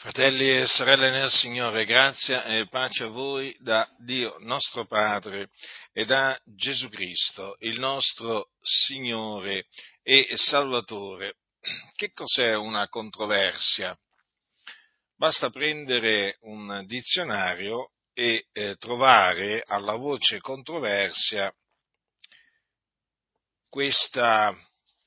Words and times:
Fratelli 0.00 0.48
e 0.48 0.66
sorelle 0.66 1.10
nel 1.10 1.30
Signore, 1.30 1.84
grazia 1.84 2.42
e 2.44 2.66
pace 2.68 3.04
a 3.04 3.08
voi 3.08 3.54
da 3.60 3.86
Dio 3.98 4.34
nostro 4.38 4.86
Padre 4.86 5.50
e 5.92 6.06
da 6.06 6.40
Gesù 6.42 6.88
Cristo, 6.88 7.56
il 7.58 7.78
nostro 7.78 8.48
Signore 8.62 9.66
e 10.02 10.26
Salvatore. 10.36 11.34
Che 11.94 12.12
cos'è 12.14 12.56
una 12.56 12.88
controversia? 12.88 13.94
Basta 15.18 15.50
prendere 15.50 16.38
un 16.44 16.82
dizionario 16.86 17.90
e 18.14 18.46
eh, 18.52 18.76
trovare 18.76 19.62
alla 19.66 19.96
voce 19.96 20.40
controversia 20.40 21.54
questa, 23.68 24.56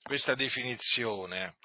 questa 0.03 0.35
definizione 0.35 1.55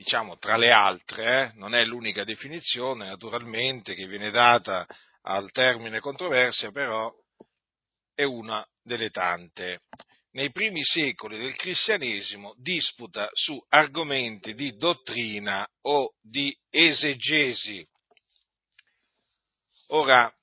diciamo 0.00 0.38
tra 0.38 0.56
le 0.56 0.70
altre, 0.70 1.50
eh, 1.50 1.52
non 1.56 1.74
è 1.74 1.84
l'unica 1.84 2.24
definizione 2.24 3.04
naturalmente 3.04 3.92
che 3.92 4.06
viene 4.06 4.30
data 4.30 4.86
al 5.24 5.50
termine 5.50 6.00
controversia, 6.00 6.70
però 6.70 7.12
è 8.14 8.22
una 8.22 8.66
delle 8.82 9.10
tante. 9.10 9.82
Nei 10.30 10.52
primi 10.52 10.82
secoli 10.82 11.36
del 11.36 11.54
cristianesimo 11.54 12.54
disputa 12.56 13.28
su 13.34 13.62
argomenti 13.68 14.54
di 14.54 14.74
dottrina 14.78 15.68
o 15.82 16.14
di 16.18 16.56
esegesi. 16.70 17.86
Ora, 19.88 20.34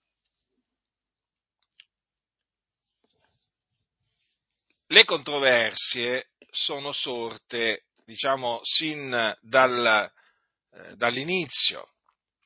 le 4.86 5.04
controversie 5.04 6.28
sono 6.52 6.92
sorte 6.92 7.87
diciamo, 8.08 8.62
sin 8.64 9.36
dal, 9.42 10.12
eh, 10.72 10.96
dall'inizio 10.96 11.90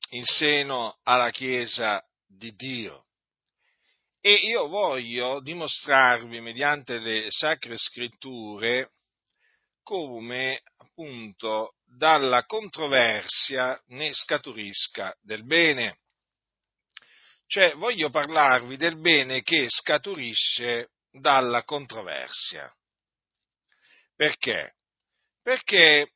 in 0.10 0.26
seno 0.26 0.98
alla 1.04 1.30
Chiesa 1.30 2.04
di 2.26 2.56
Dio. 2.56 3.06
E 4.20 4.34
io 4.34 4.68
voglio 4.68 5.40
dimostrarvi 5.40 6.42
mediante 6.42 6.98
le 6.98 7.28
sacre 7.30 7.78
scritture 7.78 8.92
come 9.84 10.62
appunto 10.78 11.76
dalla 11.86 12.46
controversia 12.46 13.80
ne 13.88 14.14
scaturisca 14.14 15.16
del 15.22 15.46
bene. 15.46 16.00
Cioè 17.46 17.74
voglio 17.76 18.10
parlarvi 18.10 18.78
del 18.78 19.00
bene 19.00 19.44
che 19.44 19.68
scaturisce 19.70 20.92
dalla 21.12 21.64
controversia. 21.64 22.74
Perché? 24.16 24.76
Perché 25.42 26.14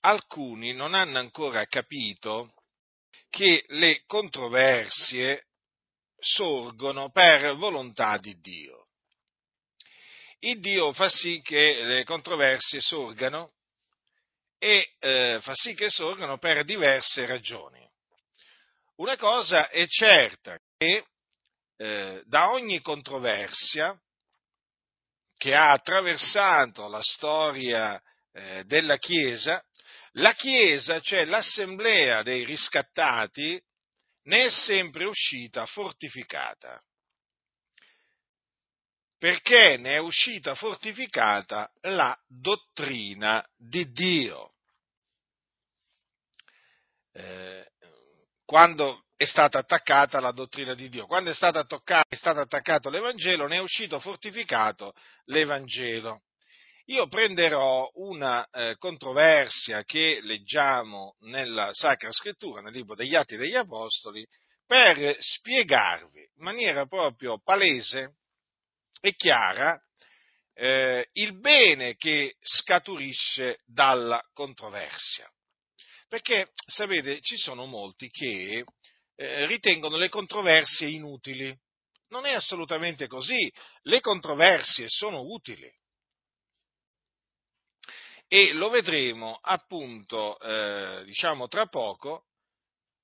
alcuni 0.00 0.72
non 0.72 0.94
hanno 0.94 1.18
ancora 1.18 1.64
capito 1.66 2.52
che 3.28 3.64
le 3.68 4.02
controversie 4.06 5.46
sorgono 6.18 7.10
per 7.10 7.54
volontà 7.56 8.16
di 8.18 8.38
Dio. 8.40 8.88
Il 10.40 10.60
Dio 10.60 10.92
fa 10.92 11.08
sì 11.08 11.40
che 11.42 11.82
le 11.82 12.04
controversie 12.04 12.80
sorgano 12.80 13.52
e 14.58 14.94
eh, 14.98 15.38
fa 15.42 15.54
sì 15.54 15.74
che 15.74 15.90
sorgano 15.90 16.38
per 16.38 16.64
diverse 16.64 17.26
ragioni. 17.26 17.84
Una 18.96 19.16
cosa 19.16 19.68
è 19.68 19.86
certa, 19.86 20.58
che 20.76 21.06
eh, 21.76 22.22
da 22.24 22.50
ogni 22.52 22.80
controversia 22.80 23.98
che 25.36 25.54
ha 25.54 25.72
attraversato 25.72 26.88
la 26.88 27.02
storia 27.02 28.00
eh, 28.36 28.64
della 28.64 28.98
Chiesa, 28.98 29.64
la 30.12 30.34
Chiesa, 30.34 31.00
cioè 31.00 31.24
l'assemblea 31.24 32.22
dei 32.22 32.44
riscattati, 32.44 33.60
ne 34.24 34.46
è 34.46 34.50
sempre 34.50 35.04
uscita 35.04 35.64
fortificata. 35.64 36.82
Perché 39.18 39.78
ne 39.78 39.94
è 39.94 39.98
uscita 39.98 40.54
fortificata 40.54 41.70
la 41.82 42.16
dottrina 42.26 43.42
di 43.56 43.90
Dio. 43.90 44.52
Eh, 47.12 47.66
quando 48.44 49.06
è 49.16 49.24
stata 49.24 49.58
attaccata 49.58 50.20
la 50.20 50.32
dottrina 50.32 50.74
di 50.74 50.90
Dio. 50.90 51.06
Quando 51.06 51.30
è 51.30 51.34
stato, 51.34 51.58
attaccato, 51.58 52.08
è 52.10 52.16
stato 52.16 52.40
attaccato 52.40 52.90
l'Evangelo, 52.90 53.46
ne 53.46 53.56
è 53.56 53.60
uscito 53.60 53.98
fortificato 53.98 54.92
l'Evangelo 55.24 56.24
io 56.86 57.08
prenderò 57.08 57.90
una 57.94 58.48
eh, 58.48 58.76
controversia 58.78 59.82
che 59.82 60.20
leggiamo 60.22 61.16
nella 61.20 61.72
Sacra 61.72 62.12
Scrittura, 62.12 62.60
nel 62.60 62.72
libro 62.72 62.94
degli 62.94 63.14
Atti 63.14 63.36
degli 63.36 63.56
Apostoli, 63.56 64.24
per 64.64 65.16
spiegarvi 65.18 66.20
in 66.20 66.44
maniera 66.44 66.86
proprio 66.86 67.40
palese 67.42 68.16
e 69.00 69.14
chiara 69.14 69.80
eh, 70.54 71.06
il 71.14 71.38
bene 71.40 71.96
che 71.96 72.34
scaturisce 72.40 73.58
dalla 73.64 74.22
controversia. 74.32 75.28
Perché, 76.08 76.50
sapete, 76.66 77.20
ci 77.20 77.36
sono 77.36 77.66
molti 77.66 78.08
che 78.10 78.64
eh, 79.16 79.46
ritengono 79.46 79.96
le 79.96 80.08
controversie 80.08 80.88
inutili. 80.88 81.56
Non 82.08 82.26
è 82.26 82.32
assolutamente 82.32 83.08
così. 83.08 83.52
Le 83.80 84.00
controversie 84.00 84.86
sono 84.88 85.22
utili 85.22 85.68
e 88.28 88.52
lo 88.52 88.68
vedremo 88.68 89.38
appunto, 89.40 90.38
eh, 90.40 91.04
diciamo, 91.04 91.48
tra 91.48 91.66
poco 91.66 92.24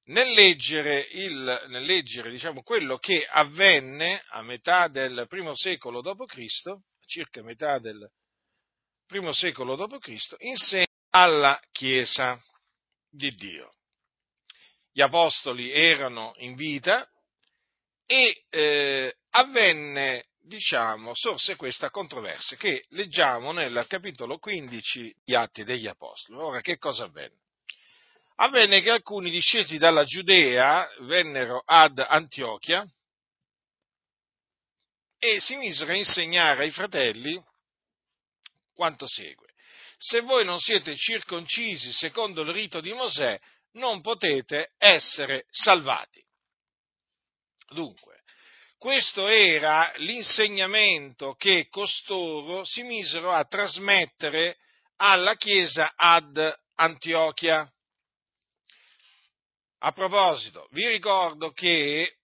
nel 0.05 0.33
leggere, 0.33 1.07
il, 1.13 1.67
nel 1.69 1.85
leggere 1.85 2.31
diciamo, 2.31 2.63
quello 2.63 2.99
che 2.99 3.25
avvenne 3.25 4.23
a 4.31 4.43
metà 4.43 4.89
del 4.89 5.27
primo 5.29 5.55
secolo 5.55 6.01
d.C., 6.01 6.77
circa 7.07 7.43
metà 7.43 7.79
del 7.79 8.11
primo 9.07 9.33
secolo 9.33 9.77
d.C., 9.77 10.35
in 10.41 10.57
seno 10.57 10.87
alla 11.11 11.61
Chiesa 11.71 12.41
di 13.09 13.31
Dio. 13.35 13.75
Gli 14.91 15.03
apostoli 15.03 15.71
erano 15.71 16.33
in 16.39 16.55
vita 16.55 17.09
e 18.07 18.45
eh, 18.51 19.17
avvenne 19.31 20.27
diciamo, 20.43 21.15
sorse 21.15 21.57
questa 21.57 21.91
controversia 21.91 22.57
che 22.57 22.85
leggiamo 22.91 23.53
nel 23.53 23.85
capitolo 23.89 24.39
15 24.39 25.15
di 25.25 25.35
Atti 25.35 25.65
degli 25.65 25.87
Apostoli. 25.87 26.39
Ora, 26.39 26.61
che 26.61 26.79
cosa 26.79 27.05
avvenne? 27.05 27.41
Avvenne 28.37 28.81
che 28.81 28.91
alcuni 28.91 29.31
discesi 29.31 29.79
dalla 29.79 30.05
Giudea 30.05 30.89
vennero 31.01 31.63
ad 31.65 31.99
Antiochia 31.99 32.85
e 35.19 35.41
si 35.41 35.57
misero 35.57 35.93
a 35.93 35.97
insegnare 35.97 36.65
ai 36.65 36.71
fratelli 36.71 37.41
quanto 38.75 39.07
segue. 39.07 39.53
Se 39.97 40.21
voi 40.21 40.45
non 40.45 40.59
siete 40.59 40.97
circoncisi 40.97 41.93
secondo 41.93 42.41
il 42.41 42.49
rito 42.53 42.81
di 42.81 42.93
Mosè, 42.93 43.39
non 43.73 44.01
potete 44.01 44.73
essere 44.77 45.47
salvati. 45.51 46.25
Dunque, 47.69 48.12
questo 48.83 49.29
era 49.29 49.93
l'insegnamento 49.99 51.35
che 51.35 51.69
costoro 51.71 52.65
si 52.65 52.83
misero 52.83 53.31
a 53.31 53.45
trasmettere 53.45 54.59
alla 54.97 55.37
Chiesa 55.37 55.93
ad 55.95 56.37
Antiochia. 56.75 57.73
A 59.79 59.93
proposito, 59.93 60.67
vi 60.73 60.89
ricordo 60.89 61.53
che 61.53 62.17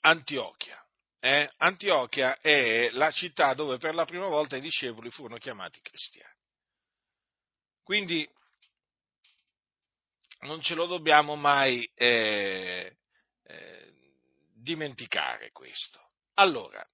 Antiochia, 0.00 0.82
eh, 1.18 1.50
Antiochia 1.58 2.40
è 2.40 2.88
la 2.92 3.10
città 3.10 3.52
dove 3.52 3.76
per 3.76 3.94
la 3.94 4.06
prima 4.06 4.28
volta 4.28 4.56
i 4.56 4.62
discepoli 4.62 5.10
furono 5.10 5.36
chiamati 5.36 5.78
cristiani. 5.82 6.38
Quindi 7.82 8.26
non 10.40 10.62
ce 10.62 10.74
lo 10.74 10.86
dobbiamo 10.86 11.36
mai 11.36 11.84
eh, 11.94 12.94
eh, 13.50 13.92
dimenticare 14.54 15.50
questo. 15.52 16.00
Allora, 16.34 16.84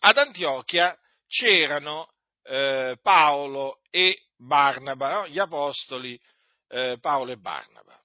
ad 0.00 0.18
Antiochia 0.18 0.96
c'erano 1.26 2.12
eh, 2.42 2.96
Paolo 3.02 3.80
e 3.90 4.26
Barnaba, 4.36 5.10
no? 5.10 5.28
gli 5.28 5.38
apostoli 5.38 6.20
eh, 6.68 6.98
Paolo 7.00 7.32
e 7.32 7.36
Barnaba. 7.36 7.98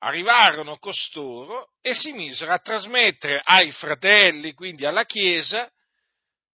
Arrivarono 0.00 0.78
costoro 0.78 1.72
e 1.80 1.94
si 1.94 2.12
misero 2.12 2.52
a 2.52 2.58
trasmettere 2.58 3.40
ai 3.42 3.72
fratelli, 3.72 4.54
quindi 4.54 4.86
alla 4.86 5.04
Chiesa, 5.04 5.70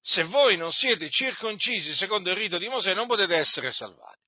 se 0.01 0.25
voi 0.25 0.57
non 0.57 0.73
siete 0.73 1.11
circoncisi 1.11 1.95
secondo 1.95 2.31
il 2.31 2.37
rito 2.37 2.59
di 2.59 2.69
Mosè 2.69 2.95
non 2.95 3.07
potete 3.07 3.37
essere 3.37 3.71
salvati. 3.71 4.23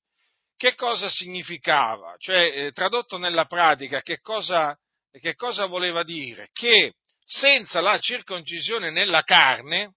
Che 0.56 0.74
cosa 0.74 1.08
significava? 1.08 2.14
Cioè, 2.18 2.66
eh, 2.66 2.72
tradotto 2.72 3.18
nella 3.18 3.44
pratica, 3.44 4.00
che 4.00 4.20
cosa, 4.20 4.76
che 5.20 5.34
cosa 5.34 5.66
voleva 5.66 6.02
dire? 6.02 6.48
Che 6.52 6.94
senza 7.24 7.80
la 7.80 7.98
circoncisione 7.98 8.90
nella 8.90 9.22
carne, 9.22 9.94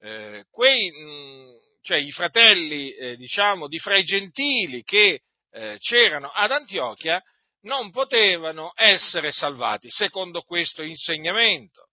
eh, 0.00 0.44
quei, 0.50 0.90
mh, 0.90 1.80
cioè 1.82 1.98
i 1.98 2.10
fratelli, 2.10 2.90
eh, 2.92 3.16
diciamo, 3.16 3.68
di 3.68 3.78
fra 3.78 3.96
i 3.96 4.04
gentili 4.04 4.82
che 4.82 5.20
eh, 5.50 5.76
c'erano 5.78 6.28
ad 6.28 6.50
Antiochia, 6.50 7.22
non 7.62 7.90
potevano 7.90 8.72
essere 8.74 9.32
salvati, 9.32 9.90
secondo 9.90 10.42
questo 10.42 10.82
insegnamento. 10.82 11.88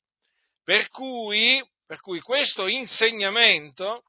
Per 0.63 0.89
cui, 0.89 1.63
per 1.85 1.99
cui 1.99 2.19
questo 2.21 2.67
insegnamento 2.67 4.03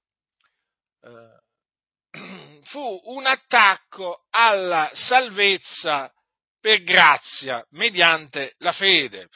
eh, 1.02 2.60
fu 2.62 3.00
un 3.04 3.26
attacco 3.26 4.24
alla 4.30 4.90
salvezza 4.94 6.12
per 6.64 6.82
grazia, 6.82 7.62
mediante 7.72 8.54
la 8.60 8.72
fede. 8.72 9.28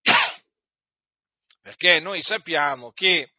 Perché 1.60 2.00
noi 2.00 2.22
sappiamo 2.22 2.92
che 2.92 3.32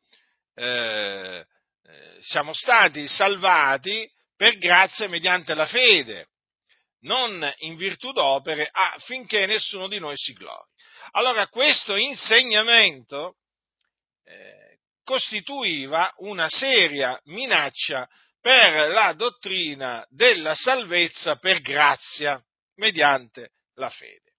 eh, 0.53 1.43
eh, 1.83 2.17
siamo 2.19 2.53
stati 2.53 3.07
salvati 3.07 4.07
per 4.35 4.59
grazia 4.59 5.07
mediante 5.07 5.55
la 5.55 5.65
fede, 5.65 6.27
non 7.05 7.51
in 7.61 7.75
virtù 7.75 8.11
d'opere, 8.11 8.69
affinché 8.71 9.47
nessuno 9.47 9.87
di 9.87 9.97
noi 9.97 10.15
si 10.15 10.33
glori. 10.33 10.69
Allora 11.13 11.47
questo 11.47 11.95
insegnamento 11.95 13.37
eh, 14.25 14.77
costituiva 15.03 16.13
una 16.17 16.47
seria 16.49 17.19
minaccia 17.23 18.07
per 18.39 18.91
la 18.91 19.13
dottrina 19.13 20.05
della 20.07 20.53
salvezza 20.53 21.37
per 21.37 21.61
grazia 21.61 22.39
mediante 22.77 23.51
la 23.75 23.89
fede. 23.89 24.33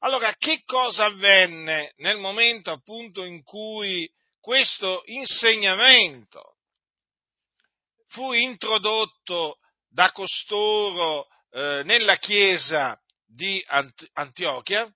Allora, 0.00 0.34
che 0.36 0.62
cosa 0.64 1.06
avvenne 1.06 1.92
nel 1.96 2.16
momento 2.16 2.70
appunto 2.70 3.22
in 3.24 3.42
cui 3.42 4.10
questo 4.40 5.02
insegnamento 5.06 6.56
fu 8.08 8.32
introdotto 8.32 9.58
da 9.88 10.10
costoro 10.12 11.28
eh, 11.50 11.82
nella 11.84 12.16
chiesa 12.16 12.98
di 13.26 13.62
Antiochia, 14.14 14.90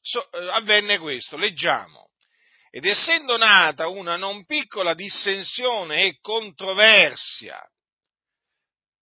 so, 0.00 0.30
eh, 0.30 0.48
avvenne 0.50 0.98
questo, 0.98 1.36
leggiamo. 1.36 2.10
Ed 2.70 2.84
essendo 2.84 3.36
nata 3.36 3.88
una 3.88 4.16
non 4.16 4.44
piccola 4.44 4.94
dissensione 4.94 6.04
e 6.04 6.18
controversia 6.20 7.60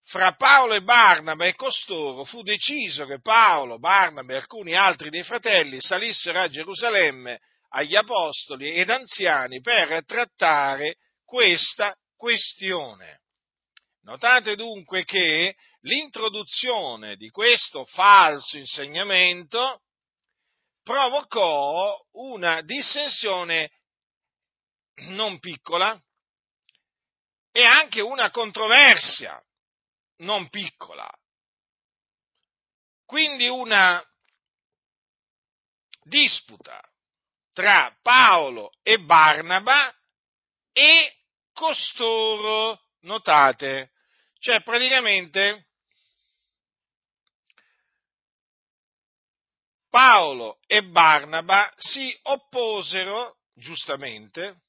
fra 0.05 0.33
Paolo 0.35 0.75
e 0.75 0.81
Barnaba 0.81 1.45
e 1.45 1.55
costoro, 1.55 2.25
fu 2.25 2.43
deciso 2.43 3.05
che 3.05 3.19
Paolo, 3.21 3.79
Barnaba 3.79 4.33
e 4.33 4.37
alcuni 4.37 4.75
altri 4.75 5.09
dei 5.09 5.23
fratelli 5.23 5.81
salissero 5.81 6.39
a 6.39 6.47
Gerusalemme 6.47 7.39
agli 7.69 7.95
apostoli 7.95 8.73
ed 8.73 8.89
anziani 8.89 9.61
per 9.61 10.05
trattare 10.05 10.97
questa 11.25 11.95
questione. 12.15 13.21
Notate 14.03 14.55
dunque 14.55 15.03
che 15.03 15.55
l'introduzione 15.81 17.15
di 17.15 17.29
questo 17.29 17.83
falso 17.85 18.57
insegnamento 18.57 19.81
provocò 20.83 21.97
una 22.11 22.61
dissensione 22.61 23.71
non 25.07 25.39
piccola 25.39 25.99
e 27.51 27.63
anche 27.63 28.01
una 28.01 28.29
controversia 28.29 29.41
non 30.17 30.49
piccola. 30.49 31.09
Quindi 33.05 33.47
una 33.47 34.03
disputa 36.03 36.81
tra 37.53 37.95
Paolo 38.01 38.71
e 38.81 38.99
Barnaba 38.99 39.93
e 40.71 41.15
costoro, 41.53 42.89
notate, 43.01 43.91
cioè 44.39 44.61
praticamente 44.61 45.67
Paolo 49.89 50.59
e 50.67 50.83
Barnaba 50.83 51.73
si 51.77 52.13
opposero, 52.23 53.37
giustamente, 53.53 54.63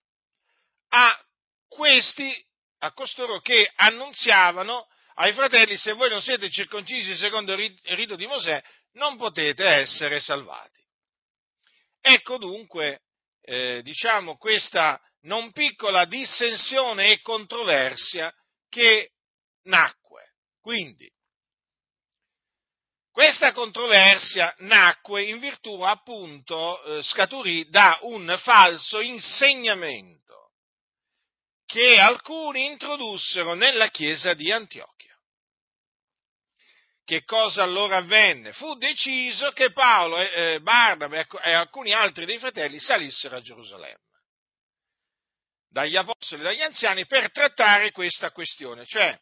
a 0.91 1.27
questi, 1.67 2.33
a 2.79 2.93
costoro 2.93 3.41
che 3.41 3.73
annunziavano 3.75 4.87
ai 5.19 5.33
fratelli, 5.33 5.77
se 5.77 5.93
voi 5.93 6.11
non 6.11 6.21
siete 6.21 6.51
circoncisi 6.51 7.17
secondo 7.17 7.55
il 7.55 7.79
rito 7.95 8.17
di 8.17 8.27
Mosè, 8.27 8.63
non 8.93 9.17
potete 9.17 9.65
essere 9.65 10.21
salvati. 10.21 10.83
Ecco 12.01 12.39
dunque, 12.39 13.01
eh, 13.43 13.81
diciamo, 13.83 14.37
questa 14.37 15.01
non 15.23 15.53
piccola 15.53 16.05
dissensione 16.05 17.13
e 17.13 17.21
controversia 17.21 18.33
che 18.69 19.13
nacque. 19.65 20.35
Quindi, 20.61 21.11
questa 23.11 23.53
controversia 23.53 24.55
nacque 24.59 25.23
in 25.23 25.39
virtù 25.39 25.81
appunto 25.81 26.83
eh, 26.83 27.03
scaturì 27.03 27.69
da 27.71 27.99
un 28.03 28.37
falso 28.39 29.01
insegnamento 29.01 30.53
che 31.65 31.99
alcuni 31.99 32.67
introdussero 32.67 33.55
nella 33.55 33.89
chiesa 33.89 34.35
di 34.35 34.53
Antiochia. 34.53 35.06
Che 37.07 37.23
cosa 37.23 37.63
allora 37.63 37.99
avvenne? 37.99 38.53
Fu 38.53 38.75
deciso 38.75 39.53
che 39.53 39.71
Paolo, 39.71 40.19
eh, 40.19 40.59
Barnaba 40.61 41.25
e 41.41 41.53
alcuni 41.53 41.93
altri 41.93 42.27
dei 42.27 42.39
fratelli 42.39 42.81
salissero 42.81 43.37
a 43.37 43.41
Gerusalemme 43.41 44.01
dagli 45.69 45.95
apostoli 45.95 46.41
e 46.41 46.45
dagli 46.45 46.63
anziani 46.63 47.07
per 47.07 47.31
trattare 47.31 47.93
questa 47.93 48.33
questione, 48.33 48.85
cioè 48.87 49.17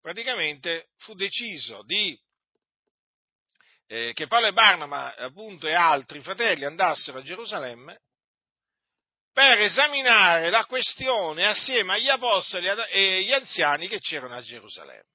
praticamente 0.00 0.92
fu 0.96 1.12
deciso 1.12 1.82
di 1.82 2.18
eh, 3.88 4.14
che 4.14 4.26
Paolo 4.26 4.46
e 4.46 4.52
Barnaba 4.52 5.14
appunto 5.14 5.66
e 5.66 5.74
altri 5.74 6.22
fratelli 6.22 6.64
andassero 6.64 7.18
a 7.18 7.22
Gerusalemme 7.22 8.00
per 9.30 9.58
esaminare 9.58 10.48
la 10.48 10.64
questione 10.64 11.44
assieme 11.44 11.94
agli 11.94 12.08
apostoli 12.08 12.66
e 12.66 13.16
agli 13.16 13.32
anziani 13.32 13.88
che 13.88 13.98
c'erano 13.98 14.36
a 14.36 14.40
Gerusalemme. 14.40 15.13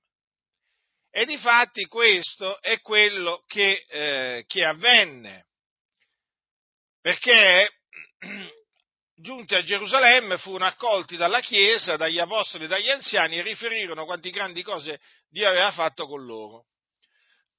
E 1.12 1.26
di 1.26 1.38
fatti 1.38 1.86
questo 1.86 2.62
è 2.62 2.80
quello 2.82 3.44
che, 3.48 3.86
eh, 3.90 4.44
che 4.46 4.64
avvenne, 4.64 5.48
perché 7.02 7.70
giunti 9.16 9.56
a 9.56 9.64
Gerusalemme 9.64 10.38
furono 10.38 10.66
accolti 10.66 11.18
dalla 11.18 11.40
Chiesa, 11.40 11.98
dagli 11.98 12.20
apostoli 12.20 12.66
e 12.66 12.68
dagli 12.68 12.90
anziani 12.90 13.38
e 13.38 13.42
riferirono 13.42 14.06
quanti 14.06 14.30
grandi 14.30 14.62
cose 14.62 15.00
Dio 15.28 15.48
aveva 15.48 15.72
fatto 15.72 16.06
con 16.06 16.26
loro. 16.26 16.68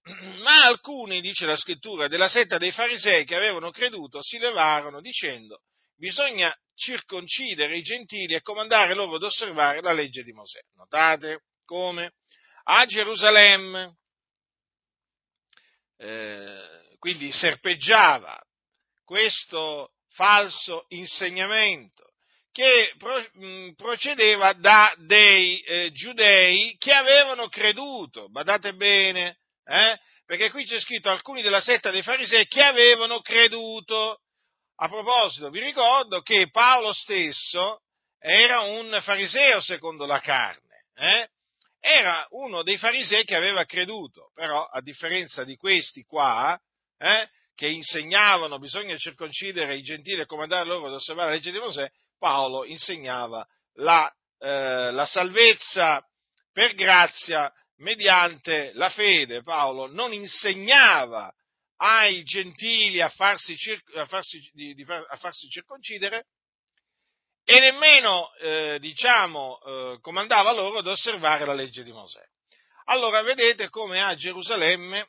Ma 0.43 0.65
alcuni, 0.65 1.21
dice 1.21 1.45
la 1.45 1.57
scrittura, 1.57 2.09
della 2.09 2.29
setta 2.29 2.57
dei 2.57 2.73
farisei 2.73 3.25
che 3.25 3.35
avevano 3.35 3.71
creduto 3.71 4.23
si 4.23 4.39
levarono 4.39 5.01
dicendo 5.01 5.63
bisogna 5.97 6.55
circoncidere 6.75 7.77
i 7.77 7.83
gentili 7.83 8.35
e 8.35 8.41
comandare 8.41 8.95
loro 8.95 9.17
ad 9.17 9.23
osservare 9.23 9.83
la 9.83 9.93
legge 9.93 10.23
di 10.23 10.33
Mosè. 10.33 10.61
Notate 10.77 11.43
come 11.67 12.15
a 12.73 12.87
Gerusalemme, 12.87 13.97
eh, 15.99 16.97
quindi 16.99 17.33
serpeggiava 17.33 18.41
questo 19.05 19.95
falso 20.13 20.85
insegnamento 20.91 22.05
che 22.53 22.95
procedeva 23.77 24.53
da 24.53 24.95
dei 24.99 25.61
eh, 25.61 25.91
giudei 25.93 26.77
che 26.79 26.93
avevano 26.93 27.49
creduto, 27.49 28.29
badate 28.29 28.75
bene, 28.75 29.39
eh? 29.65 29.99
perché 30.25 30.51
qui 30.51 30.65
c'è 30.65 30.79
scritto 30.79 31.11
alcuni 31.11 31.43
della 31.43 31.61
setta 31.61 31.91
dei 31.91 32.03
farisei 32.03 32.47
che 32.47 32.63
avevano 32.63 33.21
creduto. 33.21 34.21
A 34.83 34.89
proposito, 34.89 35.51
vi 35.51 35.61
ricordo 35.61 36.23
che 36.23 36.49
Paolo 36.51 36.93
stesso 36.93 37.83
era 38.19 38.61
un 38.61 38.99
fariseo 39.03 39.61
secondo 39.61 40.07
la 40.07 40.21
carne, 40.21 40.87
eh? 40.95 41.29
Era 41.81 42.27
uno 42.31 42.63
dei 42.63 42.77
farisei 42.77 43.25
che 43.25 43.35
aveva 43.35 43.65
creduto, 43.65 44.31
però 44.35 44.65
a 44.65 44.81
differenza 44.83 45.45
di 45.45 45.57
questi 45.57 46.05
qua, 46.05 46.59
eh, 46.99 47.29
che 47.55 47.69
insegnavano 47.69 48.59
bisogna 48.59 48.97
circoncidere 48.97 49.75
i 49.75 49.83
gentili 49.83 50.21
e 50.21 50.27
comandare 50.27 50.67
loro 50.67 50.87
ad 50.87 50.95
osservare 50.95 51.31
la 51.31 51.35
legge 51.35 51.51
di 51.51 51.59
Mosè, 51.59 51.91
Paolo 52.19 52.65
insegnava 52.65 53.47
la, 53.75 54.11
eh, 54.39 54.91
la 54.91 55.07
salvezza 55.07 56.07
per 56.53 56.75
grazia 56.75 57.53
mediante 57.79 58.73
la 58.75 58.91
fede. 58.91 59.43
Paolo 59.43 59.87
non 59.87 60.13
insegnava 60.13 61.33
ai 61.77 62.23
gentili 62.25 63.01
a 63.01 63.09
farsi, 63.09 63.57
a 63.97 64.07
farsi, 64.07 64.39
a 65.09 65.17
farsi 65.17 65.49
circoncidere 65.49 66.27
e 67.45 67.59
nemmeno, 67.59 68.33
eh, 68.37 68.79
diciamo, 68.81 69.61
eh, 69.61 69.99
comandava 70.01 70.53
loro 70.53 70.79
ad 70.79 70.87
osservare 70.87 71.45
la 71.45 71.55
legge 71.55 71.83
di 71.83 71.93
Mosè. 71.93 72.23
Allora 72.87 73.23
vedete 73.23 73.69
come 73.69 74.03
a 74.03 74.15
Gerusalemme, 74.15 75.09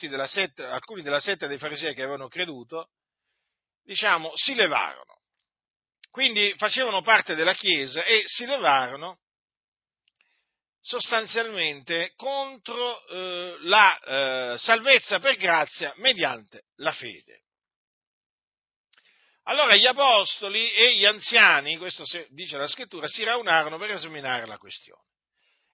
della 0.00 0.28
setta, 0.28 0.70
alcuni 0.70 1.02
della 1.02 1.18
setta 1.18 1.48
dei 1.48 1.58
farisei 1.58 1.92
che 1.92 2.02
avevano 2.02 2.28
creduto, 2.28 2.90
diciamo, 3.82 4.30
si 4.36 4.54
levarono 4.54 5.22
quindi 6.12 6.52
facevano 6.58 7.00
parte 7.00 7.34
della 7.34 7.54
Chiesa 7.54 8.04
e 8.04 8.22
si 8.26 8.44
levarono 8.44 9.20
sostanzialmente 10.82 12.12
contro 12.16 13.06
eh, 13.06 13.56
la 13.62 13.98
eh, 13.98 14.58
salvezza 14.58 15.20
per 15.20 15.36
grazia 15.36 15.94
mediante 15.96 16.64
la 16.76 16.92
fede. 16.92 17.44
Allora 19.44 19.74
gli 19.74 19.86
apostoli 19.86 20.70
e 20.72 20.96
gli 20.96 21.04
anziani, 21.04 21.76
questo 21.76 22.04
dice 22.28 22.56
la 22.56 22.68
scrittura, 22.68 23.08
si 23.08 23.24
raunarono 23.24 23.76
per 23.78 23.90
esaminare 23.90 24.46
la 24.46 24.58
questione. 24.58 25.02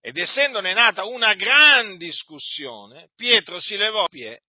Ed 0.01 0.17
essendone 0.17 0.73
nata 0.73 1.05
una 1.05 1.35
gran 1.35 1.97
discussione, 1.97 3.11
Pietro 3.15 3.61
si 3.61 3.77
levò 3.77 4.05
a 4.05 4.09
piedi 4.09 4.41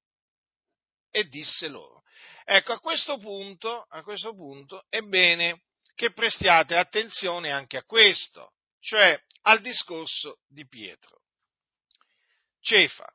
e 1.12 1.24
disse 1.26 1.68
loro. 1.68 2.04
Ecco, 2.46 2.74
a 2.74 2.80
questo 2.80 3.18
punto, 3.18 3.86
a 3.90 4.02
questo 4.04 4.34
punto 4.34 4.86
è 4.90 5.02
bene 5.02 5.64
che 5.96 6.14
prestiate 6.14 6.78
attenzione 6.78 7.52
anche 7.52 7.78
a 7.78 7.84
questo, 7.84 8.54
cioè 8.80 9.22
al 9.44 9.60
discorso 9.62 10.40
di 10.48 10.68
Pietro. 10.68 11.24
Cefa, 12.62 13.12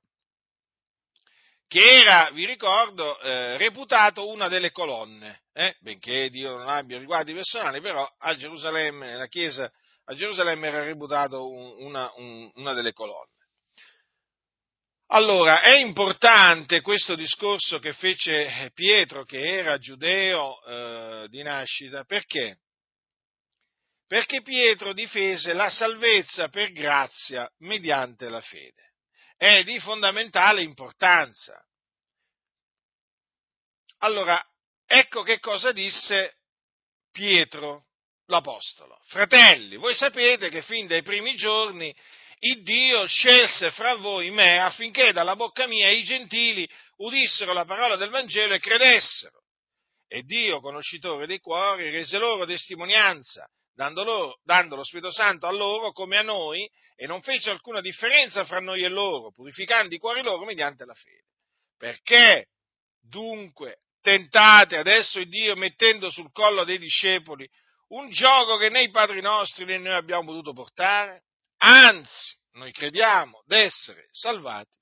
che 1.75 2.03
era, 2.03 2.31
vi 2.31 2.47
ricordo, 2.47 3.19
eh, 3.19 3.57
reputato 3.57 4.29
una 4.29 4.47
delle 4.47 4.71
colonne, 4.71 5.43
eh? 5.53 5.75
benché 5.81 6.31
Dio 6.31 6.57
non 6.57 6.69
abbia 6.69 7.01
riguardi 7.01 7.35
personali, 7.35 7.81
però 7.81 8.09
a 8.17 8.37
Gerusalemme, 8.37 9.07
nella 9.09 9.27
chiesa 9.27 9.69
a 10.05 10.15
Gerusalemme 10.15 10.69
era 10.69 10.85
reputato 10.85 11.49
un, 11.49 11.85
una, 11.85 12.13
un, 12.15 12.49
una 12.55 12.75
delle 12.75 12.93
colonne. 12.93 13.33
Allora, 15.07 15.63
è 15.63 15.75
importante 15.75 16.81
questo 16.81 17.17
discorso 17.17 17.81
che 17.81 17.93
fece 17.93 18.71
Pietro, 18.73 19.25
che 19.25 19.41
era 19.41 19.77
giudeo 19.77 20.63
eh, 20.63 21.27
di 21.29 21.43
nascita, 21.43 22.05
perché? 22.05 22.61
Perché 24.07 24.43
Pietro 24.43 24.93
difese 24.93 25.53
la 25.55 25.71
salvezza 25.71 26.49
per 26.51 26.71
grazia 26.71 27.51
mediante 27.59 28.29
la 28.29 28.41
fede. 28.41 28.94
È 29.45 29.63
di 29.63 29.79
fondamentale 29.79 30.63
importanza. 30.63 31.63
Allora, 33.99 34.43
ecco 34.87 35.23
che 35.23 35.39
cosa 35.39 35.71
disse 35.71 36.37
Pietro 37.13 37.89
l'Apostolo. 38.29 38.99
Fratelli, 39.05 39.77
voi 39.77 39.95
sapete 39.95 40.49
che 40.49 40.63
fin 40.63 40.87
dai 40.87 41.03
primi 41.03 41.37
giorni 41.37 41.95
il 42.39 42.63
Dio 42.63 43.07
scelse 43.07 43.71
fra 43.73 43.97
voi 43.97 44.31
me 44.31 44.61
affinché 44.61 45.13
dalla 45.13 45.37
bocca 45.37 45.67
mia 45.67 45.91
i 45.91 46.05
gentili 46.05 46.67
udissero 46.97 47.53
la 47.53 47.67
parola 47.67 47.97
del 47.97 48.09
Vangelo 48.09 48.55
e 48.55 48.61
credessero. 48.61 49.43
E 50.09 50.23
Dio, 50.23 50.61
conoscitore 50.61 51.27
dei 51.27 51.41
cuori, 51.41 51.91
rese 51.91 52.17
loro 52.17 52.47
testimonianza, 52.47 53.47
dando, 53.75 54.05
loro, 54.05 54.39
dando 54.43 54.77
lo 54.77 54.85
Spirito 54.85 55.11
Santo 55.11 55.47
a 55.47 55.51
loro 55.51 55.93
come 55.93 56.19
a 56.19 56.23
noi, 56.23 56.69
e 56.97 57.07
non 57.07 57.23
fece 57.23 57.51
alcuna 57.51 57.81
differenza 57.81 58.45
fra 58.45 58.61
noi 58.61 58.83
e 58.83 58.89
loro, 58.89 59.31
purificando 59.33 59.95
i 59.95 59.99
cuori 59.99 60.23
loro 60.23 60.45
mediante 60.45 60.85
la 60.85 60.95
fede. 60.95 61.25
Perché 61.77 62.47
dunque 63.01 63.79
tentate 64.01 64.77
adesso 64.77 65.19
il 65.19 65.29
Dio 65.29 65.57
mettendo 65.57 66.11
sul 66.11 66.31
collo 66.31 66.65
dei 66.65 66.79
discepoli 66.79 67.49
un 67.89 68.11
gioco 68.11 68.57
che 68.57 68.69
né 68.69 68.83
i 68.83 68.91
padri 68.91 69.21
nostri 69.21 69.65
né 69.65 69.79
noi 69.79 69.95
abbiamo 69.95 70.25
potuto 70.25 70.53
portare, 70.53 71.25
anzi, 71.59 72.37
noi 72.53 72.73
crediamo 72.73 73.43
d'essere 73.47 74.09
salvati 74.11 74.77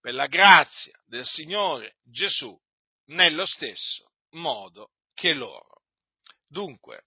per 0.00 0.14
la 0.14 0.26
grazia 0.26 0.98
del 1.06 1.24
Signore 1.24 1.96
Gesù 2.02 2.58
nello 3.06 3.46
stesso 3.46 4.12
modo 4.30 4.90
che 5.14 5.32
loro. 5.32 5.82
Dunque, 6.48 7.04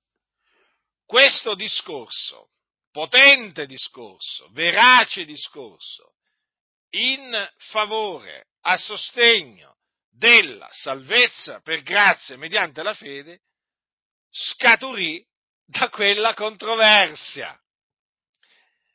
questo 1.05 1.55
discorso, 1.55 2.49
potente 2.91 3.65
discorso, 3.65 4.49
verace 4.51 5.25
discorso, 5.25 6.15
in 6.91 7.51
favore, 7.57 8.47
a 8.61 8.77
sostegno 8.77 9.77
della 10.09 10.69
salvezza 10.71 11.59
per 11.61 11.81
grazia 11.81 12.37
mediante 12.37 12.81
la 12.83 12.93
fede, 12.93 13.41
scaturì 14.29 15.23
da 15.65 15.89
quella 15.89 16.33
controversia, 16.33 17.59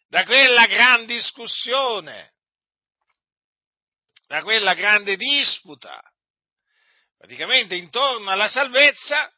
da 0.09 0.25
quella 0.25 0.67
gran 0.67 1.05
discussione, 1.07 2.33
da 4.27 4.43
quella 4.43 4.75
grande 4.75 5.17
disputa, 5.17 6.01
praticamente 7.19 7.75
intorno 7.75 8.31
alla 8.31 8.49
salvezza, 8.49 9.33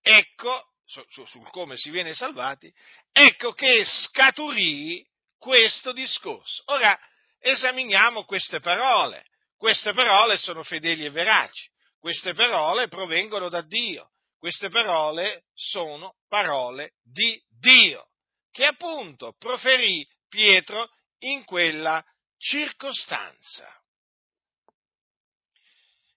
ecco, 0.00 0.74
su, 0.86 1.04
su, 1.08 1.24
sul 1.26 1.50
come 1.50 1.76
si 1.76 1.90
viene 1.90 2.14
salvati, 2.14 2.72
ecco 3.12 3.52
che 3.52 3.84
scaturì 3.84 5.06
questo 5.38 5.92
discorso. 5.92 6.62
Ora 6.66 6.98
esaminiamo 7.40 8.24
queste 8.24 8.60
parole. 8.60 9.26
Queste 9.56 9.94
parole 9.94 10.36
sono 10.36 10.62
fedeli 10.62 11.06
e 11.06 11.10
veraci, 11.10 11.70
queste 11.98 12.34
parole 12.34 12.88
provengono 12.88 13.48
da 13.48 13.62
Dio, 13.62 14.10
queste 14.38 14.68
parole 14.68 15.44
sono 15.54 16.16
parole 16.28 16.92
di 17.02 17.42
Dio, 17.58 18.10
che 18.50 18.66
appunto 18.66 19.34
proferì 19.38 20.06
Pietro 20.28 20.90
in 21.20 21.44
quella 21.44 22.04
circostanza. 22.36 23.66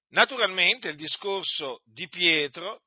Naturalmente 0.10 0.90
il 0.90 0.98
discorso 0.98 1.82
di 1.86 2.10
Pietro 2.10 2.82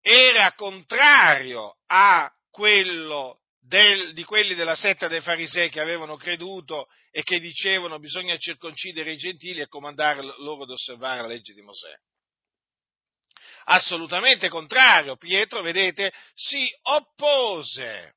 era 0.00 0.52
contrario 0.52 1.78
a 1.86 2.30
quello 2.50 3.40
del, 3.60 4.12
di 4.12 4.24
quelli 4.24 4.54
della 4.54 4.74
setta 4.74 5.08
dei 5.08 5.20
farisei 5.20 5.68
che 5.70 5.80
avevano 5.80 6.16
creduto 6.16 6.88
e 7.10 7.22
che 7.22 7.38
dicevano 7.40 7.98
bisogna 7.98 8.36
circoncidere 8.36 9.12
i 9.12 9.16
gentili 9.16 9.60
e 9.60 9.68
comandare 9.68 10.22
loro 10.38 10.62
ad 10.62 10.70
osservare 10.70 11.22
la 11.22 11.28
legge 11.28 11.52
di 11.52 11.62
Mosè 11.62 11.94
assolutamente 13.68 14.48
contrario. 14.48 15.16
Pietro, 15.16 15.62
vedete, 15.62 16.12
si 16.34 16.68
oppose 16.82 18.14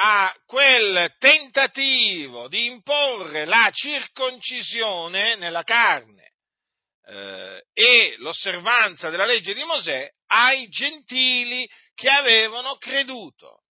a 0.00 0.34
quel 0.46 1.14
tentativo 1.18 2.48
di 2.48 2.66
imporre 2.66 3.44
la 3.44 3.70
circoncisione 3.72 5.36
nella 5.36 5.64
carne 5.64 6.34
eh, 7.08 7.64
e 7.72 8.16
l'osservanza 8.18 9.08
della 9.08 9.24
legge 9.24 9.54
di 9.54 9.64
Mosè 9.64 10.08
ai 10.26 10.68
gentili 10.68 11.68
che 11.94 12.08
avevano 12.08 12.76
creduto. 12.76 13.62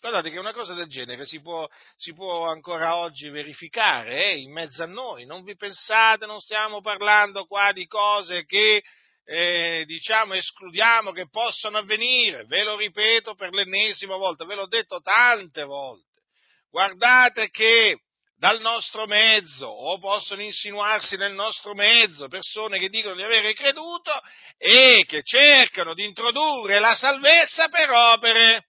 Guardate 0.00 0.30
che 0.30 0.38
una 0.38 0.52
cosa 0.52 0.74
del 0.74 0.88
genere 0.88 1.26
si 1.26 1.40
può, 1.40 1.68
si 1.96 2.12
può 2.14 2.48
ancora 2.48 2.96
oggi 2.96 3.28
verificare 3.28 4.32
eh, 4.32 4.38
in 4.38 4.50
mezzo 4.50 4.82
a 4.82 4.86
noi. 4.86 5.26
Non 5.26 5.44
vi 5.44 5.56
pensate, 5.56 6.26
non 6.26 6.40
stiamo 6.40 6.80
parlando 6.80 7.44
qua 7.44 7.70
di 7.72 7.86
cose 7.86 8.44
che 8.44 8.82
eh, 9.24 9.84
diciamo, 9.86 10.34
escludiamo 10.34 11.12
che 11.12 11.28
possano 11.28 11.78
avvenire, 11.78 12.44
ve 12.46 12.64
lo 12.64 12.76
ripeto 12.76 13.34
per 13.34 13.52
l'ennesima 13.52 14.16
volta, 14.16 14.46
ve 14.46 14.54
l'ho 14.54 14.66
detto 14.66 15.00
tante 15.00 15.64
volte. 15.64 16.22
Guardate 16.70 17.50
che 17.50 18.00
dal 18.40 18.58
nostro 18.62 19.06
mezzo 19.06 19.66
o 19.66 19.98
possono 19.98 20.40
insinuarsi 20.40 21.18
nel 21.18 21.34
nostro 21.34 21.74
mezzo 21.74 22.26
persone 22.26 22.78
che 22.78 22.88
dicono 22.88 23.14
di 23.14 23.22
avere 23.22 23.52
creduto 23.52 24.10
e 24.56 25.04
che 25.06 25.22
cercano 25.22 25.92
di 25.92 26.06
introdurre 26.06 26.78
la 26.78 26.94
salvezza 26.94 27.68
per 27.68 27.90
opere. 27.90 28.68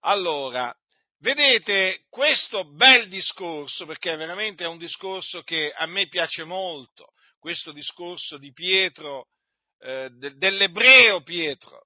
Allora, 0.00 0.70
vedete 1.20 2.04
questo 2.10 2.70
bel 2.74 3.08
discorso, 3.08 3.86
perché 3.86 4.14
veramente 4.16 4.64
è 4.64 4.68
un 4.68 4.76
discorso 4.76 5.40
che 5.40 5.72
a 5.72 5.86
me 5.86 6.08
piace 6.08 6.44
molto, 6.44 7.12
questo 7.38 7.72
discorso 7.72 8.36
di 8.36 8.52
Pietro, 8.52 9.28
eh, 9.78 10.10
de, 10.10 10.34
dell'ebreo 10.36 11.22
Pietro, 11.22 11.81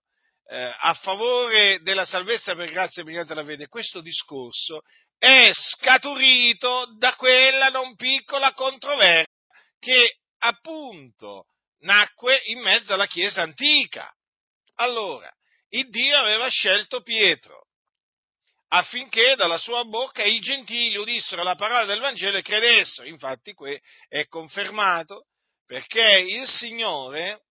eh, 0.49 0.75
a 0.79 0.95
favore 0.95 1.81
della 1.83 2.05
salvezza 2.05 2.55
per 2.55 2.71
grazia 2.71 3.05
mediante 3.05 3.35
la 3.35 3.45
fede, 3.45 3.69
questo 3.69 4.01
discorso 4.01 4.83
è 5.19 5.51
scaturito 5.53 6.95
da 6.99 7.15
quella 7.17 7.69
non 7.69 7.95
piccola 7.95 8.53
controversia 8.53 9.33
che 9.79 10.19
appunto 10.39 11.47
nacque 11.81 12.43
in 12.47 12.61
mezzo 12.61 12.95
alla 12.95 13.07
Chiesa 13.07 13.43
antica. 13.43 14.13
Allora, 14.77 15.31
il 15.71 15.89
Dio 15.89 16.17
aveva 16.17 16.49
scelto 16.49 17.03
Pietro 17.03 17.67
affinché 18.69 19.37
dalla 19.37 19.59
sua 19.59 19.85
bocca 19.85 20.23
i 20.23 20.41
gentili 20.41 20.97
udissero 20.97 21.43
la 21.43 21.55
parola 21.55 21.85
del 21.85 22.01
Vangelo 22.01 22.39
e 22.39 22.43
credessero. 22.43 23.09
Infatti, 23.09 23.53
qui 23.53 23.79
è 24.09 24.27
confermato 24.27 25.27
perché 25.65 26.19
il 26.29 26.47
Signore 26.49 27.46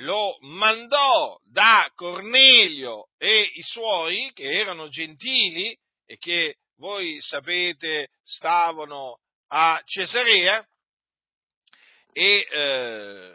lo 0.00 0.36
mandò 0.40 1.38
da 1.44 1.90
Cornelio 1.94 3.08
e 3.18 3.50
i 3.54 3.62
suoi, 3.62 4.30
che 4.34 4.44
erano 4.44 4.88
gentili 4.88 5.76
e 6.04 6.18
che 6.18 6.56
voi 6.76 7.20
sapete 7.20 8.10
stavano 8.22 9.20
a 9.48 9.80
Cesarea, 9.84 10.66
e 12.12 12.46
eh, 12.50 13.32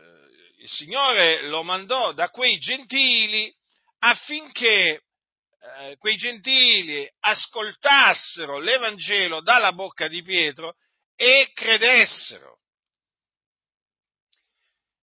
il 0.57 0.69
Signore 0.69 1.43
lo 1.43 1.63
mandò 1.63 2.13
da 2.13 2.29
quei 2.29 2.57
gentili 2.57 3.53
affinché 3.99 5.03
eh, 5.61 5.97
quei 5.97 6.15
gentili 6.15 7.07
ascoltassero 7.19 8.57
l'Evangelo 8.57 9.41
dalla 9.41 9.73
bocca 9.73 10.07
di 10.07 10.23
Pietro 10.23 10.75
e 11.15 11.51
credessero. 11.53 12.60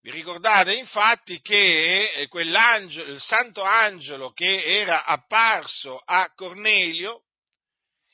Vi 0.09 0.15
ricordate 0.15 0.73
infatti 0.73 1.39
che 1.43 2.13
eh, 2.15 2.29
il 2.33 3.21
santo 3.21 3.61
angelo 3.63 4.33
che 4.33 4.65
era 4.65 5.05
apparso 5.05 6.01
a 6.03 6.33
Cornelio, 6.35 7.25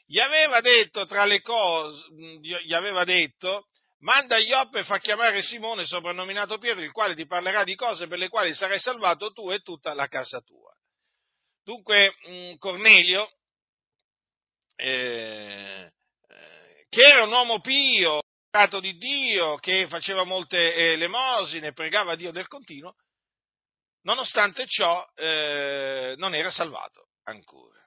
gli 0.04 0.18
aveva 0.18 0.60
detto 0.60 1.06
tra 1.06 1.24
le 1.24 1.40
cose, 1.40 2.04
gli 2.40 2.74
aveva 2.74 3.04
detto, 3.04 3.68
manda 4.00 4.38
Ioppe 4.38 4.80
e 4.80 4.84
fa 4.84 4.98
chiamare 4.98 5.40
Simone, 5.42 5.86
soprannominato 5.86 6.58
Pietro, 6.58 6.82
il 6.82 6.90
quale 6.90 7.14
ti 7.14 7.26
parlerà 7.26 7.62
di 7.62 7.76
cose 7.76 8.08
per 8.08 8.18
le 8.18 8.28
quali 8.28 8.52
sarai 8.54 8.80
salvato 8.80 9.30
tu 9.30 9.52
e 9.52 9.60
tutta 9.60 9.94
la 9.94 10.08
casa 10.08 10.40
tua. 10.40 10.74
Dunque 11.62 12.14
Cornelio, 12.58 13.30
eh, 14.74 15.92
eh, 16.28 16.86
che 16.88 17.02
era 17.02 17.22
un 17.22 17.30
uomo 17.30 17.60
pio, 17.60 18.23
di 18.80 18.96
Dio, 18.96 19.56
che 19.56 19.88
faceva 19.88 20.22
molte 20.22 20.92
elemosine, 20.92 21.72
pregava 21.72 22.14
Dio 22.14 22.30
del 22.30 22.46
continuo, 22.46 22.94
nonostante 24.02 24.64
ciò 24.68 25.04
eh, 25.16 26.14
non 26.18 26.36
era 26.36 26.52
salvato 26.52 27.08
ancora. 27.24 27.80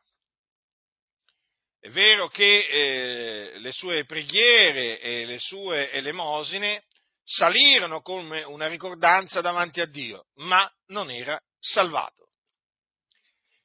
È 1.80 1.90
vero 1.90 2.28
che 2.28 2.68
eh, 2.68 3.60
le 3.60 3.72
sue 3.72 4.04
preghiere 4.04 5.00
e 5.00 5.26
le 5.26 5.40
sue 5.40 5.90
elemosine 5.92 6.84
salirono 7.24 8.02
come 8.02 8.44
una 8.44 8.68
ricordanza 8.68 9.40
davanti 9.40 9.80
a 9.80 9.86
Dio, 9.86 10.26
ma 10.36 10.70
non 10.88 11.10
era 11.10 11.40
salvato. 11.60 12.32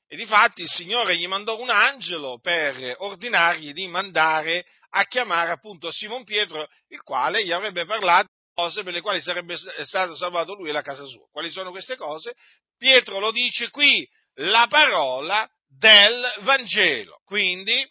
E 0.07 0.15
difatti 0.15 0.63
il 0.63 0.69
Signore 0.69 1.17
gli 1.17 1.27
mandò 1.27 1.59
un 1.59 1.71
angelo 1.71 2.39
per 2.39 2.95
ordinargli 2.99 3.73
di 3.73 3.89
mandare 3.89 4.67
a 4.95 5.05
chiamare 5.07 5.51
appunto 5.51 5.91
Simon 5.91 6.25
Pietro, 6.25 6.69
il 6.89 7.03
quale 7.03 7.45
gli 7.45 7.53
avrebbe 7.53 7.85
parlato 7.85 8.29
cose 8.55 8.83
per 8.83 8.93
le 8.93 9.01
quali 9.01 9.23
sarebbe 9.23 9.57
stato 9.57 10.15
salvato 10.15 10.55
lui 10.55 10.69
e 10.69 10.73
la 10.73 10.83
casa 10.83 11.07
sua. 11.07 11.27
Quali 11.31 11.51
sono 11.51 11.71
queste 11.71 11.97
cose? 11.97 12.35
Pietro 12.77 13.19
lo 13.19 13.31
dice 13.31 13.71
qui, 13.71 14.07
la 14.35 14.67
parola 14.69 15.49
del 15.67 16.35
Vangelo. 16.41 17.23
Quindi 17.25 17.91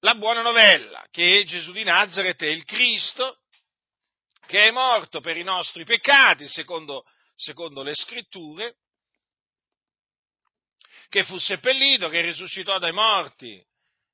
la 0.00 0.14
buona 0.14 0.42
novella 0.42 1.06
che 1.10 1.44
Gesù 1.46 1.72
di 1.72 1.84
Nazareth 1.84 2.42
è 2.42 2.48
il 2.48 2.64
Cristo, 2.64 3.42
che 4.46 4.66
è 4.66 4.70
morto 4.72 5.20
per 5.20 5.36
i 5.36 5.44
nostri 5.44 5.84
peccati, 5.84 6.48
secondo, 6.48 7.04
secondo 7.36 7.82
le 7.82 7.94
scritture, 7.94 8.78
che 11.08 11.22
fu 11.22 11.38
seppellito, 11.38 12.08
che 12.08 12.20
risuscitò 12.20 12.78
dai 12.78 12.92
morti 12.92 13.64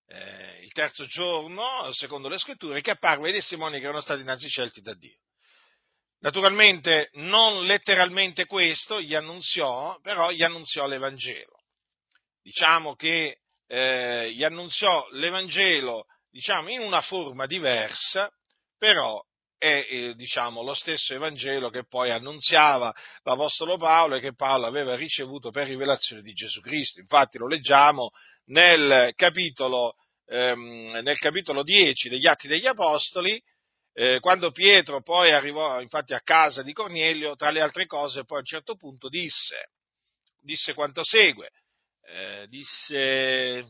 eh, 0.09 0.61
il 0.63 0.73
terzo 0.73 1.07
giorno, 1.07 1.91
secondo 1.93 2.29
le 2.29 2.39
scritture, 2.39 2.81
che 2.81 2.93
apparve 2.93 3.29
ai 3.29 3.35
testimoni 3.35 3.79
che 3.79 3.85
erano 3.85 4.01
stati 4.01 4.21
innanzi 4.21 4.49
scelti 4.49 4.81
da 4.81 4.95
Dio. 4.95 5.19
Naturalmente 6.21 7.11
non 7.15 7.65
letteralmente 7.67 8.47
questo 8.47 9.01
gli 9.01 9.15
annunziò, 9.15 9.99
però 10.01 10.31
gli 10.31 10.43
annunziò 10.43 10.87
l'Evangelo. 10.87 11.61
Diciamo 12.43 12.95
che 12.95 13.41
eh, 13.67 14.33
gli 14.33 14.43
annunziò 14.43 15.07
l'Evangelo 15.11 16.07
diciamo, 16.31 16.71
in 16.71 16.81
una 16.81 17.01
forma 17.01 17.47
diversa, 17.47 18.31
però 18.79 19.23
è 19.59 19.87
eh, 19.89 20.15
diciamo, 20.15 20.63
lo 20.63 20.75
stesso 20.75 21.15
Evangelo 21.15 21.71
che 21.71 21.87
poi 21.87 22.11
annunziava 22.11 22.95
l'Apostolo 23.23 23.77
Paolo 23.77 24.17
e 24.17 24.21
che 24.21 24.35
Paolo 24.35 24.67
aveva 24.67 24.95
ricevuto 24.97 25.51
per 25.51 25.67
rivelazione 25.67 26.23
di 26.23 26.33
Gesù 26.33 26.61
Cristo. 26.61 27.01
Infatti 27.01 27.39
lo 27.39 27.47
leggiamo 27.47 28.11
nel 28.47 29.13
capitolo, 29.15 29.95
ehm, 30.27 30.99
nel 31.03 31.19
capitolo 31.19 31.63
10 31.63 32.09
degli 32.09 32.27
Atti 32.27 32.49
degli 32.49 32.67
Apostoli, 32.67 33.43
eh, 33.93 34.21
quando 34.21 34.51
Pietro 34.51 35.01
poi 35.01 35.33
arrivò 35.33 35.81
infatti 35.81 36.13
a 36.13 36.21
casa 36.21 36.63
di 36.63 36.73
Cornelio, 36.73 37.35
tra 37.35 37.51
le 37.51 37.61
altre 37.61 37.87
cose 37.87 38.25
poi 38.25 38.39
a 38.39 38.41
un 38.41 38.47
certo 38.47 38.77
punto 38.77 39.09
disse, 39.09 39.71
disse 40.43 40.75
quanto 40.75 41.03
segue, 41.03 41.51
eh, 42.03 42.47
disse, 42.49 43.65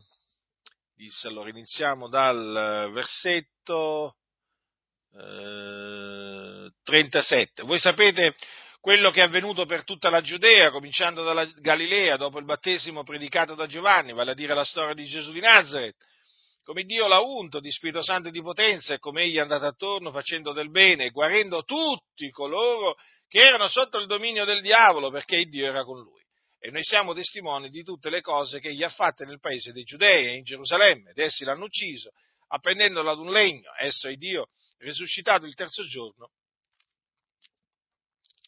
disse, 0.95 1.27
allora 1.27 1.49
iniziamo 1.49 2.09
dal 2.09 2.89
versetto 2.91 4.17
37. 6.83 7.61
Eh, 7.61 7.65
Voi 7.65 7.79
sapete 7.79 8.35
quello 8.79 9.11
che 9.11 9.21
è 9.21 9.23
avvenuto 9.23 9.65
per 9.65 9.83
tutta 9.83 10.09
la 10.09 10.21
Giudea, 10.21 10.71
cominciando 10.71 11.23
dalla 11.23 11.45
Galilea, 11.45 12.17
dopo 12.17 12.39
il 12.39 12.45
battesimo 12.45 13.03
predicato 13.03 13.55
da 13.55 13.67
Giovanni, 13.67 14.13
vale 14.13 14.31
a 14.31 14.35
dire 14.35 14.53
la 14.53 14.63
storia 14.63 14.93
di 14.93 15.05
Gesù 15.05 15.31
di 15.31 15.39
Nazareth, 15.39 15.97
come 16.63 16.83
Dio 16.83 17.07
l'ha 17.07 17.21
unto 17.21 17.59
di 17.59 17.71
Spirito 17.71 18.03
Santo 18.03 18.27
e 18.27 18.31
di 18.31 18.41
potenza 18.41 18.93
e 18.93 18.99
come 18.99 19.23
egli 19.23 19.37
è 19.37 19.39
andato 19.39 19.65
attorno 19.65 20.11
facendo 20.11 20.51
del 20.51 20.69
bene 20.69 21.05
e 21.05 21.09
guarendo 21.11 21.63
tutti 21.63 22.29
coloro 22.29 22.95
che 23.27 23.39
erano 23.39 23.69
sotto 23.69 23.99
il 23.99 24.05
dominio 24.05 24.43
del 24.45 24.61
diavolo 24.61 25.09
perché 25.09 25.45
Dio 25.45 25.65
era 25.65 25.83
con 25.83 26.01
lui. 26.01 26.21
E 26.59 26.71
noi 26.71 26.83
siamo 26.83 27.13
testimoni 27.13 27.69
di 27.69 27.83
tutte 27.83 28.09
le 28.09 28.19
cose 28.19 28.59
che 28.59 28.69
egli 28.69 28.83
ha 28.83 28.89
fatte 28.89 29.23
nel 29.25 29.39
paese 29.39 29.71
dei 29.71 29.83
Giudei 29.83 30.25
e 30.25 30.35
in 30.35 30.43
Gerusalemme, 30.43 31.11
ed 31.11 31.19
essi 31.19 31.45
l'hanno 31.45 31.65
ucciso, 31.65 32.11
appendendolo 32.47 33.11
ad 33.11 33.19
un 33.19 33.31
legno, 33.31 33.71
esso 33.79 34.07
è 34.07 34.15
Dio 34.15 34.49
risuscitato 34.79 35.45
il 35.45 35.53
terzo 35.53 35.83
giorno, 35.85 36.31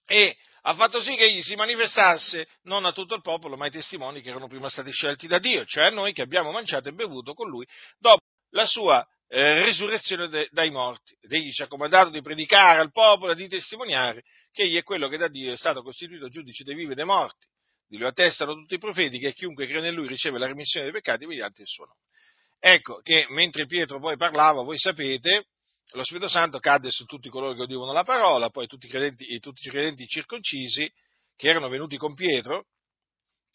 e 0.10 0.36
ha 0.64 0.74
fatto 0.74 1.02
sì 1.02 1.16
che 1.16 1.26
egli 1.26 1.44
si 1.44 1.56
manifestasse 1.56 2.48
non 2.64 2.84
a 2.84 2.92
tutto 2.92 3.14
il 3.14 3.22
popolo, 3.22 3.56
ma 3.56 3.66
ai 3.66 3.72
testimoni 3.72 4.22
che 4.22 4.30
erano 4.30 4.48
prima 4.48 4.68
stati 4.68 4.92
scelti 4.92 5.28
da 5.28 5.38
Dio, 5.38 5.64
cioè 5.66 5.86
a 5.86 5.90
noi 5.92 6.14
che 6.14 6.24
abbiamo 6.24 6.52
mangiato 6.52 6.90
e 6.90 6.94
bevuto 6.94 7.34
con 7.34 7.48
lui 7.48 7.66
dopo 8.00 8.24
la 8.50 8.66
sua 8.66 9.08
eh, 9.28 9.64
risurrezione 9.64 10.28
de, 10.28 10.50
dai 10.52 10.72
morti. 10.72 11.16
Ed 11.22 11.32
egli 11.32 11.52
ci 11.52 11.62
ha 11.62 11.68
comandato 11.68 12.10
di 12.10 12.22
predicare 12.22 12.80
al 12.80 12.92
popolo 12.92 13.34
e 13.34 13.36
di 13.36 13.48
testimoniare 13.48 14.24
che 14.52 14.64
egli 14.64 14.78
è 14.78 14.84
quello 14.84 15.08
che 15.08 15.18
da 15.18 15.28
Dio 15.28 15.54
è 15.54 15.58
stato 15.58 15.84
costituito 15.84 16.28
giudice 16.28 16.64
dei 16.64 16.74
vivi 16.76 16.94
e 16.94 16.96
dei 16.96 17.06
morti. 17.06 17.46
Di 17.88 17.98
lui 17.98 18.08
attestano 18.08 18.54
tutti 18.56 18.74
i 18.74 18.80
profeti 18.80 19.20
che 19.20 19.34
chiunque 19.34 19.68
crede 19.68 19.90
in 19.90 19.94
lui 19.94 20.08
riceve 20.08 20.40
la 20.40 20.48
remissione 20.48 20.90
dei 20.90 21.00
peccati 21.00 21.28
mediante 21.28 21.62
il 21.62 21.68
suo 21.68 21.86
nome. 21.86 22.00
Ecco 22.60 23.00
che 23.02 23.28
mentre 23.30 23.68
Pietro 23.68 24.00
poi 24.00 24.18
parlava, 24.18 24.64
voi 24.64 24.78
sapete, 24.80 25.46
lo 25.92 26.04
Spirito 26.04 26.28
Santo 26.28 26.60
cadde 26.60 26.92
su 26.92 27.06
tutti 27.06 27.30
coloro 27.30 27.54
che 27.54 27.62
udivano 27.62 27.94
la 27.94 28.04
parola, 28.04 28.50
poi 28.50 28.68
tutti 28.68 28.86
i 28.86 28.90
credenti, 28.90 29.40
tutti 29.40 29.68
i 29.68 29.72
credenti 29.72 30.06
circoncisi 30.06 30.92
che 31.36 31.48
erano 31.48 31.70
venuti 31.70 31.98
con 31.98 32.14
Pietro 32.14 32.66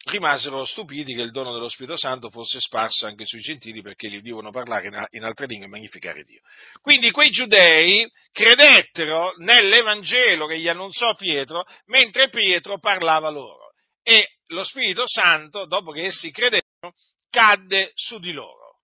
rimasero 0.07 0.64
stupiti 0.64 1.14
che 1.14 1.23
il 1.23 1.31
dono 1.31 1.53
dello 1.53 1.68
Spirito 1.68 1.97
Santo 1.97 2.29
fosse 2.29 2.61
sparso 2.61 3.07
anche 3.07 3.25
sui 3.25 3.40
gentili 3.40 3.81
perché 3.81 4.09
gli 4.09 4.16
udivano 4.16 4.51
parlare 4.51 5.09
in 5.12 5.25
altre 5.25 5.47
lingue 5.47 5.66
e 5.66 5.70
magnificare 5.70 6.25
Dio. 6.25 6.40
Quindi 6.81 7.11
quei 7.11 7.31
giudei 7.31 8.07
credettero 8.31 9.33
nell'Evangelo 9.38 10.47
che 10.47 10.59
gli 10.59 10.68
annunziò 10.68 11.14
Pietro 11.14 11.64
mentre 11.87 12.29
Pietro 12.29 12.79
parlava 12.79 13.31
loro 13.31 13.73
e 14.03 14.38
lo 14.49 14.64
Spirito 14.64 15.05
Santo, 15.07 15.64
dopo 15.64 15.90
che 15.90 16.05
essi 16.05 16.31
credevano, 16.31 16.94
cadde 17.31 17.92
su 17.94 18.18
di 18.18 18.33
loro. 18.33 18.81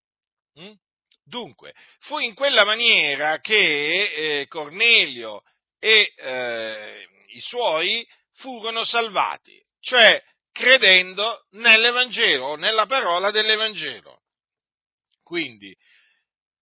Dunque, 1.31 1.75
fu 2.01 2.19
in 2.19 2.35
quella 2.35 2.65
maniera 2.65 3.39
che 3.39 4.41
eh, 4.41 4.47
Cornelio 4.49 5.45
e 5.79 6.13
eh, 6.17 7.09
i 7.29 7.41
suoi 7.41 8.05
furono 8.33 8.85
salvati, 8.85 9.65
cioè 9.79 10.21
credendo 10.51 11.47
nell'Evangelo 11.53 12.47
o 12.47 12.57
nella 12.57 12.87
parola 12.87 13.31
dell'Evangelo. 13.31 14.23
Quindi, 15.23 15.73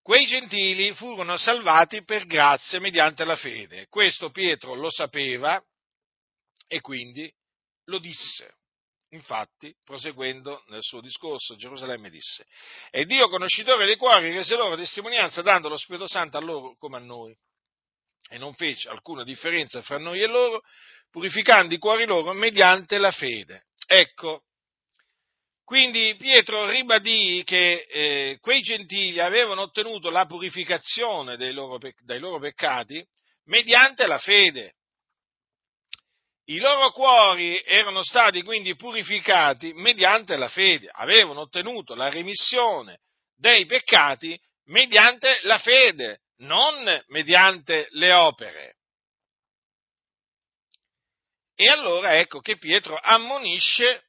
quei 0.02 0.26
gentili 0.26 0.92
furono 0.92 1.38
salvati 1.38 2.04
per 2.04 2.26
grazia 2.26 2.78
mediante 2.78 3.24
la 3.24 3.36
fede. 3.36 3.86
Questo 3.88 4.30
Pietro 4.30 4.74
lo 4.74 4.90
sapeva 4.90 5.58
e 6.66 6.82
quindi 6.82 7.32
lo 7.84 7.98
disse. 7.98 8.57
Infatti, 9.12 9.74
proseguendo 9.84 10.64
nel 10.68 10.82
suo 10.82 11.00
discorso, 11.00 11.56
Gerusalemme 11.56 12.10
disse, 12.10 12.46
e 12.90 13.06
Dio, 13.06 13.28
conoscitore 13.28 13.86
dei 13.86 13.96
cuori, 13.96 14.30
rese 14.32 14.54
loro 14.54 14.76
testimonianza 14.76 15.40
dando 15.40 15.68
lo 15.68 15.78
Spirito 15.78 16.06
Santo 16.06 16.36
a 16.36 16.40
loro 16.40 16.76
come 16.76 16.98
a 16.98 17.00
noi, 17.00 17.34
e 18.28 18.36
non 18.36 18.52
fece 18.54 18.90
alcuna 18.90 19.24
differenza 19.24 19.80
fra 19.80 19.98
noi 19.98 20.20
e 20.20 20.26
loro, 20.26 20.62
purificando 21.10 21.72
i 21.72 21.78
cuori 21.78 22.04
loro 22.04 22.34
mediante 22.34 22.98
la 22.98 23.10
fede. 23.10 23.68
Ecco, 23.86 24.42
quindi 25.64 26.14
Pietro 26.16 26.68
ribadì 26.68 27.42
che 27.44 27.86
eh, 27.90 28.38
quei 28.40 28.60
gentili 28.60 29.20
avevano 29.20 29.62
ottenuto 29.62 30.10
la 30.10 30.26
purificazione 30.26 31.36
loro, 31.52 31.78
dai 32.04 32.18
loro 32.18 32.38
peccati 32.38 33.06
mediante 33.44 34.06
la 34.06 34.18
fede. 34.18 34.76
I 36.50 36.58
loro 36.60 36.92
cuori 36.92 37.62
erano 37.62 38.02
stati 38.02 38.42
quindi 38.42 38.74
purificati 38.74 39.74
mediante 39.74 40.36
la 40.36 40.48
fede, 40.48 40.88
avevano 40.90 41.40
ottenuto 41.40 41.94
la 41.94 42.08
remissione 42.08 43.00
dei 43.36 43.66
peccati 43.66 44.38
mediante 44.66 45.40
la 45.42 45.58
fede, 45.58 46.20
non 46.38 47.04
mediante 47.08 47.88
le 47.90 48.12
opere. 48.12 48.76
E 51.54 51.68
allora 51.68 52.16
ecco 52.16 52.40
che 52.40 52.56
Pietro 52.56 52.96
ammonisce, 52.96 54.04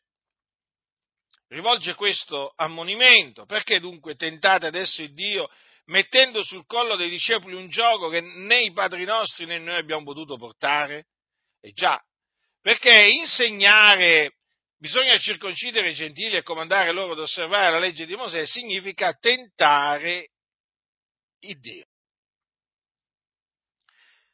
rivolge 1.49 1.93
questo 1.95 2.53
ammonimento, 2.55 3.45
perché 3.45 3.81
dunque 3.81 4.15
tentate 4.15 4.67
adesso 4.67 5.01
il 5.01 5.13
Dio 5.13 5.49
mettendo 5.85 6.41
sul 6.43 6.65
collo 6.65 6.95
dei 6.95 7.09
discepoli 7.09 7.55
un 7.55 7.67
gioco 7.67 8.07
che 8.07 8.21
né 8.21 8.61
i 8.61 8.71
padri 8.71 9.03
nostri 9.03 9.45
né 9.45 9.57
noi 9.57 9.77
abbiamo 9.77 10.05
potuto 10.05 10.37
portare? 10.37 11.07
E 11.59 11.71
già, 11.71 12.01
perché 12.61 13.09
insegnare 13.09 14.33
bisogna 14.77 15.17
circoncidere 15.17 15.89
i 15.89 15.93
gentili 15.93 16.37
e 16.37 16.43
comandare 16.43 16.91
loro 16.91 17.13
ad 17.13 17.19
osservare 17.19 17.71
la 17.71 17.79
legge 17.79 18.05
di 18.05 18.15
Mosè 18.15 18.45
significa 18.45 19.13
tentare 19.13 20.29
il 21.39 21.59
Dio 21.59 21.85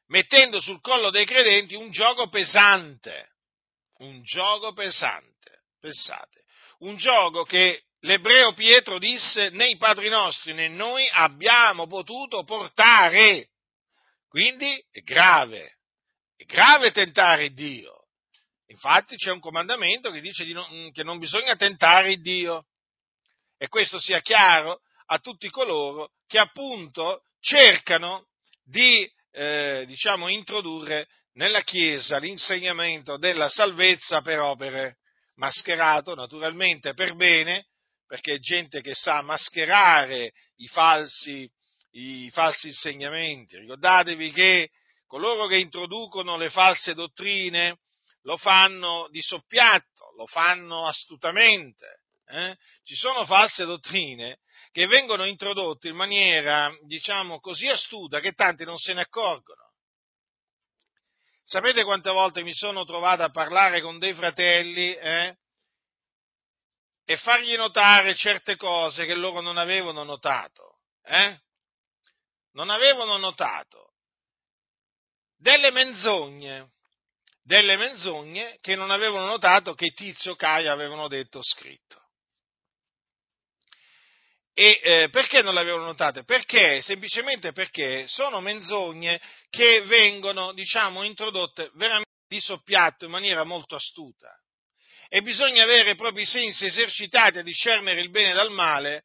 mettendo 0.08 0.60
sul 0.60 0.82
collo 0.82 1.10
dei 1.10 1.26
credenti 1.26 1.76
un 1.76 1.90
gioco 1.90 2.28
pesante, 2.30 3.32
un 4.00 4.22
gioco 4.24 4.74
pesante, 4.74 5.64
pensate, 5.80 6.44
un 6.80 6.98
gioco 6.98 7.44
che 7.44 7.84
l'ebreo 8.02 8.54
Pietro 8.54 9.00
disse 9.00 9.50
né 9.50 9.70
i 9.70 9.78
padri 9.78 10.10
nostri 10.10 10.54
né 10.54 10.68
noi 10.68 11.08
abbiamo 11.12 11.88
potuto 11.88 12.44
portare. 12.44 13.50
Quindi 14.28 14.84
è 14.92 15.00
grave, 15.00 15.78
è 16.36 16.44
grave 16.44 16.92
tentare 16.92 17.52
Dio. 17.52 17.95
Infatti 18.68 19.16
c'è 19.16 19.32
un 19.32 19.40
comandamento 19.40 20.10
che 20.12 20.22
dice 20.22 20.46
non, 20.46 20.92
che 20.92 21.04
non 21.04 21.20
bisogna 21.20 21.56
tentare 21.56 22.18
Dio. 22.18 22.66
E 23.58 23.68
questo 23.68 24.00
sia 24.00 24.20
chiaro 24.22 24.82
a 25.08 25.20
tutti 25.20 25.50
coloro 25.50 26.12
che 26.28 26.40
appunto 26.40 27.24
cercano 27.40 28.28
di 28.64 29.10
eh, 29.32 29.84
diciamo, 29.86 30.28
introdurre 30.28 31.08
nella 31.34 31.62
Chiesa 31.62 32.18
l'insegnamento 32.18 33.18
della 33.18 33.50
salvezza 33.50 34.22
per 34.22 34.40
opere, 34.40 34.98
mascherato 35.36 36.16
naturalmente 36.16 36.94
per 36.94 37.16
bene, 37.16 37.68
perché 38.08 38.36
è 38.36 38.40
gente 38.40 38.82
che 38.82 38.94
sa 38.96 39.22
mascherare 39.22 40.32
i 40.58 40.68
falsi, 40.68 41.50
i 41.92 42.30
falsi 42.32 42.68
insegnamenti. 42.68 43.58
Ricordatevi 43.58 44.32
che 44.32 44.70
coloro 45.06 45.48
che 45.48 45.58
introducono 45.58 46.38
le 46.38 46.50
false 46.50 46.94
dottrine 46.94 47.80
lo 48.26 48.38
fanno 48.38 49.08
di 49.10 49.22
soppiatto, 49.22 50.14
lo 50.18 50.26
fanno 50.26 50.86
astutamente. 50.86 52.02
Eh? 52.28 52.58
Ci 52.84 52.96
sono 52.96 53.24
false 53.24 53.66
dottrine 53.66 54.40
che 54.72 54.88
vengono 54.88 55.26
introdotte 55.26 55.90
in 55.90 55.96
maniera, 55.96 56.76
diciamo, 56.82 57.40
così 57.40 57.68
astuta 57.68 58.20
che 58.20 58.34
tanti 58.34 58.66
non 58.66 58.78
se 58.78 58.94
ne 58.94 59.02
accorgono. 59.02 59.74
Sapete 61.44 61.84
quante 61.84 62.10
volte 62.10 62.42
mi 62.42 62.54
sono 62.54 62.84
trovato 62.84 63.22
a 63.22 63.30
parlare 63.30 63.80
con 63.82 64.00
dei 64.00 64.16
fratelli 64.16 64.96
eh, 64.96 65.38
e 67.06 67.18
fargli 67.18 67.56
notare 67.56 68.16
certe 68.16 68.56
cose 68.56 69.06
che 69.06 69.14
loro 69.14 69.42
non 69.42 69.58
avevano 69.58 70.04
notato? 70.04 70.80
Eh? 71.04 71.40
Non 72.54 72.72
avevano 72.72 73.18
notato. 73.18 73.94
Delle 75.38 75.70
menzogne, 75.70 76.75
delle 77.46 77.78
menzogne 77.78 78.58
che 78.60 78.76
non 78.76 78.90
avevano 78.90 79.28
notato 79.28 79.76
che 79.76 79.92
Tizio 79.92 80.36
Caio 80.36 80.72
avevano 80.72 81.08
detto 81.08 81.44
scritto. 81.44 82.02
E 84.52 84.80
eh, 84.82 85.10
perché 85.12 85.44
non 85.44 85.54
le 85.54 85.60
avevano 85.60 85.86
notate? 85.86 86.24
Perché, 86.24 86.82
semplicemente 86.82 87.52
perché 87.52 88.08
sono 88.08 88.40
menzogne 88.42 89.22
che 89.50 89.84
vengono, 89.84 90.54
diciamo, 90.54 91.04
introdotte 91.04 91.70
veramente 91.76 92.10
di 92.28 92.40
soppiatto 92.40 93.06
in 93.06 93.12
maniera 93.12 93.44
molto 93.44 93.76
astuta. 93.76 94.34
E 95.08 95.22
bisogna 95.22 95.64
avere 95.64 95.92
i 95.92 95.96
propri 95.96 96.26
sensi 96.26 96.66
esercitati 96.66 97.38
a 97.38 97.44
discernere 97.44 98.02
il 98.02 98.10
bene 98.10 98.34
dal 98.34 98.50
male, 98.50 99.04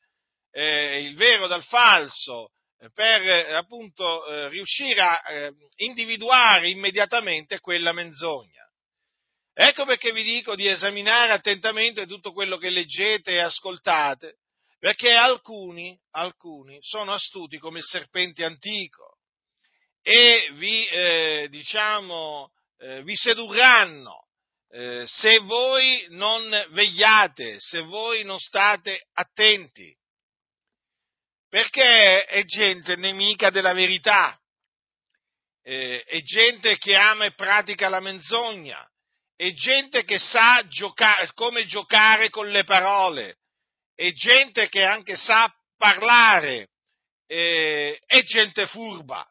eh, 0.50 1.03
il 1.03 1.14
vero 1.14 1.46
dal 1.46 1.64
falso, 1.64 2.53
per 2.92 3.22
eh, 3.22 3.54
appunto 3.54 4.26
eh, 4.26 4.48
riuscire 4.48 5.00
a 5.00 5.22
eh, 5.28 5.52
individuare 5.76 6.70
immediatamente 6.70 7.60
quella 7.60 7.92
menzogna. 7.92 8.66
Ecco 9.52 9.84
perché 9.84 10.12
vi 10.12 10.22
dico 10.22 10.54
di 10.54 10.66
esaminare 10.66 11.32
attentamente 11.32 12.06
tutto 12.06 12.32
quello 12.32 12.56
che 12.56 12.70
leggete 12.70 13.32
e 13.32 13.40
ascoltate, 13.40 14.38
perché 14.78 15.12
alcuni, 15.12 15.98
alcuni 16.12 16.78
sono 16.80 17.12
astuti 17.12 17.58
come 17.58 17.80
il 17.80 17.84
serpente 17.84 18.44
antico 18.44 19.18
e 20.00 20.50
vi, 20.54 20.86
eh, 20.86 21.48
diciamo, 21.50 22.50
eh, 22.78 23.02
vi 23.02 23.14
sedurranno 23.14 24.28
eh, 24.70 25.04
se 25.06 25.38
voi 25.40 26.06
non 26.10 26.48
vegliate, 26.70 27.56
se 27.58 27.82
voi 27.82 28.22
non 28.22 28.38
state 28.38 29.08
attenti, 29.12 29.94
perché 31.50 32.24
è 32.26 32.44
gente 32.44 32.94
nemica 32.94 33.50
della 33.50 33.72
verità, 33.72 34.40
eh, 35.62 36.04
è 36.04 36.22
gente 36.22 36.78
che 36.78 36.94
ama 36.94 37.24
e 37.24 37.34
pratica 37.34 37.88
la 37.88 37.98
menzogna, 37.98 38.88
è 39.34 39.52
gente 39.52 40.04
che 40.04 40.18
sa 40.18 40.64
giocare, 40.68 41.28
come 41.34 41.64
giocare 41.64 42.30
con 42.30 42.48
le 42.48 42.62
parole, 42.62 43.38
è 43.96 44.12
gente 44.12 44.68
che 44.68 44.84
anche 44.84 45.16
sa 45.16 45.52
parlare, 45.76 46.68
eh, 47.26 48.00
è 48.06 48.22
gente 48.22 48.66
furba. 48.68 49.28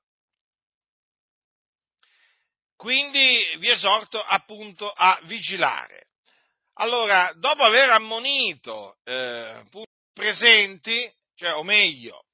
Quindi 2.75 3.45
vi 3.59 3.69
esorto 3.69 4.21
appunto 4.21 4.91
a 4.91 5.19
vigilare. 5.23 6.07
Allora, 6.75 7.31
dopo 7.35 7.63
aver 7.63 7.89
ammonito 7.91 8.97
eh, 9.03 9.63
presenti, 10.13 11.11
cioè, 11.39 11.55
o 11.55 11.63
meglio, 11.63 12.25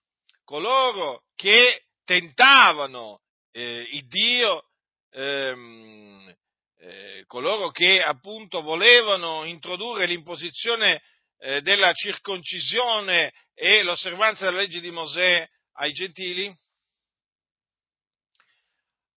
coloro 0.44 1.26
che 1.36 1.84
tentavano 2.06 3.22
eh, 3.52 3.88
il 3.92 4.08
Dio, 4.08 4.64
ehm, 5.12 6.36
eh, 6.80 7.24
coloro 7.28 7.70
che 7.70 8.02
appunto 8.02 8.62
volevano 8.62 9.44
introdurre 9.44 10.08
l'imposizione 10.08 11.04
eh, 11.38 11.62
della 11.62 11.94
circoncisione 11.94 13.32
e 13.54 13.84
l'osservanza 13.84 14.46
della 14.46 14.62
legge 14.62 14.80
di 14.80 14.90
Mosè 14.90 15.48
ai 15.74 15.92
gentili? 15.92 16.52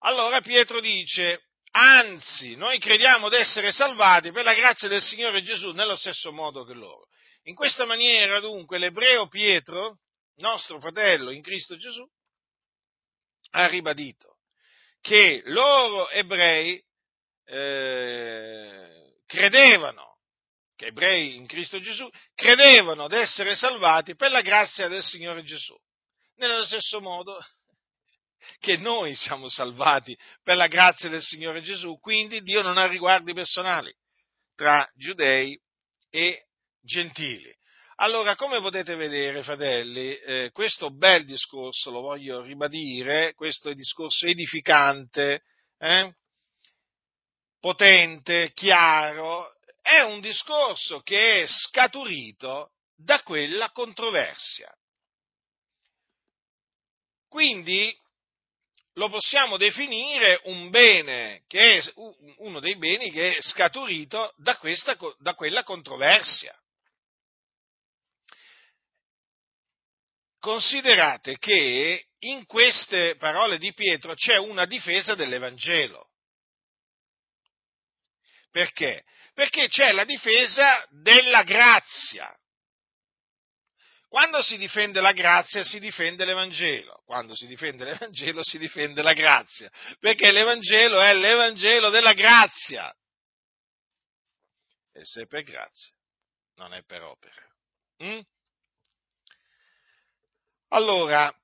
Allora 0.00 0.42
Pietro 0.42 0.80
dice, 0.80 1.44
anzi, 1.70 2.56
noi 2.56 2.78
crediamo 2.78 3.30
di 3.30 3.36
essere 3.36 3.72
salvati 3.72 4.32
per 4.32 4.44
la 4.44 4.52
grazia 4.52 4.86
del 4.86 5.00
Signore 5.00 5.42
Gesù 5.42 5.70
nello 5.70 5.96
stesso 5.96 6.30
modo 6.30 6.64
che 6.64 6.74
loro. 6.74 7.08
In 7.48 7.54
questa 7.54 7.86
maniera 7.86 8.40
dunque 8.40 8.76
l'ebreo 8.76 9.26
Pietro, 9.26 10.00
nostro 10.36 10.78
fratello 10.80 11.30
in 11.30 11.40
Cristo 11.40 11.78
Gesù, 11.78 12.06
ha 13.52 13.66
ribadito 13.66 14.40
che 15.00 15.40
loro 15.46 16.10
ebrei 16.10 16.82
eh, 17.46 19.22
credevano 19.24 20.18
che 20.76 20.86
ebrei 20.86 21.36
in 21.36 21.46
Cristo 21.46 21.80
Gesù, 21.80 22.08
credevano 22.34 23.04
ad 23.04 23.12
essere 23.12 23.56
salvati 23.56 24.14
per 24.14 24.30
la 24.30 24.42
grazia 24.42 24.86
del 24.86 25.02
Signore 25.02 25.42
Gesù. 25.42 25.74
Nello 26.36 26.64
stesso 26.66 27.00
modo 27.00 27.40
che 28.60 28.76
noi 28.76 29.16
siamo 29.16 29.48
salvati 29.48 30.16
per 30.42 30.56
la 30.56 30.68
grazia 30.68 31.08
del 31.08 31.22
Signore 31.22 31.62
Gesù, 31.62 31.98
quindi 31.98 32.42
Dio 32.42 32.60
non 32.60 32.76
ha 32.76 32.86
riguardi 32.86 33.32
personali 33.32 33.92
tra 34.54 34.88
giudei 34.94 35.58
e 36.10 36.47
gentili. 36.88 37.54
Allora, 37.96 38.34
come 38.34 38.60
potete 38.60 38.94
vedere, 38.94 39.42
fratelli, 39.42 40.16
eh, 40.16 40.50
questo 40.52 40.90
bel 40.90 41.24
discorso, 41.24 41.90
lo 41.90 42.00
voglio 42.00 42.40
ribadire, 42.42 43.34
questo 43.34 43.70
è 43.70 43.74
discorso 43.74 44.26
edificante, 44.26 45.42
eh, 45.78 46.14
potente, 47.60 48.52
chiaro, 48.54 49.52
è 49.82 50.00
un 50.00 50.20
discorso 50.20 51.00
che 51.00 51.42
è 51.42 51.46
scaturito 51.46 52.72
da 52.96 53.22
quella 53.22 53.70
controversia. 53.70 54.72
Quindi 57.28 57.94
lo 58.94 59.08
possiamo 59.08 59.56
definire 59.56 60.40
un 60.44 60.70
bene, 60.70 61.42
che 61.46 61.78
è 61.78 61.92
uno 62.38 62.60
dei 62.60 62.76
beni 62.76 63.10
che 63.10 63.36
è 63.36 63.40
scaturito 63.40 64.32
da, 64.36 64.56
questa, 64.56 64.96
da 65.18 65.34
quella 65.34 65.62
controversia. 65.62 66.56
Considerate 70.38 71.36
che 71.38 72.06
in 72.20 72.46
queste 72.46 73.16
parole 73.16 73.58
di 73.58 73.72
Pietro 73.72 74.14
c'è 74.14 74.36
una 74.38 74.66
difesa 74.66 75.14
dell'Evangelo. 75.14 76.10
Perché? 78.50 79.04
perché 79.38 79.68
c'è 79.68 79.92
la 79.92 80.04
difesa 80.04 80.84
della 80.90 81.44
grazia. 81.44 82.36
Quando 84.08 84.42
si 84.42 84.58
difende 84.58 85.00
la 85.00 85.12
grazia 85.12 85.62
si 85.62 85.78
difende 85.78 86.24
l'Evangelo, 86.24 87.02
quando 87.04 87.36
si 87.36 87.46
difende 87.46 87.84
l'Evangelo 87.84 88.42
si 88.42 88.58
difende 88.58 89.00
la 89.00 89.12
grazia, 89.12 89.70
perché 90.00 90.32
l'Evangelo 90.32 91.00
è 91.00 91.14
l'Evangelo 91.14 91.88
della 91.90 92.14
grazia, 92.14 92.92
E 94.92 95.04
se 95.04 95.22
è 95.22 95.26
per 95.26 95.44
grazia, 95.44 95.92
non 96.56 96.74
è 96.74 96.82
per 96.82 97.04
opera. 97.04 97.46
Mm? 98.02 98.20
Allora, 100.70 101.34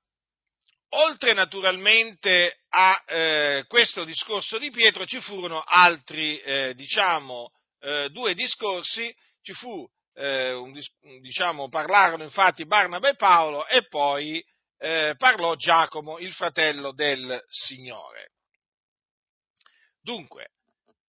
oltre 0.89 1.33
naturalmente 1.33 2.59
a 2.69 3.03
eh, 3.07 3.65
questo 3.67 4.03
discorso 4.03 4.59
di 4.59 4.69
Pietro, 4.69 5.05
ci 5.05 5.19
furono 5.19 5.61
altri, 5.61 6.39
eh, 6.39 6.75
diciamo, 6.75 7.51
eh, 7.79 8.09
due 8.11 8.35
discorsi, 8.35 9.13
ci 9.41 9.53
fu, 9.53 9.87
eh, 10.13 10.53
un, 10.53 10.79
diciamo, 11.21 11.69
parlarono 11.69 12.23
infatti 12.23 12.65
Barnaba 12.65 13.09
e 13.09 13.15
Paolo 13.15 13.65
e 13.67 13.87
poi 13.87 14.43
eh, 14.77 15.15
parlò 15.17 15.55
Giacomo, 15.55 16.19
il 16.19 16.33
fratello 16.33 16.93
del 16.93 17.43
Signore. 17.47 18.33
Dunque, 20.01 20.51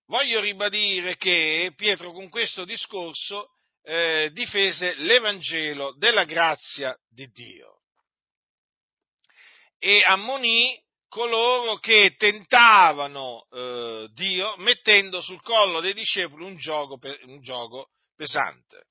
voglio 0.07 0.41
ribadire 0.41 1.17
che 1.17 1.71
Pietro 1.77 2.13
con 2.13 2.31
questo 2.31 2.65
discorso 2.65 3.51
eh, 3.83 4.31
difese 4.33 4.95
l'Evangelo 4.95 5.95
della 5.99 6.25
grazia 6.25 6.97
di 7.11 7.27
Dio 7.29 7.76
e 9.87 10.03
ammonì 10.03 10.77
coloro 11.09 11.77
che 11.77 12.17
tentavano 12.19 13.47
eh, 13.53 14.09
Dio 14.13 14.57
mettendo 14.57 15.21
sul 15.21 15.41
collo 15.43 15.79
dei 15.79 15.95
discepoli 15.95 16.43
un 16.43 16.57
gioco, 16.57 16.99
un 17.27 17.41
gioco 17.41 17.91
pesante. 18.17 18.87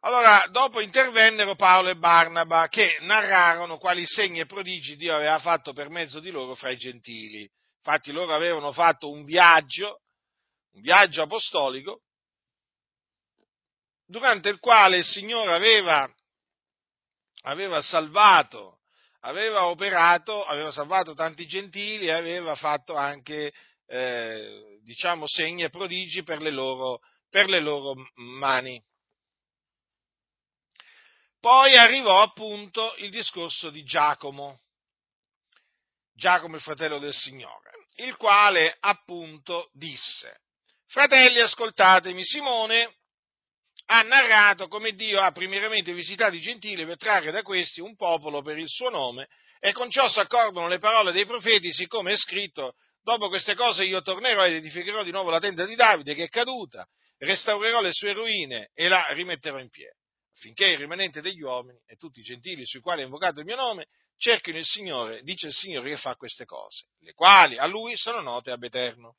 Allora, 0.00 0.46
dopo 0.50 0.80
intervennero 0.80 1.56
Paolo 1.56 1.90
e 1.90 1.96
Barnaba 1.96 2.68
che 2.68 2.96
narrarono 3.02 3.76
quali 3.76 4.06
segni 4.06 4.40
e 4.40 4.46
prodigi 4.46 4.96
Dio 4.96 5.14
aveva 5.14 5.38
fatto 5.38 5.74
per 5.74 5.90
mezzo 5.90 6.20
di 6.20 6.30
loro 6.30 6.54
fra 6.54 6.70
i 6.70 6.78
gentili. 6.78 7.46
Infatti 7.82 8.12
loro 8.12 8.34
avevano 8.34 8.72
fatto 8.72 9.10
un 9.10 9.24
viaggio, 9.24 10.00
un 10.72 10.80
viaggio 10.80 11.20
apostolico, 11.20 12.00
durante 14.06 14.48
il 14.48 14.58
quale 14.58 14.96
il 14.96 15.04
Signore 15.04 15.54
aveva, 15.54 16.10
aveva 17.42 17.80
salvato, 17.80 18.80
aveva 19.20 19.66
operato, 19.66 20.44
aveva 20.44 20.70
salvato 20.70 21.14
tanti 21.14 21.46
gentili 21.46 22.06
e 22.06 22.12
aveva 22.12 22.54
fatto 22.54 22.94
anche, 22.94 23.52
eh, 23.86 24.78
diciamo, 24.82 25.26
segni 25.26 25.62
e 25.62 25.70
prodigi 25.70 26.22
per 26.22 26.40
le 26.40 26.50
loro, 26.50 27.00
per 27.28 27.48
le 27.48 27.60
loro 27.60 27.94
mani. 28.14 28.82
Poi 31.40 31.76
arrivò 31.76 32.20
appunto 32.20 32.94
il 32.96 33.10
discorso 33.10 33.70
di 33.70 33.82
Giacomo, 33.82 34.60
Giacomo 36.12 36.56
il 36.56 36.62
fratello 36.62 36.98
del 36.98 37.14
Signore, 37.14 37.70
il 37.96 38.16
quale 38.16 38.76
appunto 38.78 39.70
disse, 39.72 40.42
fratelli 40.86 41.40
ascoltatemi, 41.40 42.22
Simone 42.24 42.99
ha 43.92 44.02
narrato 44.02 44.68
come 44.68 44.92
Dio 44.92 45.20
ha 45.20 45.32
primariamente 45.32 45.92
visitato 45.92 46.36
i 46.36 46.40
gentili 46.40 46.86
per 46.86 46.96
trarre 46.96 47.32
da 47.32 47.42
questi 47.42 47.80
un 47.80 47.96
popolo 47.96 48.40
per 48.40 48.56
il 48.56 48.68
suo 48.68 48.88
nome 48.88 49.26
e 49.58 49.72
con 49.72 49.90
ciò 49.90 50.08
si 50.08 50.20
accordano 50.20 50.68
le 50.68 50.78
parole 50.78 51.10
dei 51.10 51.26
profeti, 51.26 51.72
siccome 51.72 52.12
è 52.12 52.16
scritto, 52.16 52.74
dopo 53.02 53.28
queste 53.28 53.56
cose 53.56 53.84
io 53.84 54.00
tornerò 54.00 54.46
ed 54.46 54.54
edificherò 54.54 55.02
di 55.02 55.10
nuovo 55.10 55.30
la 55.30 55.40
tenda 55.40 55.64
di 55.66 55.74
Davide 55.74 56.14
che 56.14 56.24
è 56.24 56.28
caduta, 56.28 56.86
restaurerò 57.18 57.80
le 57.80 57.92
sue 57.92 58.12
ruine 58.12 58.70
e 58.74 58.86
la 58.86 59.08
rimetterò 59.10 59.58
in 59.58 59.70
piedi 59.70 59.98
affinché 60.36 60.68
il 60.68 60.78
rimanente 60.78 61.20
degli 61.20 61.42
uomini 61.42 61.78
e 61.84 61.96
tutti 61.96 62.20
i 62.20 62.22
gentili 62.22 62.64
sui 62.64 62.80
quali 62.80 63.02
è 63.02 63.04
invocato 63.04 63.40
il 63.40 63.44
mio 63.44 63.56
nome 63.56 63.86
cerchino 64.16 64.56
il 64.56 64.64
Signore, 64.64 65.20
dice 65.22 65.48
il 65.48 65.52
Signore 65.52 65.90
che 65.90 65.96
fa 65.96 66.14
queste 66.14 66.44
cose, 66.44 66.86
le 67.00 67.12
quali 67.12 67.58
a 67.58 67.66
Lui 67.66 67.96
sono 67.96 68.20
note 68.20 68.50
ab 68.50 68.62
eterno. 68.62 69.16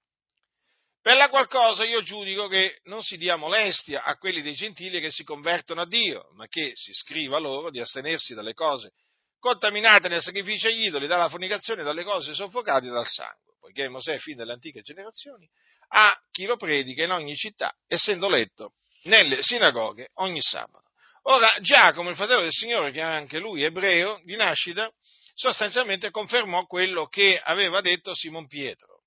Per 1.02 1.16
la 1.16 1.30
qual 1.30 1.48
io 1.88 2.02
giudico 2.02 2.48
che 2.48 2.80
non 2.84 3.02
si 3.02 3.18
dia 3.18 3.36
molestia 3.36 4.04
a 4.04 4.18
quelli 4.18 4.44
dei 4.44 4.54
gentili 4.54 5.00
che 5.00 5.10
si 5.10 5.24
convertono 5.24 5.82
a 5.82 5.88
Dio, 5.88 6.30
ma 6.36 6.48
che 6.48 6.72
si 6.74 6.94
scriva 6.94 7.40
loro 7.40 7.72
di 7.72 7.80
astenersi 7.80 8.36
dalle 8.36 8.54
cose 8.54 8.92
contaminate 9.40 10.08
nel 10.08 10.22
sacrificio 10.22 10.68
agli 10.68 10.86
idoli, 10.86 11.08
dalla 11.08 11.28
fornicazione 11.28 11.82
dalle 11.82 12.04
cose 12.04 12.36
soffocate 12.36 12.88
dal 12.88 13.08
sangue, 13.08 13.56
poiché 13.60 13.90
Mosè, 13.90 14.20
fin 14.20 14.38
dalle 14.38 14.54
antiche 14.54 14.82
generazioni, 14.82 15.50
ha 15.90 16.16
chi 16.32 16.46
lo 16.46 16.56
predica 16.56 17.04
in 17.04 17.12
ogni 17.12 17.36
città, 17.36 17.76
essendo 17.88 18.30
letto 18.30 18.74
nelle 19.04 19.42
sinagoghe 19.42 20.12
ogni 20.16 20.42
sabato. 20.42 20.90
Ora 21.24 21.58
Giacomo, 21.60 22.12
il 22.12 22.16
fratello 22.16 22.42
del 22.42 22.52
Signore, 22.52 22.92
che 22.92 23.00
era 23.00 23.16
anche 23.16 23.40
lui 23.40 23.64
ebreo 23.64 24.22
di 24.24 24.36
nascita, 24.36 24.92
sostanzialmente 25.34 26.12
confermò 26.12 26.66
quello 26.68 27.08
che 27.08 27.40
aveva 27.44 27.82
detto 27.82 28.14
Simon 28.14 28.46
Pietro. 28.48 29.01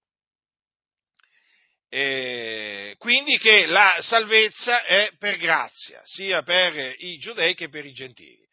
E 1.97 2.97
quindi 2.99 3.39
che 3.39 3.67
la 3.67 3.99
salvezza 4.01 4.83
è 4.83 5.13
per 5.17 5.37
grazia, 5.37 6.01
sia 6.03 6.43
per 6.43 6.93
i 6.99 7.19
giudei 7.19 7.55
che 7.55 7.69
per 7.69 7.87
i 7.87 7.93
gentili. 7.93 8.45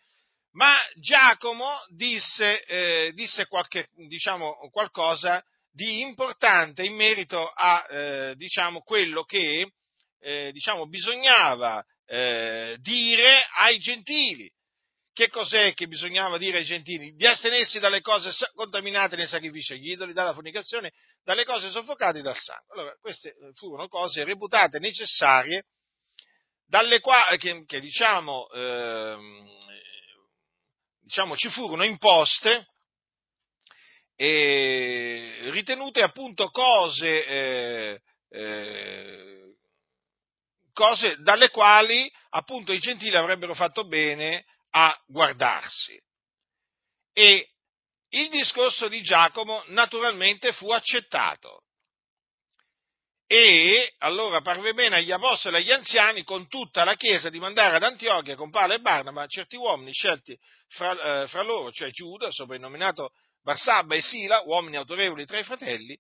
Ma 0.52 0.76
Giacomo 1.00 1.72
disse, 1.88 2.64
eh, 2.66 3.12
disse 3.16 3.48
qualche, 3.48 3.88
diciamo, 4.08 4.70
qualcosa 4.70 5.44
di 5.72 6.02
importante 6.02 6.84
in 6.84 6.94
merito 6.94 7.48
a 7.48 7.88
eh, 7.90 8.36
diciamo, 8.36 8.82
quello 8.82 9.24
che 9.24 9.72
eh, 10.20 10.52
diciamo, 10.52 10.86
bisognava 10.86 11.84
eh, 12.06 12.78
dire 12.80 13.44
ai 13.58 13.80
gentili. 13.80 14.48
Che 15.14 15.30
cos'è 15.30 15.74
che 15.74 15.88
bisognava 15.88 16.38
dire 16.38 16.60
ai 16.60 16.64
gentili? 16.64 17.14
Di 17.14 17.28
astenersi 17.28 17.80
dalle 17.80 18.00
cose 18.00 18.32
contaminate 18.54 19.18
nei 19.18 19.28
sacrifici 19.28 19.74
agli 19.74 19.92
idoli, 19.92 20.14
dalla 20.14 20.34
fornicazione, 20.34 20.94
dalle 21.24 21.44
cose 21.44 21.70
soffocate 21.70 22.22
dal 22.22 22.38
sangue. 22.38 22.74
Allora, 22.74 22.96
queste 23.00 23.30
eh, 23.30 23.52
furono 23.54 23.90
cose 23.90 24.24
reputate 24.24 24.80
necessarie, 24.80 25.66
dalle 26.66 27.02
quali, 27.02 27.38
che, 27.38 27.66
che 27.66 27.82
diciamo, 27.82 28.50
eh, 28.52 29.18
diciamo, 31.02 31.36
ci 31.36 31.50
furono 31.50 31.84
imposte 31.84 32.68
e 34.16 35.50
ritenute 35.50 36.02
appunto 36.02 36.50
cose 36.52 37.26
eh, 37.26 38.02
eh, 38.30 39.56
cose 40.74 41.18
dalle 41.22 41.50
quali 41.50 42.10
appunto 42.30 42.72
i 42.72 42.78
gentili 42.78 43.16
avrebbero 43.16 43.54
fatto 43.54 43.86
bene 43.86 44.46
a 44.72 45.00
guardarsi. 45.08 46.00
E 47.14 47.50
il 48.10 48.30
discorso 48.30 48.88
di 48.88 49.02
Giacomo 49.02 49.64
naturalmente 49.68 50.52
fu 50.54 50.70
accettato. 50.72 51.64
E 53.28 53.94
allora 54.00 54.42
parve 54.42 54.74
bene 54.74 54.98
agli 54.98 55.12
apostoli 55.12 55.56
e 55.56 55.60
agli 55.60 55.72
anziani 55.72 56.24
con 56.24 56.50
tutta 56.50 56.84
la 56.84 56.96
chiesa 56.96 57.30
di 57.30 57.40
mandare 57.40 57.78
ad 57.78 57.84
Antiochia 57.84 58.36
con 58.36 58.50
Paolo 58.50 58.74
e 58.74 58.80
Barnaba 58.80 59.26
certi 59.28 59.56
uomini 59.56 59.94
scelti 59.94 60.38
fra, 60.68 61.22
eh, 61.24 61.28
fra 61.28 61.42
loro, 61.42 61.72
cioè 61.72 61.90
Giuda, 61.92 62.30
soprannominato 62.30 63.12
Barsabba 63.42 63.96
e 63.96 64.02
Sila, 64.02 64.42
uomini 64.42 64.76
autorevoli 64.76 65.26
tra 65.26 65.40
i 65.40 65.44
fratelli, 65.44 65.98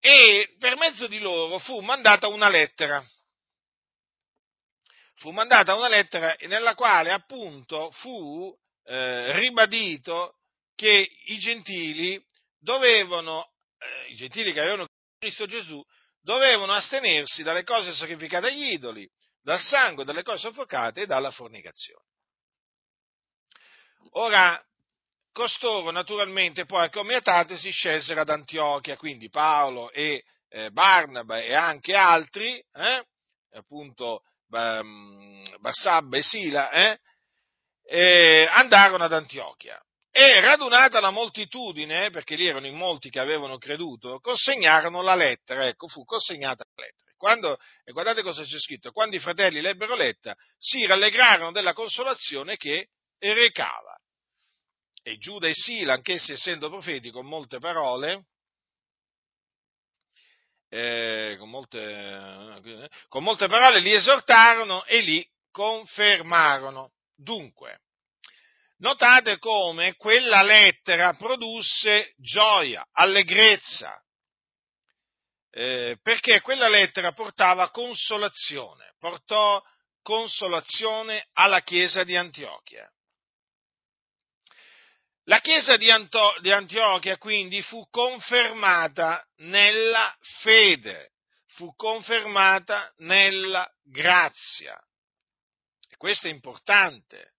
e 0.00 0.56
per 0.58 0.76
mezzo 0.76 1.06
di 1.06 1.18
loro 1.18 1.58
fu 1.58 1.78
mandata 1.80 2.26
una 2.26 2.48
lettera 2.48 3.04
fu 5.20 5.32
mandata 5.32 5.74
una 5.74 5.88
lettera 5.88 6.34
nella 6.46 6.74
quale 6.74 7.10
appunto 7.12 7.90
fu 7.90 8.56
eh, 8.84 9.32
ribadito 9.38 10.36
che 10.74 11.10
i 11.26 11.38
gentili 11.38 12.22
dovevano, 12.58 13.50
eh, 13.78 14.12
i 14.12 14.14
gentili 14.14 14.54
che 14.54 14.60
avevano 14.60 14.86
Cristo 15.18 15.44
Gesù, 15.44 15.84
dovevano 16.22 16.72
astenersi 16.72 17.42
dalle 17.42 17.64
cose 17.64 17.92
sacrificate 17.92 18.46
agli 18.46 18.72
idoli, 18.72 19.06
dal 19.42 19.60
sangue, 19.60 20.04
dalle 20.04 20.22
cose 20.22 20.38
soffocate 20.38 21.02
e 21.02 21.06
dalla 21.06 21.30
fornicazione. 21.30 22.04
Ora, 24.12 24.58
costoro 25.32 25.90
naturalmente 25.90 26.64
poi 26.64 26.84
accomiatate 26.84 27.58
si 27.58 27.70
scelsero 27.70 28.22
ad 28.22 28.30
Antiochia, 28.30 28.96
quindi 28.96 29.28
Paolo 29.28 29.90
e 29.92 30.24
eh, 30.48 30.70
Barnaba 30.70 31.40
e 31.40 31.52
anche 31.52 31.94
altri, 31.94 32.56
eh, 32.72 33.06
appunto 33.52 34.22
Barsabba 34.50 36.16
e 36.16 36.22
Sila, 36.22 36.70
eh, 36.70 36.98
eh, 37.84 38.48
andarono 38.50 39.04
ad 39.04 39.12
Antiochia. 39.12 39.80
E 40.12 40.40
radunata 40.40 41.00
la 41.00 41.10
moltitudine, 41.10 42.10
perché 42.10 42.34
lì 42.34 42.46
erano 42.46 42.66
in 42.66 42.74
molti 42.74 43.10
che 43.10 43.20
avevano 43.20 43.58
creduto, 43.58 44.18
consegnarono 44.18 45.02
la 45.02 45.14
lettera, 45.14 45.66
ecco, 45.66 45.86
fu 45.86 46.04
consegnata 46.04 46.64
la 46.74 46.82
lettera. 46.82 47.10
Quando, 47.16 47.58
e 47.84 47.92
guardate 47.92 48.22
cosa 48.22 48.42
c'è 48.42 48.58
scritto, 48.58 48.90
quando 48.90 49.14
i 49.14 49.20
fratelli 49.20 49.60
l'ebbero 49.60 49.94
letta, 49.94 50.34
si 50.58 50.84
rallegrarono 50.84 51.52
della 51.52 51.74
consolazione 51.74 52.56
che 52.56 52.88
recava. 53.18 53.96
E 55.02 55.16
Giuda 55.18 55.46
e 55.46 55.54
Sila, 55.54 55.92
anch'essi 55.92 56.32
essendo 56.32 56.68
profeti 56.68 57.10
con 57.10 57.26
molte 57.26 57.58
parole, 57.58 58.24
eh, 60.70 61.36
con, 61.38 61.50
molte, 61.50 62.88
con 63.08 63.22
molte 63.22 63.48
parole 63.48 63.80
li 63.80 63.92
esortarono 63.92 64.84
e 64.84 65.00
li 65.00 65.28
confermarono. 65.50 66.92
Dunque, 67.14 67.80
notate 68.78 69.38
come 69.38 69.96
quella 69.96 70.42
lettera 70.42 71.14
produsse 71.14 72.14
gioia, 72.16 72.86
allegrezza 72.92 74.00
eh, 75.50 75.98
perché 76.00 76.40
quella 76.40 76.68
lettera 76.68 77.12
portava 77.12 77.70
consolazione, 77.70 78.94
portò 78.98 79.62
consolazione 80.02 81.26
alla 81.34 81.60
Chiesa 81.62 82.04
di 82.04 82.16
Antiochia. 82.16 82.88
La 85.24 85.40
Chiesa 85.40 85.76
di, 85.76 85.90
Anto- 85.90 86.36
di 86.40 86.50
Antiochia 86.50 87.18
quindi 87.18 87.62
fu 87.62 87.86
confermata 87.90 89.24
nella 89.38 90.16
fede, 90.40 91.10
fu 91.48 91.74
confermata 91.76 92.92
nella 92.98 93.68
grazia. 93.82 94.80
E 95.88 95.96
questo 95.96 96.26
è 96.26 96.30
importante. 96.30 97.34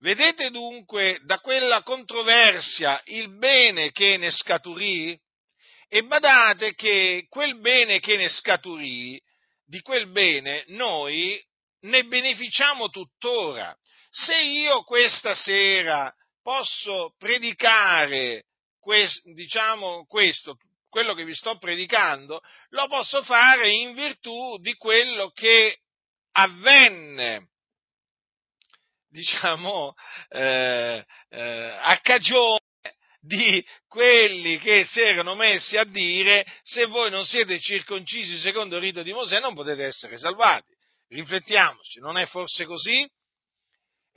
Vedete 0.00 0.50
dunque 0.50 1.20
da 1.24 1.40
quella 1.40 1.82
controversia 1.82 3.00
il 3.06 3.36
bene 3.36 3.90
che 3.90 4.16
ne 4.16 4.30
scaturì? 4.30 5.18
E 5.88 6.04
badate 6.04 6.74
che 6.74 7.26
quel 7.28 7.58
bene 7.58 7.98
che 7.98 8.16
ne 8.16 8.28
scaturì, 8.28 9.20
di 9.64 9.80
quel 9.80 10.10
bene 10.10 10.64
noi 10.68 11.42
ne 11.80 12.04
beneficiamo 12.04 12.90
tuttora. 12.90 13.76
Se 14.10 14.38
io 14.40 14.84
questa 14.84 15.34
sera 15.34 16.14
posso 16.48 17.12
predicare 17.18 18.44
diciamo 19.34 20.06
questo, 20.06 20.56
quello 20.88 21.12
che 21.12 21.26
vi 21.26 21.34
sto 21.34 21.58
predicando, 21.58 22.40
lo 22.70 22.86
posso 22.86 23.22
fare 23.22 23.70
in 23.70 23.92
virtù 23.92 24.56
di 24.56 24.72
quello 24.76 25.28
che 25.28 25.80
avvenne, 26.32 27.50
diciamo, 29.12 29.92
eh, 30.30 31.04
eh, 31.28 31.78
a 31.82 32.00
cagione 32.00 32.60
di 33.20 33.62
quelli 33.86 34.58
che 34.58 34.86
si 34.86 35.02
erano 35.02 35.34
messi 35.34 35.76
a 35.76 35.84
dire 35.84 36.46
se 36.62 36.86
voi 36.86 37.10
non 37.10 37.26
siete 37.26 37.60
circoncisi 37.60 38.38
secondo 38.38 38.76
il 38.76 38.82
rito 38.82 39.02
di 39.02 39.12
Mosè 39.12 39.38
non 39.38 39.52
potete 39.52 39.84
essere 39.84 40.16
salvati. 40.16 40.74
Riflettiamoci, 41.08 42.00
non 42.00 42.16
è 42.16 42.24
forse 42.24 42.64
così? 42.64 43.06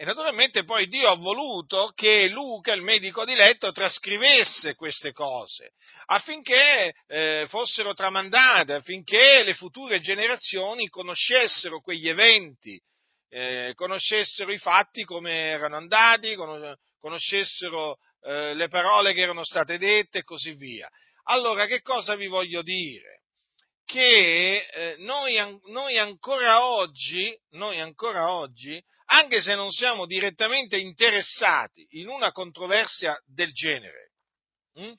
E 0.02 0.04
naturalmente 0.04 0.64
poi 0.64 0.88
Dio 0.88 1.12
ha 1.12 1.16
voluto 1.16 1.92
che 1.94 2.28
Luca, 2.28 2.74
il 2.74 2.82
medico 2.82 3.24
di 3.24 3.36
letto, 3.36 3.72
trascrivesse 3.72 4.74
queste 4.74 5.12
cose 5.12 5.74
affinché 6.08 6.96
eh, 7.06 7.46
fossero 7.48 7.94
tramandate, 7.94 8.74
affinché 8.74 9.44
le 9.44 9.54
future 9.54 10.00
generazioni 10.00 10.88
conoscessero 10.88 11.82
quegli 11.82 12.10
eventi, 12.10 12.82
eh, 13.30 13.74
conoscessero 13.76 14.52
i 14.52 14.58
fatti 14.58 15.04
come 15.04 15.34
erano 15.34 15.76
andati, 15.76 16.36
conoscessero 17.00 17.98
eh, 18.24 18.56
le 18.56 18.70
parole 18.70 19.14
che 19.14 19.22
erano 19.22 19.46
state 19.46 19.78
dette 19.78 20.18
e 20.18 20.24
così 20.24 20.56
via. 20.56 20.90
Allora, 21.26 21.68
che 21.68 21.84
cosa 21.84 22.16
vi 22.16 22.26
voglio 22.26 22.64
dire? 22.64 23.22
che 23.92 24.68
eh, 24.72 24.96
noi, 25.00 25.36
noi, 25.70 25.98
ancora 25.98 26.66
oggi, 26.66 27.38
noi 27.52 27.78
ancora 27.82 28.32
oggi, 28.32 28.82
anche 29.14 29.42
se 29.42 29.56
non 29.56 29.72
siamo 29.72 30.06
direttamente 30.06 30.78
interessati 30.78 31.86
in 31.92 32.08
una 32.08 32.32
controversia 32.32 33.20
del 33.26 33.52
genere, 33.52 34.12
hm? 34.74 34.94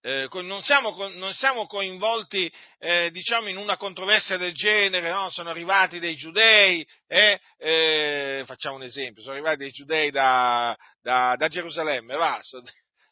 eh, 0.00 0.28
non, 0.42 0.62
siamo, 0.62 0.94
non, 1.14 1.34
siamo, 1.34 1.66
coinvolti 1.66 2.50
eh, 2.78 3.10
diciamo 3.10 3.48
in 3.48 3.58
una 3.58 3.76
controversia 3.76 4.38
del 4.38 4.54
genere, 4.54 5.10
no? 5.10 5.28
sono 5.28 5.50
arrivati 5.50 5.98
dei 5.98 6.16
giudei, 6.16 6.86
eh, 7.06 7.38
eh, 7.58 8.42
facciamo 8.46 8.76
un 8.76 8.82
esempio, 8.84 9.22
sono 9.22 9.34
arrivati 9.34 9.58
dei 9.58 9.70
giudei 9.70 10.10
da, 10.10 10.74
da, 11.02 11.34
da 11.36 11.48
Gerusalemme, 11.48 12.16
va, 12.16 12.38
sono, 12.40 12.64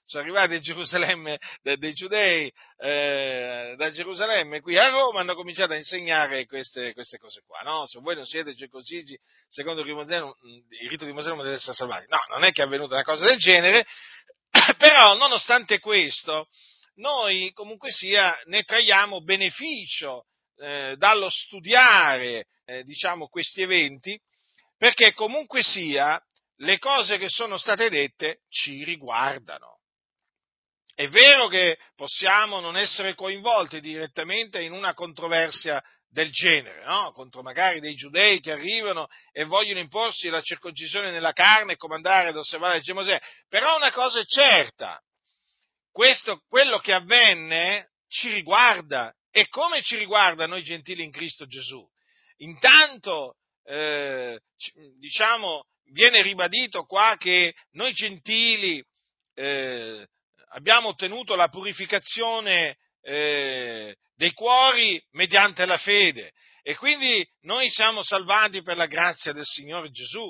sono 0.06 0.22
arrivati 0.22 0.54
a 0.54 0.60
Gerusalemme 0.60 1.38
dei, 1.62 1.76
dei 1.78 1.92
giudei 1.92 2.50
eh, 2.78 3.74
da 3.76 3.90
Gerusalemme 3.90 4.60
qui 4.60 4.78
a 4.78 4.88
Roma 4.88 5.20
hanno 5.20 5.34
cominciato 5.34 5.72
a 5.72 5.76
insegnare 5.76 6.46
queste, 6.46 6.94
queste 6.94 7.18
cose 7.18 7.42
qua, 7.44 7.60
no? 7.60 7.86
Se 7.86 7.98
voi 7.98 8.14
non 8.14 8.24
siete 8.24 8.54
circoncisi 8.54 9.18
secondo 9.48 9.82
il 9.82 10.88
rito 10.88 11.04
di 11.04 11.12
Mosè 11.12 11.28
non 11.28 11.38
potete 11.38 11.56
essere 11.56 11.74
salvati. 11.74 12.06
No, 12.08 12.18
non 12.28 12.44
è 12.44 12.52
che 12.52 12.62
è 12.62 12.64
avvenuta 12.64 12.94
una 12.94 13.02
cosa 13.02 13.26
del 13.26 13.38
genere, 13.38 13.84
però 14.78 15.16
nonostante 15.16 15.80
questo 15.80 16.48
noi 16.94 17.50
comunque 17.52 17.90
sia 17.90 18.38
ne 18.44 18.62
traiamo 18.62 19.22
beneficio 19.22 20.26
eh, 20.58 20.94
dallo 20.96 21.28
studiare 21.28 22.46
eh, 22.64 22.84
diciamo 22.84 23.26
questi 23.26 23.62
eventi 23.62 24.18
perché 24.78 25.12
comunque 25.14 25.62
sia 25.62 26.20
le 26.60 26.78
cose 26.78 27.18
che 27.18 27.28
sono 27.28 27.58
state 27.58 27.90
dette 27.90 28.42
ci 28.48 28.84
riguardano. 28.84 29.75
È 30.98 31.08
vero 31.08 31.46
che 31.48 31.76
possiamo 31.94 32.58
non 32.58 32.74
essere 32.74 33.14
coinvolti 33.14 33.82
direttamente 33.82 34.62
in 34.62 34.72
una 34.72 34.94
controversia 34.94 35.84
del 36.08 36.30
genere, 36.30 36.86
no? 36.86 37.12
contro 37.12 37.42
magari 37.42 37.80
dei 37.80 37.94
giudei 37.94 38.40
che 38.40 38.52
arrivano 38.52 39.06
e 39.30 39.44
vogliono 39.44 39.78
imporsi 39.78 40.30
la 40.30 40.40
circoncisione 40.40 41.10
nella 41.10 41.34
carne 41.34 41.72
e 41.74 41.76
comandare 41.76 42.28
ad 42.28 42.36
osservare 42.38 42.80
il 42.82 42.94
Mosè. 42.94 43.20
Però 43.46 43.76
una 43.76 43.92
cosa 43.92 44.20
è 44.20 44.24
certa, 44.24 44.98
questo, 45.92 46.40
quello 46.48 46.78
che 46.78 46.94
avvenne 46.94 47.90
ci 48.08 48.32
riguarda 48.32 49.14
e 49.30 49.48
come 49.48 49.82
ci 49.82 49.98
riguarda 49.98 50.46
noi 50.46 50.62
gentili 50.62 51.04
in 51.04 51.12
Cristo 51.12 51.44
Gesù. 51.44 51.86
Intanto, 52.38 53.34
eh, 53.64 54.40
diciamo, 54.98 55.66
viene 55.92 56.22
ribadito 56.22 56.84
qua 56.86 57.16
che 57.18 57.52
noi 57.72 57.92
gentili 57.92 58.82
eh, 59.34 60.06
abbiamo 60.56 60.88
ottenuto 60.88 61.34
la 61.34 61.48
purificazione 61.48 62.78
eh, 63.02 63.96
dei 64.14 64.32
cuori 64.32 65.02
mediante 65.12 65.66
la 65.66 65.78
fede 65.78 66.32
e 66.62 66.74
quindi 66.76 67.26
noi 67.42 67.68
siamo 67.70 68.02
salvati 68.02 68.62
per 68.62 68.76
la 68.76 68.86
grazia 68.86 69.32
del 69.32 69.44
Signore 69.44 69.90
Gesù, 69.90 70.28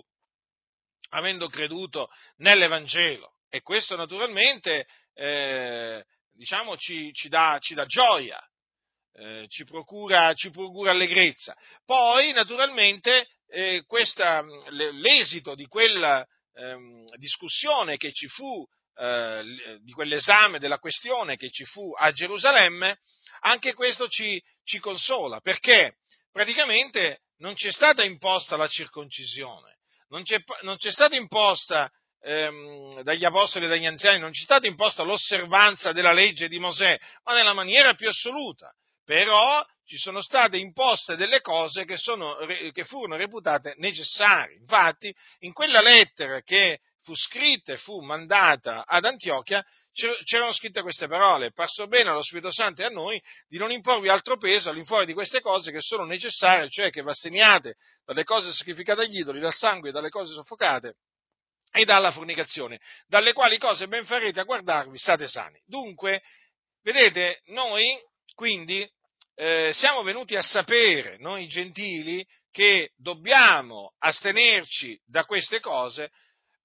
avendo 1.10 1.48
creduto 1.48 2.10
nell'Evangelo. 2.38 3.36
E 3.48 3.62
questo 3.62 3.96
naturalmente 3.96 4.86
eh, 5.14 6.04
diciamo, 6.32 6.76
ci, 6.76 7.10
ci, 7.12 7.28
dà, 7.28 7.56
ci, 7.60 7.72
dà, 7.72 7.86
gioia, 7.86 8.38
eh, 9.14 9.46
ci, 9.48 9.64
procura, 9.64 10.34
ci, 10.34 10.50
procura, 10.50 10.90
allegrezza. 10.90 11.56
Poi 11.86 12.32
naturalmente 12.32 13.28
eh, 13.48 13.84
questa, 13.86 14.42
l'esito 14.70 15.54
di 15.54 15.64
quella 15.66 16.26
ehm, 16.52 17.04
discussione 17.16 17.96
che 17.96 18.12
ci 18.12 18.26
fu 18.26 18.66
eh, 18.98 19.78
di 19.82 19.92
quell'esame 19.92 20.58
della 20.58 20.78
questione 20.78 21.36
che 21.36 21.50
ci 21.50 21.64
fu 21.64 21.92
a 21.96 22.12
Gerusalemme, 22.12 22.98
anche 23.40 23.74
questo 23.74 24.08
ci, 24.08 24.42
ci 24.64 24.78
consola, 24.78 25.40
perché 25.40 25.96
praticamente 26.32 27.20
non 27.38 27.54
c'è 27.54 27.70
stata 27.72 28.02
imposta 28.02 28.56
la 28.56 28.68
circoncisione, 28.68 29.78
non 30.08 30.22
c'è, 30.22 30.42
non 30.62 30.76
c'è 30.76 30.90
stata 30.90 31.16
imposta 31.16 31.90
ehm, 32.22 33.02
dagli 33.02 33.24
apostoli 33.24 33.66
e 33.66 33.68
dagli 33.68 33.86
anziani, 33.86 34.18
non 34.18 34.30
c'è 34.30 34.42
stata 34.42 34.66
imposta 34.66 35.02
l'osservanza 35.02 35.92
della 35.92 36.12
legge 36.12 36.48
di 36.48 36.58
Mosè, 36.58 36.98
ma 37.24 37.34
nella 37.34 37.52
maniera 37.52 37.94
più 37.94 38.08
assoluta. 38.08 38.72
Però 39.04 39.64
ci 39.84 39.98
sono 39.98 40.20
state 40.20 40.56
imposte 40.56 41.14
delle 41.14 41.40
cose 41.40 41.84
che, 41.84 41.96
sono, 41.96 42.36
che 42.72 42.84
furono 42.84 43.14
reputate 43.14 43.74
necessarie. 43.76 44.56
Infatti, 44.56 45.14
in 45.40 45.52
quella 45.52 45.80
lettera 45.80 46.40
che 46.40 46.80
fu 47.06 47.14
scritta 47.14 47.72
e 47.72 47.76
fu 47.76 48.00
mandata 48.00 48.84
ad 48.84 49.04
Antiochia, 49.04 49.64
c'erano 50.24 50.52
scritte 50.52 50.82
queste 50.82 51.06
parole, 51.06 51.52
passò 51.52 51.86
bene 51.86 52.10
allo 52.10 52.22
Spirito 52.24 52.50
Santo 52.50 52.82
e 52.82 52.86
a 52.86 52.88
noi 52.88 53.22
di 53.46 53.58
non 53.58 53.70
imporvi 53.70 54.08
altro 54.08 54.36
peso 54.36 54.70
all'infuori 54.70 55.06
di 55.06 55.12
queste 55.12 55.40
cose 55.40 55.70
che 55.70 55.80
sono 55.80 56.04
necessarie, 56.04 56.68
cioè 56.68 56.90
che 56.90 57.02
v'assegniate 57.02 57.76
dalle 58.04 58.24
cose 58.24 58.52
sacrificate 58.52 59.02
agli 59.02 59.20
idoli, 59.20 59.38
dal 59.38 59.52
sangue, 59.52 59.92
dalle 59.92 60.10
cose 60.10 60.32
soffocate 60.32 60.96
e 61.70 61.84
dalla 61.84 62.10
fornicazione, 62.10 62.80
dalle 63.06 63.32
quali 63.32 63.56
cose 63.56 63.86
ben 63.86 64.04
farete 64.04 64.40
a 64.40 64.44
guardarvi, 64.44 64.98
state 64.98 65.28
sani. 65.28 65.60
Dunque, 65.64 66.22
vedete, 66.82 67.42
noi 67.46 67.96
quindi 68.34 68.84
eh, 69.36 69.70
siamo 69.72 70.02
venuti 70.02 70.34
a 70.34 70.42
sapere, 70.42 71.18
noi 71.18 71.46
gentili, 71.46 72.26
che 72.50 72.90
dobbiamo 72.96 73.92
astenerci 73.98 74.98
da 75.04 75.24
queste 75.24 75.60
cose 75.60 76.10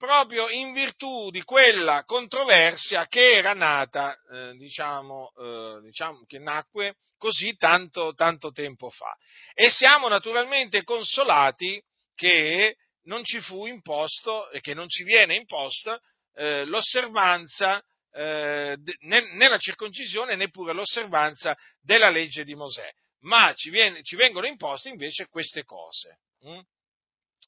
proprio 0.01 0.49
in 0.49 0.73
virtù 0.73 1.29
di 1.29 1.43
quella 1.43 2.03
controversia 2.05 3.05
che 3.05 3.33
era 3.33 3.53
nata, 3.53 4.17
eh, 4.31 4.55
diciamo, 4.57 5.31
eh, 5.37 5.79
diciamo, 5.83 6.23
che 6.25 6.39
nacque 6.39 6.95
così 7.19 7.55
tanto, 7.55 8.15
tanto 8.15 8.49
tempo 8.51 8.89
fa. 8.89 9.15
E 9.53 9.69
siamo 9.69 10.07
naturalmente 10.07 10.83
consolati 10.83 11.79
che 12.15 12.77
non 13.03 13.23
ci 13.23 13.39
fu 13.41 13.67
imposto 13.67 14.49
e 14.49 14.59
che 14.59 14.73
non 14.73 14.89
ci 14.89 15.03
viene 15.03 15.35
imposta 15.35 15.99
eh, 16.33 16.65
l'osservanza 16.65 17.79
eh, 18.13 18.75
né, 19.01 19.21
né, 19.33 19.59
circoncisione 19.59 20.35
neppure 20.35 20.73
l'osservanza 20.73 21.55
della 21.79 22.09
legge 22.09 22.43
di 22.43 22.55
Mosè, 22.55 22.89
ma 23.19 23.53
ci, 23.53 23.69
viene, 23.69 24.01
ci 24.01 24.15
vengono 24.15 24.47
imposte 24.47 24.89
invece 24.89 25.27
queste 25.27 25.63
cose. 25.63 26.21
Hm? 26.43 26.59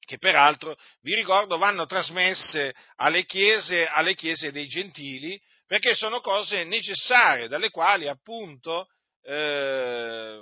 Che 0.06 0.18
peraltro, 0.18 0.78
vi 1.02 1.16
ricordo, 1.16 1.58
vanno 1.58 1.86
trasmesse 1.86 2.74
alle 2.96 3.26
chiese, 3.26 3.88
alle 3.88 4.16
chiese 4.16 4.52
dei 4.52 4.68
gentili 4.68 5.40
perché 5.66 5.96
sono 5.96 6.20
cose 6.20 6.64
necessarie 6.66 7.48
dalle 7.48 7.70
quali 7.70 8.08
appunto 8.08 8.88
eh, 9.24 10.40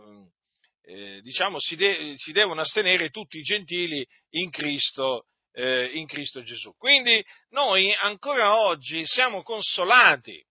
eh, 0.84 1.22
diciamo, 1.22 1.60
si, 1.60 1.76
de- 1.76 2.14
si, 2.18 2.32
devono 2.32 2.62
astenere 2.62 3.10
tutti 3.10 3.38
i 3.38 3.44
gentili 3.44 4.06
in 4.32 4.50
Cristo, 4.50 5.28
eh, 5.54 5.86
in 5.94 6.08
Cristo 6.08 6.42
Gesù. 6.42 6.76
Quindi 6.76 7.24
noi 7.50 7.94
ancora 7.94 8.60
oggi 8.60 9.06
siamo 9.06 9.44
consolati, 9.44 10.44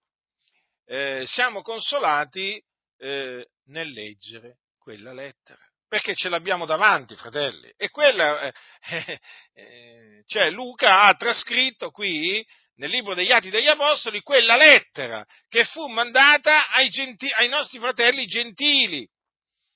eh, 0.87 1.25
siamo 1.27 1.63
consolati 1.63 2.63
eh, 2.99 3.49
nel 3.65 3.91
leggere 3.91 4.61
quella 4.79 5.13
lettera 5.13 5.70
perché 5.91 6.15
ce 6.15 6.29
l'abbiamo 6.29 6.67
davanti, 6.67 7.17
fratelli. 7.17 7.69
E 7.77 7.91
quella, 7.91 8.43
eh, 8.43 8.53
eh, 8.91 9.21
eh, 9.55 10.23
cioè 10.25 10.49
Luca 10.51 11.03
ha 11.03 11.15
trascritto 11.15 11.91
qui 11.91 12.47
nel 12.77 12.91
libro 12.91 13.13
degli 13.13 13.33
Atti 13.33 13.51
degli 13.51 13.67
Apostoli 13.67 14.21
quella 14.21 14.55
lettera 14.55 15.27
che 15.49 15.65
fu 15.65 15.89
mandata 15.89 16.71
ai, 16.71 16.91
genti- 16.91 17.33
ai 17.33 17.49
nostri 17.49 17.81
fratelli 17.81 18.25
gentili 18.27 19.05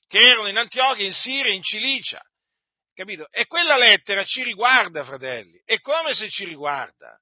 che 0.06 0.20
erano 0.20 0.46
in 0.46 0.56
Antiochia, 0.56 1.04
in 1.04 1.12
Siria, 1.12 1.52
in 1.52 1.64
Cilicia. 1.64 2.22
Capito? 2.94 3.26
E 3.32 3.46
quella 3.46 3.76
lettera 3.76 4.22
ci 4.22 4.44
riguarda, 4.44 5.02
fratelli. 5.02 5.60
È 5.64 5.80
come 5.80 6.14
se 6.14 6.28
ci 6.30 6.44
riguarda. 6.44 7.18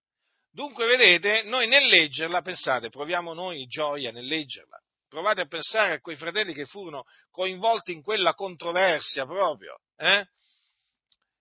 Dunque, 0.50 0.84
vedete, 0.84 1.44
noi 1.44 1.66
nel 1.66 1.86
leggerla, 1.86 2.42
pensate, 2.42 2.90
proviamo 2.90 3.32
noi 3.32 3.64
gioia 3.64 4.12
nel 4.12 4.26
leggerla 4.26 4.81
provate 5.12 5.42
a 5.42 5.46
pensare 5.46 5.92
a 5.92 6.00
quei 6.00 6.16
fratelli 6.16 6.54
che 6.54 6.64
furono 6.64 7.04
coinvolti 7.30 7.92
in 7.92 8.02
quella 8.02 8.32
controversia 8.32 9.26
proprio. 9.26 9.78
Eh? 9.96 10.26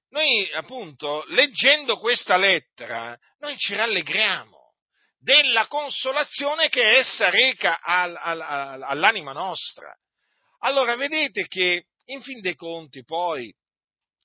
Noi, 0.10 0.52
appunto, 0.52 1.24
leggendo 1.30 1.98
questa 1.98 2.36
lettera, 2.36 3.18
noi 3.40 3.56
ci 3.56 3.74
rallegriamo 3.74 4.74
della 5.18 5.68
consolazione 5.68 6.68
che 6.68 6.98
essa 6.98 7.30
reca 7.30 7.80
al, 7.80 8.14
al, 8.18 8.42
al, 8.42 8.82
all'anima 8.84 9.32
nostra. 9.32 9.96
Allora, 10.64 10.98
vedete 10.98 11.48
che, 11.48 11.86
in 12.08 12.22
fin 12.22 12.42
dei 12.42 12.56
conti, 12.56 13.06
poi, 13.06 13.56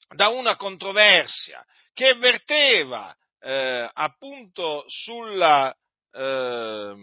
da 0.08 0.26
una 0.26 0.56
controversia 0.56 1.64
che 1.92 2.14
verteva 2.14 3.16
eh, 3.38 3.88
appunto 3.92 4.84
sulla, 4.88 5.72
eh, 6.10 6.94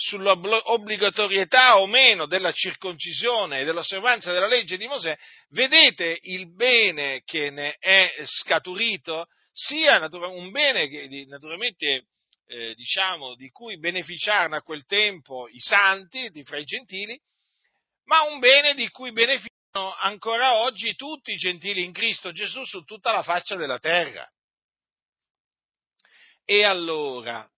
sull'obbligatorietà 0.00 1.78
o 1.78 1.86
meno 1.86 2.26
della 2.26 2.52
circoncisione 2.52 3.60
e 3.60 3.64
dell'osservanza 3.64 4.32
della 4.32 4.46
legge 4.46 4.78
di 4.78 4.86
Mosè, 4.86 5.16
vedete 5.50 6.18
il 6.22 6.54
bene 6.54 7.22
che 7.24 7.50
ne 7.50 7.76
è 7.78 8.14
scaturito, 8.24 9.26
sia 9.52 10.08
un 10.10 10.50
bene 10.50 10.88
che 10.88 11.26
naturalmente 11.28 12.06
eh, 12.46 12.74
diciamo, 12.74 13.34
di 13.34 13.50
cui 13.50 13.78
beneficiarono 13.78 14.56
a 14.56 14.62
quel 14.62 14.84
tempo 14.84 15.48
i 15.48 15.60
santi 15.60 16.30
di 16.30 16.42
fra 16.44 16.56
i 16.56 16.64
gentili, 16.64 17.20
ma 18.04 18.22
un 18.22 18.38
bene 18.38 18.74
di 18.74 18.88
cui 18.88 19.12
beneficiano 19.12 19.94
ancora 19.98 20.60
oggi 20.60 20.94
tutti 20.96 21.32
i 21.32 21.36
gentili 21.36 21.84
in 21.84 21.92
Cristo 21.92 22.32
Gesù 22.32 22.64
su 22.64 22.82
tutta 22.84 23.12
la 23.12 23.22
faccia 23.22 23.54
della 23.54 23.78
terra. 23.78 24.26
E 26.44 26.64
allora, 26.64 27.48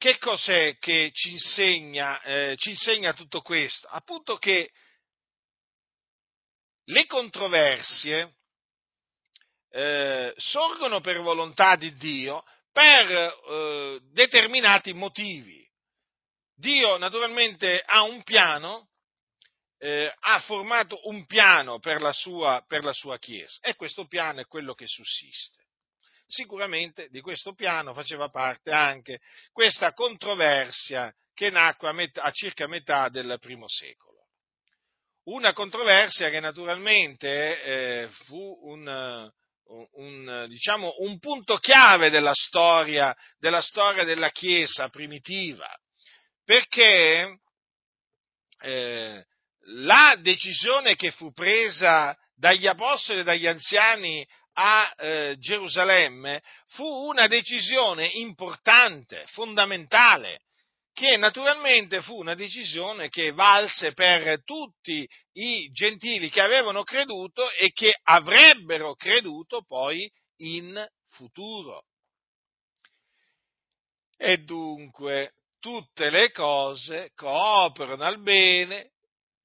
che 0.00 0.16
cos'è 0.16 0.78
che 0.78 1.10
ci 1.12 1.32
insegna, 1.32 2.22
eh, 2.22 2.54
ci 2.56 2.70
insegna 2.70 3.12
tutto 3.12 3.42
questo? 3.42 3.86
Appunto 3.88 4.38
che 4.38 4.70
le 6.84 7.04
controversie 7.04 8.36
eh, 9.68 10.32
sorgono 10.38 11.00
per 11.00 11.20
volontà 11.20 11.76
di 11.76 11.94
Dio 11.96 12.42
per 12.72 13.10
eh, 13.10 14.00
determinati 14.10 14.94
motivi. 14.94 15.68
Dio 16.54 16.96
naturalmente 16.96 17.82
ha 17.84 18.00
un 18.00 18.22
piano, 18.22 18.88
eh, 19.76 20.10
ha 20.18 20.40
formato 20.40 21.08
un 21.08 21.26
piano 21.26 21.78
per 21.78 22.00
la, 22.00 22.14
sua, 22.14 22.64
per 22.66 22.84
la 22.84 22.94
sua 22.94 23.18
Chiesa 23.18 23.60
e 23.60 23.74
questo 23.74 24.06
piano 24.06 24.40
è 24.40 24.46
quello 24.46 24.72
che 24.72 24.86
sussiste 24.86 25.60
sicuramente 26.30 27.08
di 27.10 27.20
questo 27.20 27.54
piano 27.54 27.92
faceva 27.92 28.28
parte 28.28 28.70
anche 28.70 29.20
questa 29.52 29.92
controversia 29.92 31.12
che 31.34 31.50
nacque 31.50 31.88
a, 31.88 31.92
met- 31.92 32.18
a 32.18 32.30
circa 32.30 32.66
metà 32.66 33.08
del 33.08 33.36
primo 33.40 33.68
secolo. 33.68 34.26
Una 35.24 35.52
controversia 35.52 36.30
che 36.30 36.40
naturalmente 36.40 37.62
eh, 37.62 38.08
fu 38.24 38.58
un, 38.62 38.86
un, 39.64 39.86
un, 39.92 40.46
diciamo, 40.48 40.94
un, 40.98 41.18
punto 41.18 41.56
chiave 41.58 42.10
della 42.10 42.34
storia, 42.34 43.14
della 43.38 43.60
storia 43.60 44.04
della 44.04 44.30
Chiesa 44.30 44.88
primitiva, 44.88 45.68
perché 46.44 47.38
eh, 48.60 49.24
la 49.74 50.16
decisione 50.20 50.96
che 50.96 51.10
fu 51.10 51.32
presa 51.32 52.16
dagli 52.34 52.66
apostoli 52.66 53.20
e 53.20 53.24
dagli 53.24 53.46
anziani 53.46 54.26
a 54.62 54.94
eh, 54.98 55.36
Gerusalemme 55.38 56.42
fu 56.66 56.84
una 56.84 57.26
decisione 57.26 58.06
importante, 58.06 59.24
fondamentale, 59.28 60.42
che 60.92 61.16
naturalmente 61.16 62.02
fu 62.02 62.18
una 62.18 62.34
decisione 62.34 63.08
che 63.08 63.32
valse 63.32 63.94
per 63.94 64.44
tutti 64.44 65.08
i 65.32 65.70
gentili 65.70 66.28
che 66.28 66.42
avevano 66.42 66.82
creduto 66.82 67.50
e 67.52 67.70
che 67.72 67.98
avrebbero 68.02 68.94
creduto 68.96 69.62
poi 69.62 70.10
in 70.38 70.86
futuro. 71.08 71.84
E 74.18 74.42
dunque 74.42 75.32
tutte 75.58 76.10
le 76.10 76.30
cose 76.32 77.12
cooperano 77.14 78.04
al 78.04 78.20
bene 78.20 78.90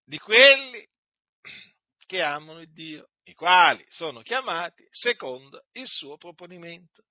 di 0.04 0.18
quelli 0.18 0.86
che 2.06 2.22
amano 2.22 2.64
Dio 2.66 3.10
i 3.24 3.34
quali 3.34 3.86
sono 3.90 4.22
chiamati 4.22 4.86
secondo 4.90 5.66
il 5.74 5.88
suo 5.88 6.18
proponimento. 6.18 7.04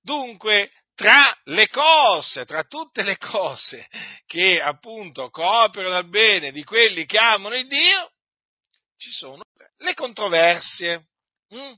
Dunque, 0.00 0.70
tra 0.94 1.36
le 1.44 1.68
cose, 1.68 2.44
tra 2.44 2.64
tutte 2.64 3.02
le 3.02 3.16
cose 3.16 3.88
che 4.26 4.60
appunto 4.60 5.30
cooperano 5.30 5.96
al 5.96 6.08
bene 6.08 6.52
di 6.52 6.64
quelli 6.64 7.06
che 7.06 7.18
amano 7.18 7.54
il 7.54 7.66
Dio, 7.66 8.12
ci 8.98 9.10
sono 9.10 9.42
le 9.78 9.94
controversie. 9.94 11.06
Mm? 11.54 11.72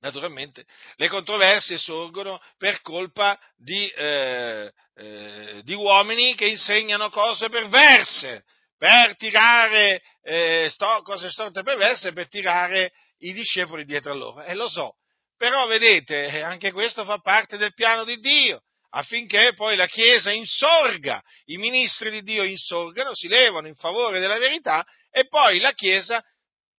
Naturalmente 0.00 0.66
le 0.96 1.08
controversie 1.08 1.78
sorgono 1.78 2.40
per 2.58 2.80
colpa 2.80 3.38
di, 3.56 3.88
eh, 3.88 4.72
eh, 4.94 5.60
di 5.64 5.74
uomini 5.74 6.34
che 6.34 6.46
insegnano 6.46 7.10
cose 7.10 7.48
perverse, 7.48 8.44
per 8.76 9.16
tirare 9.16 10.02
eh, 10.22 10.68
sto, 10.70 11.00
cose 11.02 11.30
storte 11.30 11.60
e 11.60 11.62
perverse, 11.62 12.12
per 12.12 12.28
tirare 12.28 12.92
i 13.18 13.32
discepoli 13.32 13.84
dietro 13.84 14.12
a 14.12 14.16
loro. 14.16 14.42
E 14.42 14.54
lo 14.54 14.68
so, 14.68 14.96
però 15.36 15.66
vedete, 15.66 16.26
eh, 16.26 16.40
anche 16.40 16.72
questo 16.72 17.04
fa 17.04 17.18
parte 17.18 17.56
del 17.56 17.74
piano 17.74 18.04
di 18.04 18.18
Dio, 18.18 18.62
affinché 18.90 19.52
poi 19.54 19.76
la 19.76 19.86
Chiesa 19.86 20.30
insorga, 20.30 21.22
i 21.46 21.56
ministri 21.56 22.10
di 22.10 22.22
Dio 22.22 22.42
insorgano, 22.42 23.14
si 23.14 23.28
levano 23.28 23.68
in 23.68 23.74
favore 23.74 24.20
della 24.20 24.38
verità 24.38 24.84
e 25.10 25.26
poi 25.26 25.58
la 25.60 25.72
Chiesa 25.72 26.22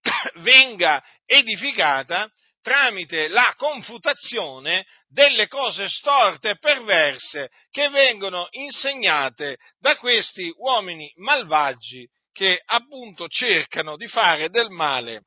venga 0.42 1.04
edificata 1.26 2.30
tramite 2.62 3.30
la 3.30 3.54
confutazione 3.56 4.86
delle 5.08 5.48
cose 5.48 5.88
storte 5.88 6.52
e 6.52 6.58
perverse 6.58 7.50
che 7.70 7.90
vengono 7.90 8.48
insegnate 8.52 9.58
da 9.80 9.96
questi 9.98 10.52
uomini 10.58 11.12
malvagi 11.16 12.08
che 12.32 12.62
appunto 12.66 13.28
cercano 13.28 13.96
di 13.96 14.08
fare 14.08 14.50
del 14.50 14.70
male, 14.70 15.24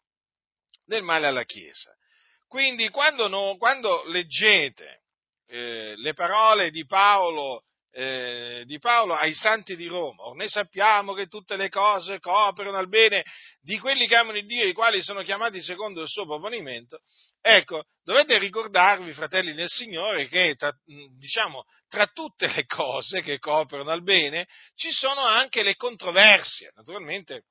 del 0.85 1.03
male 1.03 1.27
alla 1.27 1.45
Chiesa. 1.45 1.93
Quindi 2.47 2.89
quando, 2.91 3.29
no, 3.29 3.57
quando 3.57 4.05
leggete 4.07 5.03
eh, 5.47 5.95
le 5.97 6.13
parole 6.15 6.71
di 6.71 6.85
Paolo 6.85 7.65
eh, 7.93 8.63
di 8.67 8.79
Paolo 8.79 9.15
ai 9.15 9.35
santi 9.35 9.77
di 9.77 9.87
Roma. 9.87 10.25
Or 10.25 10.37
noi 10.37 10.49
sappiamo 10.49 11.13
che 11.13 11.27
tutte 11.27 11.57
le 11.57 11.69
cose 11.69 12.21
cooperano 12.21 12.77
al 12.77 12.89
bene 12.89 13.25
di 13.61 13.79
quelli 13.79 14.07
che 14.07 14.17
amano 14.17 14.39
il 14.39 14.47
Dio, 14.47 14.65
i 14.65 14.73
quali 14.73 15.03
sono 15.03 15.23
chiamati 15.23 15.61
secondo 15.61 16.03
il 16.03 16.09
suo 16.09 16.25
proponimento. 16.25 17.01
Ecco, 17.43 17.85
dovete 18.03 18.39
ricordarvi, 18.39 19.13
fratelli 19.13 19.55
del 19.55 19.69
Signore, 19.69 20.29
che 20.29 20.55
tra, 20.57 20.73
diciamo, 21.19 21.65
tra 21.89 22.07
tutte 22.07 22.47
le 22.49 22.67
cose 22.67 23.23
che 23.23 23.39
cooperano 23.39 23.91
al 23.91 24.03
bene 24.03 24.47
ci 24.75 24.93
sono 24.93 25.25
anche 25.25 25.63
le 25.63 25.75
controversie. 25.77 26.71
Naturalmente 26.75 27.45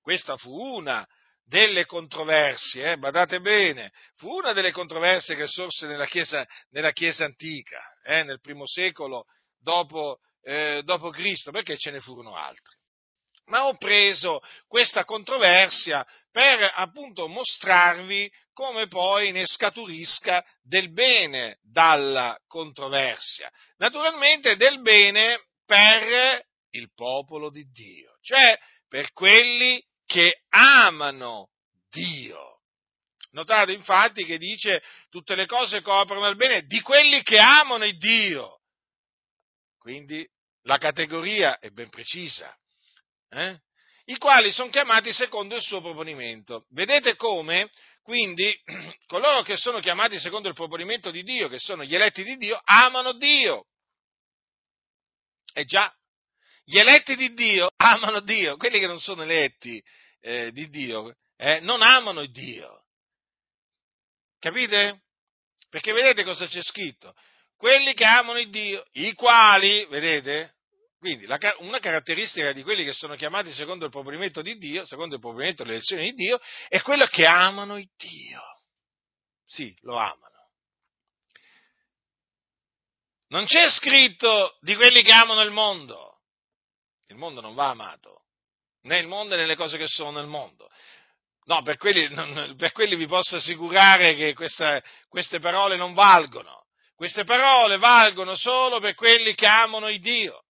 questa 0.00 0.36
fu 0.36 0.76
una 0.76 1.06
delle 1.44 1.86
controversie, 1.86 2.92
eh, 2.92 2.98
badate 2.98 3.40
bene, 3.40 3.90
fu 4.16 4.28
una 4.36 4.52
delle 4.52 4.70
controversie 4.70 5.34
che 5.34 5.46
sorse 5.46 5.86
nella 5.86 6.06
Chiesa, 6.06 6.46
nella 6.70 6.92
chiesa 6.92 7.24
antica, 7.24 7.82
eh, 8.04 8.22
nel 8.22 8.40
primo 8.40 8.66
secolo 8.66 9.24
dopo, 9.58 10.18
eh, 10.42 10.82
dopo 10.84 11.10
Cristo, 11.10 11.50
perché 11.50 11.76
ce 11.76 11.90
ne 11.90 12.00
furono 12.00 12.34
altri. 12.36 12.76
ma 13.46 13.66
ho 13.66 13.76
preso 13.76 14.40
questa 14.66 15.04
controversia 15.04 16.06
per 16.30 16.70
appunto 16.74 17.28
mostrarvi 17.28 18.30
come 18.52 18.86
poi 18.86 19.32
ne 19.32 19.46
scaturisca 19.46 20.44
del 20.62 20.92
bene 20.92 21.58
dalla 21.62 22.38
controversia. 22.46 23.50
Naturalmente 23.76 24.56
del 24.56 24.80
bene 24.80 25.46
per 25.64 26.44
il 26.70 26.92
popolo 26.94 27.50
di 27.50 27.64
Dio, 27.70 28.16
cioè 28.20 28.58
per 28.88 29.12
quelli 29.12 29.82
che 30.06 30.42
amano 30.48 31.48
Dio. 31.90 32.60
Notate 33.32 33.72
infatti 33.72 34.24
che 34.24 34.36
dice 34.36 34.82
tutte 35.08 35.34
le 35.34 35.46
cose 35.46 35.80
coprono 35.80 36.26
il 36.28 36.36
bene 36.36 36.62
di 36.66 36.80
quelli 36.80 37.22
che 37.22 37.38
amano 37.38 37.84
il 37.84 37.96
Dio. 37.96 38.60
Quindi 39.78 40.26
la 40.64 40.78
categoria 40.78 41.58
è 41.58 41.70
ben 41.70 41.88
precisa. 41.88 42.54
Eh? 43.30 43.58
I 44.06 44.18
quali 44.18 44.52
sono 44.52 44.70
chiamati 44.70 45.12
secondo 45.12 45.56
il 45.56 45.62
suo 45.62 45.80
proponimento. 45.80 46.66
Vedete 46.70 47.16
come? 47.16 47.70
Quindi 48.02 48.52
coloro 49.06 49.42
che 49.42 49.56
sono 49.56 49.80
chiamati 49.80 50.18
secondo 50.18 50.48
il 50.48 50.54
proponimento 50.54 51.10
di 51.10 51.22
Dio, 51.22 51.48
che 51.48 51.58
sono 51.58 51.84
gli 51.84 51.94
eletti 51.94 52.24
di 52.24 52.36
Dio, 52.36 52.60
amano 52.64 53.12
Dio. 53.12 53.66
E 55.54 55.64
già, 55.64 55.92
gli 56.64 56.78
eletti 56.78 57.14
di 57.16 57.32
Dio 57.34 57.70
amano 57.76 58.20
Dio, 58.20 58.56
quelli 58.56 58.78
che 58.78 58.86
non 58.86 58.98
sono 58.98 59.22
eletti 59.22 59.82
eh, 60.20 60.50
di 60.52 60.68
Dio 60.68 61.14
eh, 61.42 61.58
non 61.60 61.82
amano 61.82 62.24
Dio. 62.26 62.84
Capite? 64.38 65.02
Perché 65.68 65.92
vedete 65.92 66.22
cosa 66.22 66.46
c'è 66.46 66.62
scritto? 66.62 67.14
Quelli 67.56 67.94
che 67.94 68.04
amano 68.04 68.42
Dio, 68.44 68.84
i 68.92 69.12
quali, 69.14 69.84
vedete? 69.86 70.54
Quindi 71.02 71.26
la, 71.26 71.36
una 71.58 71.80
caratteristica 71.80 72.52
di 72.52 72.62
quelli 72.62 72.84
che 72.84 72.92
sono 72.92 73.16
chiamati 73.16 73.52
secondo 73.52 73.86
il 73.86 73.90
proponimento 73.90 74.40
di 74.40 74.56
Dio, 74.56 74.86
secondo 74.86 75.16
il 75.16 75.20
proponimento 75.20 75.64
delle 75.64 75.74
elezioni 75.74 76.10
di 76.10 76.12
Dio, 76.12 76.38
è 76.68 76.80
quello 76.80 77.06
che 77.06 77.26
amano 77.26 77.76
il 77.76 77.90
Dio. 77.96 78.40
Sì, 79.44 79.76
lo 79.80 79.96
amano. 79.96 80.52
Non 83.30 83.46
c'è 83.46 83.68
scritto 83.70 84.58
di 84.60 84.76
quelli 84.76 85.02
che 85.02 85.10
amano 85.10 85.40
il 85.40 85.50
mondo. 85.50 86.20
Il 87.08 87.16
mondo 87.16 87.40
non 87.40 87.54
va 87.54 87.70
amato, 87.70 88.26
né 88.82 89.00
il 89.00 89.08
mondo 89.08 89.34
né 89.34 89.44
le 89.44 89.56
cose 89.56 89.76
che 89.78 89.88
sono 89.88 90.20
nel 90.20 90.28
mondo. 90.28 90.70
No, 91.46 91.62
per 91.62 91.78
quelli, 91.78 92.08
per 92.54 92.70
quelli 92.70 92.94
vi 92.94 93.08
posso 93.08 93.38
assicurare 93.38 94.14
che 94.14 94.34
questa, 94.34 94.80
queste 95.08 95.40
parole 95.40 95.74
non 95.74 95.94
valgono. 95.94 96.66
Queste 96.94 97.24
parole 97.24 97.76
valgono 97.78 98.36
solo 98.36 98.78
per 98.78 98.94
quelli 98.94 99.34
che 99.34 99.46
amano 99.46 99.88
il 99.88 100.00
Dio, 100.00 100.44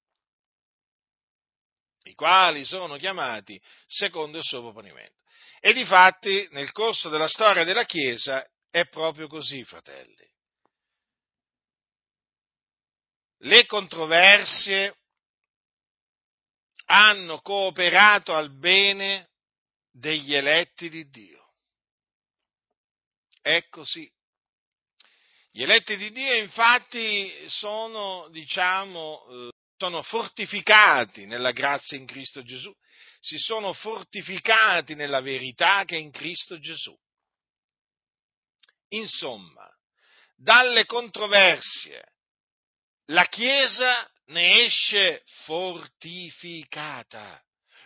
i 2.04 2.14
quali 2.14 2.64
sono 2.64 2.96
chiamati 2.96 3.60
secondo 3.86 4.38
il 4.38 4.44
suo 4.44 4.60
proponimento. 4.60 5.22
E 5.60 5.72
difatti, 5.72 6.48
nel 6.50 6.72
corso 6.72 7.08
della 7.08 7.28
storia 7.28 7.64
della 7.64 7.84
Chiesa, 7.84 8.44
è 8.70 8.86
proprio 8.88 9.28
così, 9.28 9.62
fratelli. 9.64 10.30
Le 13.38 13.66
controversie 13.66 14.96
hanno 16.86 17.40
cooperato 17.40 18.34
al 18.34 18.56
bene 18.56 19.30
degli 19.90 20.34
eletti 20.34 20.88
di 20.88 21.08
Dio. 21.08 21.54
È 23.40 23.66
così. 23.68 24.10
Gli 25.50 25.62
eletti 25.62 25.96
di 25.96 26.10
Dio 26.12 26.34
infatti 26.34 27.30
sono, 27.48 28.28
diciamo, 28.30 29.26
eh, 29.28 29.50
sono 29.82 30.00
fortificati 30.00 31.26
nella 31.26 31.50
grazia 31.50 31.96
in 31.96 32.06
Cristo 32.06 32.44
Gesù, 32.44 32.72
si 33.18 33.36
sono 33.36 33.72
fortificati 33.72 34.94
nella 34.94 35.20
verità 35.20 35.82
che 35.84 35.96
è 35.96 35.98
in 35.98 36.12
Cristo 36.12 36.60
Gesù. 36.60 36.96
Insomma, 38.90 39.68
dalle 40.36 40.86
controversie 40.86 42.12
la 43.06 43.24
Chiesa 43.24 44.08
ne 44.26 44.62
esce 44.66 45.24
fortificata 45.46 47.42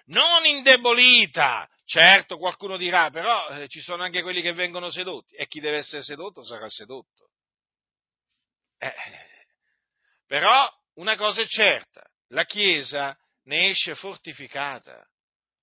non 0.08 0.44
indebolita. 0.44 1.66
Certo, 1.86 2.36
qualcuno 2.36 2.76
dirà, 2.76 3.08
però 3.10 3.48
eh, 3.48 3.68
ci 3.68 3.80
sono 3.80 4.02
anche 4.02 4.20
quelli 4.20 4.42
che 4.42 4.52
vengono 4.52 4.90
sedotti 4.90 5.34
e 5.34 5.46
chi 5.46 5.60
deve 5.60 5.78
essere 5.78 6.02
sedotto 6.02 6.44
sarà 6.44 6.68
sedotto. 6.68 7.30
Eh, 8.76 8.92
però 10.26 10.70
una 10.96 11.16
cosa 11.16 11.42
è 11.42 11.46
certa, 11.46 12.02
la 12.28 12.44
Chiesa 12.44 13.16
ne 13.44 13.70
esce 13.70 13.94
fortificata 13.94 15.06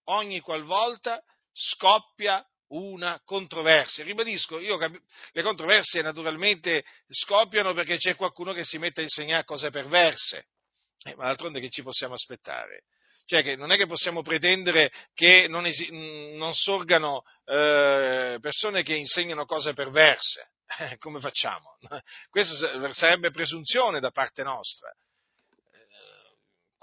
ogni 0.05 0.39
qualvolta 0.39 1.21
scoppia 1.51 2.45
una 2.69 3.21
controversia. 3.23 4.03
Ribadisco, 4.03 4.59
io, 4.59 4.77
le 4.77 5.41
controversie 5.43 6.01
naturalmente 6.01 6.83
scoppiano 7.07 7.73
perché 7.73 7.97
c'è 7.97 8.15
qualcuno 8.15 8.53
che 8.53 8.63
si 8.63 8.77
mette 8.77 9.01
a 9.01 9.03
insegnare 9.03 9.43
cose 9.43 9.69
perverse, 9.69 10.47
eh, 11.03 11.15
ma 11.15 11.25
d'altronde 11.25 11.59
che 11.59 11.69
ci 11.69 11.83
possiamo 11.83 12.15
aspettare? 12.15 12.83
Cioè 13.25 13.41
che 13.41 13.55
non 13.55 13.71
è 13.71 13.77
che 13.77 13.85
possiamo 13.85 14.21
pretendere 14.21 14.91
che 15.13 15.47
non, 15.47 15.65
esi- 15.65 15.89
non 16.35 16.53
sorgano 16.53 17.23
eh, 17.45 18.37
persone 18.41 18.83
che 18.83 18.95
insegnano 18.95 19.45
cose 19.45 19.73
perverse. 19.73 20.49
Eh, 20.75 20.97
come 20.97 21.19
facciamo? 21.19 21.77
Questa 22.31 22.91
sarebbe 22.93 23.29
presunzione 23.29 23.99
da 23.99 24.09
parte 24.09 24.41
nostra. 24.41 24.91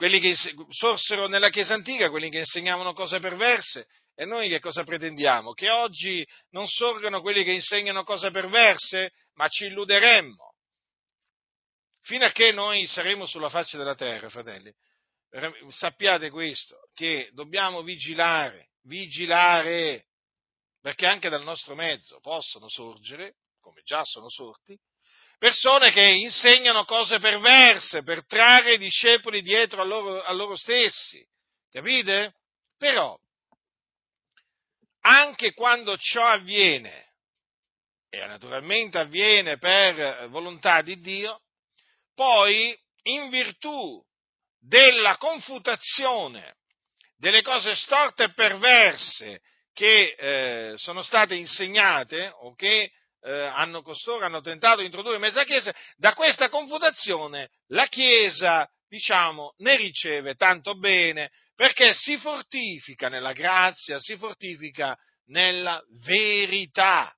Quelli 0.00 0.18
che 0.18 0.34
sorsero 0.70 1.26
nella 1.26 1.50
Chiesa 1.50 1.74
antica, 1.74 2.08
quelli 2.08 2.30
che 2.30 2.38
insegnavano 2.38 2.94
cose 2.94 3.18
perverse, 3.18 3.86
e 4.14 4.24
noi 4.24 4.48
che 4.48 4.58
cosa 4.58 4.82
pretendiamo? 4.82 5.52
Che 5.52 5.70
oggi 5.70 6.26
non 6.52 6.66
sorgano 6.68 7.20
quelli 7.20 7.44
che 7.44 7.52
insegnano 7.52 8.02
cose 8.02 8.30
perverse, 8.30 9.12
ma 9.34 9.46
ci 9.48 9.66
illuderemmo. 9.66 10.54
Fino 12.00 12.24
a 12.24 12.30
che 12.30 12.50
noi 12.50 12.86
saremo 12.86 13.26
sulla 13.26 13.50
faccia 13.50 13.76
della 13.76 13.94
terra, 13.94 14.30
fratelli, 14.30 14.72
sappiate 15.68 16.30
questo, 16.30 16.88
che 16.94 17.28
dobbiamo 17.34 17.82
vigilare, 17.82 18.70
vigilare, 18.84 20.06
perché 20.80 21.04
anche 21.04 21.28
dal 21.28 21.42
nostro 21.42 21.74
mezzo 21.74 22.20
possono 22.20 22.70
sorgere, 22.70 23.34
come 23.60 23.82
già 23.84 24.02
sono 24.04 24.30
sorti, 24.30 24.80
persone 25.40 25.90
che 25.90 26.02
insegnano 26.02 26.84
cose 26.84 27.18
perverse 27.18 28.02
per 28.02 28.26
trarre 28.26 28.74
i 28.74 28.78
discepoli 28.78 29.40
dietro 29.40 29.80
a 29.80 29.84
loro, 29.84 30.22
a 30.22 30.32
loro 30.32 30.54
stessi, 30.54 31.26
capite? 31.72 32.34
Però, 32.76 33.18
anche 35.00 35.54
quando 35.54 35.96
ciò 35.96 36.26
avviene, 36.26 37.12
e 38.10 38.26
naturalmente 38.26 38.98
avviene 38.98 39.56
per 39.56 40.28
volontà 40.28 40.82
di 40.82 41.00
Dio, 41.00 41.40
poi 42.14 42.78
in 43.04 43.30
virtù 43.30 43.98
della 44.58 45.16
confutazione 45.16 46.56
delle 47.16 47.40
cose 47.40 47.74
storte 47.76 48.24
e 48.24 48.32
perverse 48.34 49.40
che 49.72 50.16
eh, 50.18 50.74
sono 50.76 51.02
state 51.02 51.34
insegnate 51.34 52.30
o 52.40 52.54
che 52.54 52.92
eh, 53.22 53.30
hanno 53.30 53.82
costoro 53.82 54.24
hanno 54.24 54.40
tentato 54.40 54.80
di 54.80 54.86
introdurre 54.86 55.16
in 55.16 55.20
mezzo 55.20 55.38
alla 55.38 55.46
Chiesa, 55.46 55.74
da 55.96 56.14
questa 56.14 56.48
confutazione 56.48 57.50
la 57.68 57.86
Chiesa, 57.86 58.68
diciamo, 58.88 59.54
ne 59.58 59.76
riceve 59.76 60.34
tanto 60.34 60.76
bene 60.76 61.30
perché 61.54 61.92
si 61.92 62.16
fortifica 62.16 63.08
nella 63.08 63.32
grazia, 63.32 63.98
si 63.98 64.16
fortifica 64.16 64.96
nella 65.26 65.82
verità 66.04 67.14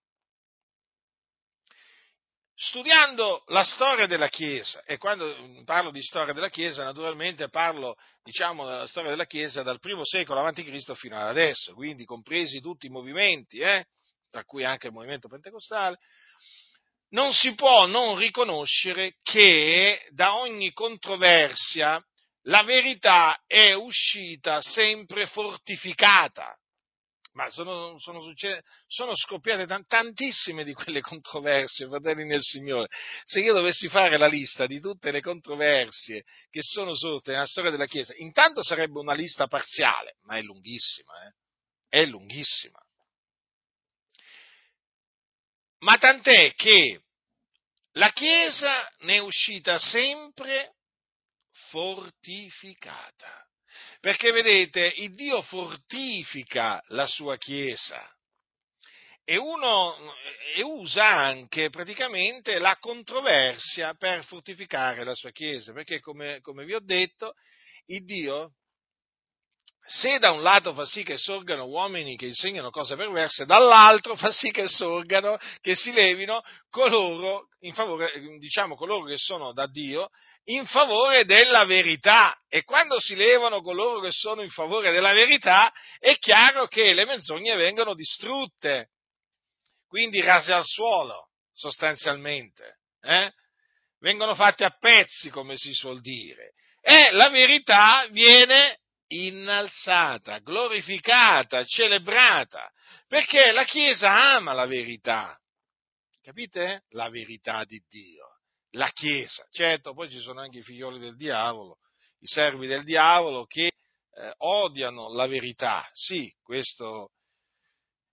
studiando 2.63 3.43
la 3.49 3.65
storia 3.65 4.07
della 4.07 4.29
Chiesa, 4.29 4.83
e 4.85 4.97
quando 4.97 5.35
parlo 5.65 5.91
di 5.91 6.01
storia 6.01 6.33
della 6.33 6.49
Chiesa, 6.49 6.85
naturalmente 6.85 7.49
parlo, 7.49 7.97
diciamo, 8.23 8.65
della 8.67 8.87
storia 8.87 9.11
della 9.11 9.27
Chiesa 9.27 9.65
dal 9.65 9.81
primo 9.81 10.05
secolo 10.05 10.45
a.C. 10.45 10.95
fino 10.95 11.17
ad 11.17 11.27
adesso, 11.27 11.75
quindi 11.75 12.05
compresi 12.05 12.61
tutti 12.61 12.87
i 12.87 12.91
movimenti, 12.91 13.59
eh, 13.59 13.87
tra 14.33 14.45
cui 14.45 14.65
anche 14.65 14.87
il 14.87 14.95
movimento 14.95 15.29
pentecostale, 15.29 15.99
non 17.11 17.33
si 17.35 17.55
può 17.55 17.85
non 17.85 18.17
riconoscere 18.17 19.19
che 19.23 20.09
da 20.11 20.37
ogni 20.37 20.73
controversia 20.73 22.03
la 22.47 22.63
verità 22.63 23.39
è 23.47 23.75
uscita 23.75 24.63
sempre 24.63 25.27
fortificata 25.27 26.57
ma 27.33 27.49
sono, 27.51 27.99
sono, 27.99 28.21
sono 28.87 29.17
scoppiate 29.17 29.67
tantissime 29.87 30.65
di 30.65 30.75
quelle 30.75 31.01
controversie, 31.01 31.87
fratelli 31.87 32.27
nel 32.27 32.43
Signore. 32.43 32.89
Se 33.25 33.41
io 33.41 33.55
dovessi 33.55 33.89
fare 33.89 34.19
la 34.19 34.27
lista 34.27 34.67
di 34.67 34.81
tutte 34.81 35.11
le 35.11 35.21
controversie 35.21 36.25
che 36.51 36.61
sono 36.63 36.95
sorte 36.95 37.33
nella 37.33 37.47
storia 37.47 37.71
della 37.71 37.87
Chiesa, 37.87 38.13
intanto 38.17 38.63
sarebbe 38.63 38.99
una 38.99 39.15
lista 39.15 39.47
parziale, 39.47 40.17
ma 40.25 40.37
è 40.37 40.43
lunghissima, 40.43 41.13
eh? 41.27 41.33
è 41.89 42.05
lunghissima. 42.05 42.82
Ma 45.83 45.97
tant'è 45.99 46.55
che 46.55 47.01
la 47.93 48.11
Chiesa 48.13 48.91
ne 49.01 49.17
è 49.17 49.19
uscita 49.19 49.79
sempre 49.79 50.75
fortificata. 51.71 53.47
Perché 54.01 54.33
vedete, 54.33 54.93
il 54.97 55.15
Dio 55.15 55.43
fortifica 55.43 56.83
la 56.89 57.07
sua 57.07 57.37
Chiesa 57.37 58.05
e, 59.25 59.37
uno, 59.37 59.97
e 60.55 60.63
usa 60.63 61.07
anche 61.07 61.71
praticamente 61.71 62.59
la 62.59 62.77
controversia 62.79 63.95
per 63.95 64.25
fortificare 64.25 65.05
la 65.05 65.15
sua 65.15 65.31
Chiesa, 65.31 65.73
perché 65.73 66.01
come, 66.01 66.41
come 66.41 66.65
vi 66.65 66.75
ho 66.75 66.81
detto, 66.81 67.35
il 67.87 68.05
Dio 68.05 68.55
se 69.85 70.19
da 70.19 70.31
un 70.31 70.43
lato 70.43 70.73
fa 70.75 70.85
sì 70.87 71.03
che 71.03 71.19
sorgano 71.19 71.67
uomini 71.67 72.17
che 72.17 72.27
insegnano 72.27 72.71
cose 72.71 72.95
perverse, 72.95 73.47
dall'altro 73.47 74.15
fa 74.15 74.31
sì 74.31 74.51
che 74.51 74.69
sorgano, 74.69 75.39
che 75.61 75.75
si 75.75 75.93
levino 75.93 76.43
coloro, 76.71 77.49
in 77.61 77.75
favore, 77.75 78.13
diciamo 78.39 78.77
coloro 78.77 79.05
che 79.05 79.19
sono 79.19 79.53
da 79.53 79.67
Dio, 79.67 80.11
in 80.45 80.67
favore 80.67 81.25
della 81.25 81.65
verità. 81.65 82.37
E 82.49 82.63
quando 82.63 82.99
si 83.01 83.17
levano 83.17 83.61
coloro 83.61 84.01
che 84.01 84.13
sono 84.13 84.43
in 84.43 84.51
favore 84.51 84.93
della 84.93 85.13
verità, 85.13 85.73
è 85.99 86.17
chiaro 86.19 86.67
che 86.67 86.93
le 86.93 87.05
menzogne 87.05 87.55
vengono 87.57 87.95
distrutte, 87.95 88.91
quindi 89.89 90.21
rase 90.21 90.53
al 90.53 90.65
suolo, 90.65 91.31
sostanzialmente. 91.53 92.79
Eh? 93.01 93.33
Vengono 93.99 94.35
fatte 94.35 94.65
a 94.65 94.77
pezzi, 94.79 95.29
come 95.31 95.57
si 95.57 95.73
suol 95.73 96.01
dire. 96.01 96.53
E 96.81 97.11
la 97.13 97.29
verità 97.31 98.07
viene 98.11 98.81
innalzata, 99.13 100.39
glorificata, 100.39 101.65
celebrata, 101.65 102.71
perché 103.07 103.53
la 103.53 103.65
Chiesa 103.65 104.35
ama 104.35 104.53
la 104.53 104.67
verità. 104.67 105.39
Capite? 106.23 106.85
La 106.91 107.11
verità 107.11 107.65
di 107.65 107.83
Dio. 107.89 108.27
La 108.73 108.91
Chiesa. 108.91 109.47
Certo, 109.51 109.93
poi 109.93 110.09
ci 110.09 110.19
sono 110.19 110.41
anche 110.41 110.59
i 110.59 110.63
figlioli 110.63 110.99
del 110.99 111.17
diavolo, 111.17 111.79
i 112.21 112.27
servi 112.27 112.67
del 112.67 112.85
diavolo 112.85 113.45
che 113.45 113.67
eh, 113.67 114.35
odiano 114.39 115.13
la 115.13 115.27
verità. 115.27 115.87
Sì, 115.93 116.33
questo, 116.43 117.11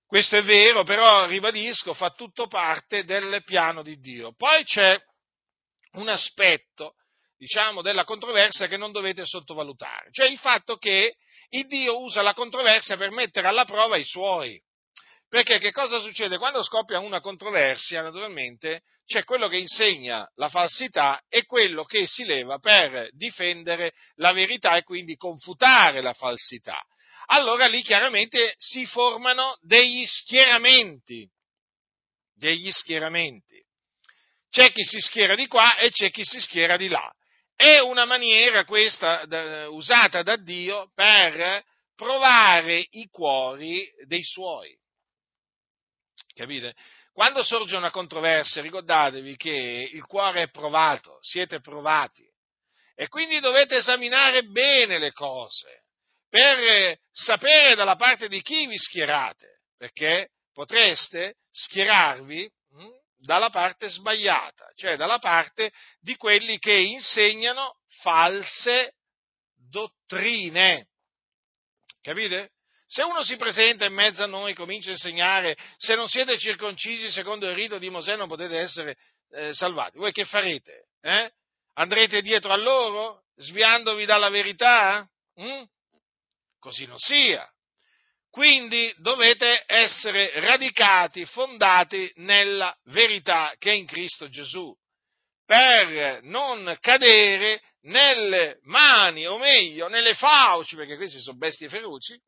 questo 0.06 0.38
è 0.38 0.44
vero, 0.44 0.84
però 0.84 1.26
ribadisco, 1.28 1.94
fa 1.94 2.10
tutto 2.12 2.48
parte 2.48 3.06
del 3.06 3.44
piano 3.44 3.84
di 3.84 4.00
Dio. 4.00 4.34
Poi 4.34 4.64
c'è 4.64 5.00
un 5.94 6.10
aspetto 6.10 6.96
diciamo, 7.40 7.82
della 7.82 8.04
controversia 8.04 8.68
che 8.68 8.78
non 8.78 8.92
dovete 8.92 9.26
sottovalutare, 9.26 10.10
cioè 10.12 10.28
il 10.28 10.38
fatto 10.38 10.76
che 10.76 11.16
il 11.52 11.66
Dio 11.66 12.02
usa 12.02 12.22
la 12.22 12.34
controversia 12.34 12.98
per 12.98 13.12
mettere 13.12 13.48
alla 13.48 13.66
prova 13.66 13.96
i 13.96 14.04
suoi. 14.04 14.62
Perché 15.28 15.60
che 15.60 15.72
cosa 15.72 16.00
succede? 16.00 16.38
Quando 16.40 16.64
scoppia 16.64 17.00
una 17.00 17.22
controversia, 17.22 18.02
naturalmente, 18.02 18.82
c'è 19.06 19.24
quello 19.24 19.48
che 19.48 19.58
insegna 19.58 20.28
la 20.36 20.50
falsità 20.50 21.22
e 21.30 21.46
quello 21.46 21.86
che 21.86 22.08
si 22.08 22.26
leva 22.26 22.58
per 22.58 23.10
difendere 23.12 23.94
la 24.16 24.34
verità 24.34 24.76
e 24.76 24.84
quindi 24.84 25.16
confutare 25.16 26.02
la 26.02 26.14
falsità. 26.14 26.82
Allora 27.28 27.68
lì 27.68 27.84
chiaramente 27.84 28.56
si 28.58 28.88
formano 28.88 29.56
degli 29.62 30.04
schieramenti, 30.04 31.30
degli 32.34 32.72
schieramenti. 32.72 33.64
C'è 34.50 34.72
chi 34.72 34.84
si 34.84 35.00
schiera 35.00 35.36
di 35.36 35.46
qua 35.46 35.78
e 35.78 35.92
c'è 35.92 36.10
chi 36.10 36.24
si 36.24 36.40
schiera 36.42 36.76
di 36.76 36.88
là. 36.88 37.14
È 37.60 37.78
una 37.80 38.06
maniera 38.06 38.64
questa 38.64 39.26
da, 39.26 39.68
usata 39.68 40.24
da 40.24 40.38
Dio 40.38 40.90
per 40.96 41.62
provare 41.94 42.88
i 42.92 43.10
cuori 43.12 43.86
dei 44.06 44.24
suoi. 44.24 44.74
Capite? 46.34 46.74
Quando 47.12 47.44
sorge 47.44 47.76
una 47.76 47.92
controversia, 47.92 48.62
ricordatevi 48.62 49.36
che 49.36 49.90
il 49.92 50.06
cuore 50.06 50.44
è 50.44 50.50
provato, 50.50 51.18
siete 51.20 51.60
provati 51.60 52.26
e 52.96 53.10
quindi 53.10 53.42
dovete 53.42 53.76
esaminare 53.76 54.44
bene 54.44 54.98
le 54.98 55.12
cose 55.12 55.84
per 56.30 56.98
sapere 57.12 57.76
dalla 57.76 57.98
parte 57.98 58.30
di 58.30 58.42
chi 58.42 58.68
vi 58.68 58.78
schierate, 58.78 59.64
perché 59.78 60.30
potreste 60.54 61.40
schierarvi 61.52 62.50
dalla 63.20 63.50
parte 63.50 63.90
sbagliata, 63.90 64.72
cioè 64.76 64.96
dalla 64.96 65.20
parte 65.20 65.72
di 66.00 66.16
quelli 66.16 66.58
che 66.58 66.74
insegnano 66.74 67.78
false 68.02 68.96
dottrine. 69.70 70.88
Capite? 72.02 72.52
Se 72.88 73.04
uno 73.04 73.22
si 73.22 73.36
presenta 73.36 73.86
in 73.86 73.94
mezzo 73.94 74.24
a 74.24 74.28
noi 74.28 74.52
e 74.52 74.56
comincia 74.56 74.90
a 74.90 74.94
insegnare 74.94 75.56
se 75.78 75.94
non 75.96 76.08
siete 76.08 76.40
circoncisi 76.40 77.12
secondo 77.12 77.48
il 77.48 77.54
rito 77.54 77.78
di 77.78 77.90
Mosè 77.90 78.16
non 78.16 78.28
potete 78.28 78.58
essere 78.58 78.98
eh, 79.32 79.54
salvati, 79.54 79.98
voi 79.98 80.12
che 80.12 80.26
farete? 80.26 80.88
Eh? 81.02 81.32
Andrete 81.74 82.22
dietro 82.22 82.52
a 82.52 82.58
loro 82.58 83.26
sviandovi 83.36 84.06
dalla 84.06 84.30
verità? 84.30 85.08
Mm? 85.40 85.64
Così 86.60 86.86
non 86.86 86.98
sia. 86.98 87.48
Quindi 88.30 88.94
dovete 88.98 89.64
essere 89.66 90.32
radicati, 90.40 91.26
fondati 91.26 92.12
nella 92.18 92.76
verità 92.86 93.54
che 93.58 93.72
è 93.72 93.74
in 93.74 93.86
Cristo 93.86 94.30
Gesù, 94.30 94.76
per 95.46 96.22
non 96.24 96.78
cadere 96.80 97.60
nelle 97.82 98.60
mani, 98.64 99.26
o 99.26 99.38
meglio, 99.40 99.88
nelle 99.88 100.14
fauci, 100.14 100.76
perché 100.76 100.96
questi 100.96 101.20
sono 101.22 101.38
bestie 101.38 101.70
feroci, 101.70 102.22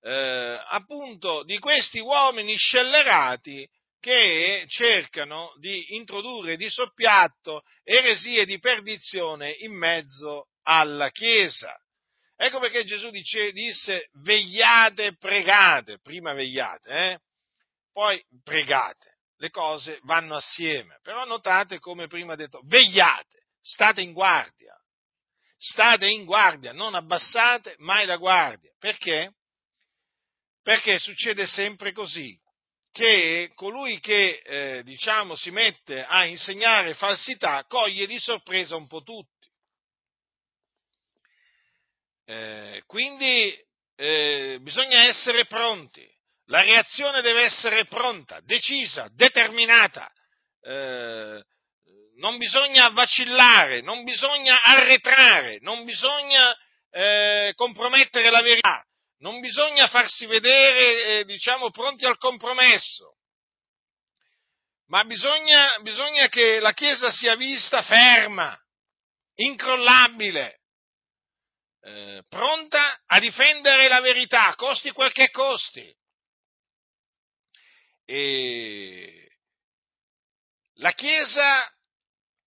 eh, 0.00 0.64
appunto 0.68 1.42
di 1.44 1.58
questi 1.58 1.98
uomini 1.98 2.56
scellerati 2.56 3.68
che 4.00 4.64
cercano 4.68 5.52
di 5.58 5.96
introdurre 5.96 6.56
di 6.56 6.70
soppiatto 6.70 7.62
eresie 7.82 8.44
di 8.44 8.58
perdizione 8.58 9.50
in 9.50 9.76
mezzo 9.76 10.46
alla 10.62 11.10
Chiesa. 11.10 11.76
Ecco 12.40 12.60
perché 12.60 12.84
Gesù 12.84 13.10
dice, 13.10 13.50
disse 13.50 14.10
vegliate 14.22 15.16
pregate, 15.16 15.98
prima 15.98 16.34
vegliate, 16.34 16.90
eh? 16.90 17.18
poi 17.92 18.22
pregate. 18.44 19.16
Le 19.40 19.50
cose 19.50 19.98
vanno 20.02 20.36
assieme, 20.36 20.98
però 21.02 21.24
notate 21.24 21.78
come 21.78 22.06
prima 22.06 22.36
detto, 22.36 22.60
vegliate, 22.64 23.46
state 23.60 24.02
in 24.02 24.12
guardia, 24.12 24.74
state 25.56 26.08
in 26.08 26.24
guardia, 26.24 26.72
non 26.72 26.94
abbassate 26.94 27.74
mai 27.78 28.06
la 28.06 28.16
guardia. 28.16 28.72
Perché? 28.78 29.32
Perché 30.62 30.98
succede 30.98 31.46
sempre 31.46 31.92
così, 31.92 32.36
che 32.92 33.50
colui 33.54 34.00
che 34.00 34.42
eh, 34.44 34.82
diciamo 34.82 35.36
si 35.36 35.50
mette 35.50 36.04
a 36.04 36.24
insegnare 36.24 36.94
falsità 36.94 37.64
coglie 37.68 38.06
di 38.06 38.18
sorpresa 38.18 38.74
un 38.74 38.86
po' 38.86 39.02
tutti. 39.02 39.37
Eh, 42.30 42.82
quindi 42.84 43.56
eh, 43.96 44.58
bisogna 44.60 45.04
essere 45.04 45.46
pronti, 45.46 46.06
la 46.48 46.60
reazione 46.60 47.22
deve 47.22 47.40
essere 47.44 47.86
pronta, 47.86 48.40
decisa, 48.40 49.08
determinata. 49.14 50.12
Eh, 50.60 51.42
non 52.16 52.36
bisogna 52.36 52.90
vacillare, 52.90 53.80
non 53.80 54.04
bisogna 54.04 54.62
arretrare, 54.62 55.56
non 55.62 55.84
bisogna 55.84 56.54
eh, 56.90 57.52
compromettere 57.54 58.28
la 58.28 58.42
verità, 58.42 58.84
non 59.20 59.40
bisogna 59.40 59.86
farsi 59.86 60.26
vedere, 60.26 61.20
eh, 61.20 61.24
diciamo, 61.24 61.70
pronti 61.70 62.04
al 62.04 62.18
compromesso, 62.18 63.16
ma 64.88 65.02
bisogna, 65.04 65.78
bisogna 65.80 66.28
che 66.28 66.60
la 66.60 66.74
Chiesa 66.74 67.10
sia 67.10 67.36
vista 67.36 67.80
ferma, 67.82 68.54
incrollabile, 69.36 70.57
eh, 71.88 72.22
pronta 72.28 73.00
a 73.06 73.18
difendere 73.18 73.88
la 73.88 74.00
verità, 74.00 74.54
costi 74.56 74.90
quel 74.90 75.12
che 75.12 75.30
costi. 75.30 75.94
E 78.04 79.30
la 80.76 80.92
Chiesa, 80.92 81.70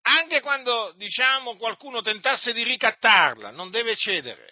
anche 0.02 0.40
quando 0.40 0.92
diciamo 0.96 1.56
qualcuno 1.56 2.02
tentasse 2.02 2.52
di 2.52 2.62
ricattarla, 2.62 3.50
non 3.50 3.70
deve 3.70 3.96
cedere. 3.96 4.50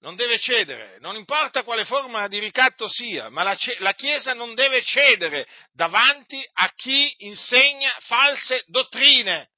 Non 0.00 0.14
deve 0.14 0.38
cedere, 0.38 0.98
non 1.00 1.16
importa 1.16 1.64
quale 1.64 1.84
forma 1.84 2.28
di 2.28 2.38
ricatto 2.38 2.86
sia, 2.86 3.30
ma 3.30 3.42
la, 3.42 3.56
la 3.78 3.94
Chiesa 3.94 4.34
non 4.34 4.54
deve 4.54 4.82
cedere 4.82 5.48
davanti 5.72 6.46
a 6.52 6.70
chi 6.74 7.14
insegna 7.18 7.96
false 8.00 8.62
dottrine. 8.66 9.48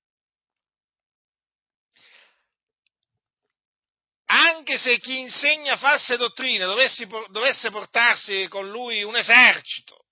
Anche 4.31 4.77
se 4.77 4.99
chi 4.99 5.21
insegna 5.21 5.77
false 5.79 6.17
dottrine 6.19 6.67
dovesse, 6.67 7.71
portarsi 7.71 8.47
con 8.49 8.69
lui 8.69 9.03
un 9.03 9.17
esercito, 9.17 10.05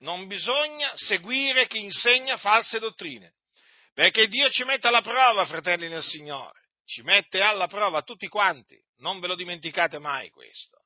non 0.00 0.26
bisogna 0.26 0.92
seguire 0.94 1.66
chi 1.66 1.82
insegna 1.82 2.36
false 2.36 2.78
dottrine, 2.78 3.34
perché 3.94 4.28
Dio 4.28 4.50
ci 4.50 4.64
mette 4.64 4.86
alla 4.88 5.00
prova, 5.00 5.46
fratelli 5.46 5.88
nel 5.88 6.02
Signore, 6.02 6.68
ci 6.84 7.00
mette 7.02 7.40
alla 7.40 7.68
prova 7.68 8.02
tutti 8.02 8.28
quanti, 8.28 8.78
non 8.98 9.18
ve 9.18 9.28
lo 9.28 9.34
dimenticate 9.34 9.98
mai 9.98 10.28
questo. 10.28 10.76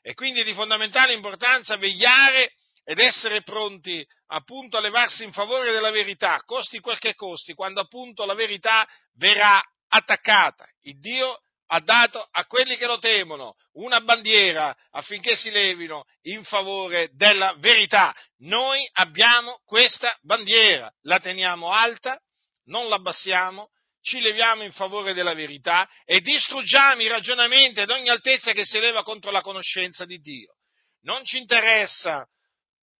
E 0.00 0.14
quindi 0.14 0.40
è 0.40 0.44
di 0.44 0.54
fondamentale 0.54 1.12
importanza 1.12 1.76
vegliare 1.76 2.54
ed 2.82 2.98
essere 2.98 3.42
pronti 3.42 4.06
appunto 4.28 4.78
a 4.78 4.80
levarsi 4.80 5.24
in 5.24 5.32
favore 5.32 5.72
della 5.72 5.90
verità, 5.90 6.40
costi 6.46 6.80
quel 6.80 6.98
che 6.98 7.14
costi, 7.14 7.52
quando 7.52 7.80
appunto 7.80 8.24
la 8.24 8.34
verità 8.34 8.88
verrà 9.14 9.62
attaccata. 9.88 10.66
Il 10.82 10.98
Dio 11.00 11.40
ha 11.68 11.80
dato 11.80 12.26
a 12.30 12.44
quelli 12.46 12.76
che 12.76 12.86
lo 12.86 12.98
temono 12.98 13.56
una 13.72 14.00
bandiera 14.00 14.74
affinché 14.90 15.34
si 15.34 15.50
levino 15.50 16.04
in 16.22 16.44
favore 16.44 17.10
della 17.14 17.54
verità. 17.58 18.14
Noi 18.38 18.88
abbiamo 18.92 19.60
questa 19.64 20.16
bandiera, 20.22 20.92
la 21.02 21.18
teniamo 21.18 21.70
alta, 21.70 22.20
non 22.66 22.88
la 22.88 22.96
abbassiamo, 22.96 23.70
ci 24.00 24.20
leviamo 24.20 24.62
in 24.62 24.70
favore 24.70 25.14
della 25.14 25.34
verità 25.34 25.88
e 26.04 26.20
distruggiamo 26.20 27.02
i 27.02 27.08
ragionamenti 27.08 27.80
ad 27.80 27.90
ogni 27.90 28.08
altezza 28.08 28.52
che 28.52 28.64
si 28.64 28.76
eleva 28.76 29.02
contro 29.02 29.32
la 29.32 29.40
conoscenza 29.40 30.04
di 30.04 30.18
Dio. 30.20 30.54
Non 31.02 31.24
ci 31.24 31.38
interessa, 31.38 32.24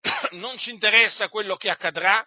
non 0.32 0.59
ci 0.59 0.70
interessa 0.70 1.28
quello 1.28 1.57
che 1.57 1.70
accadrà, 1.70 2.26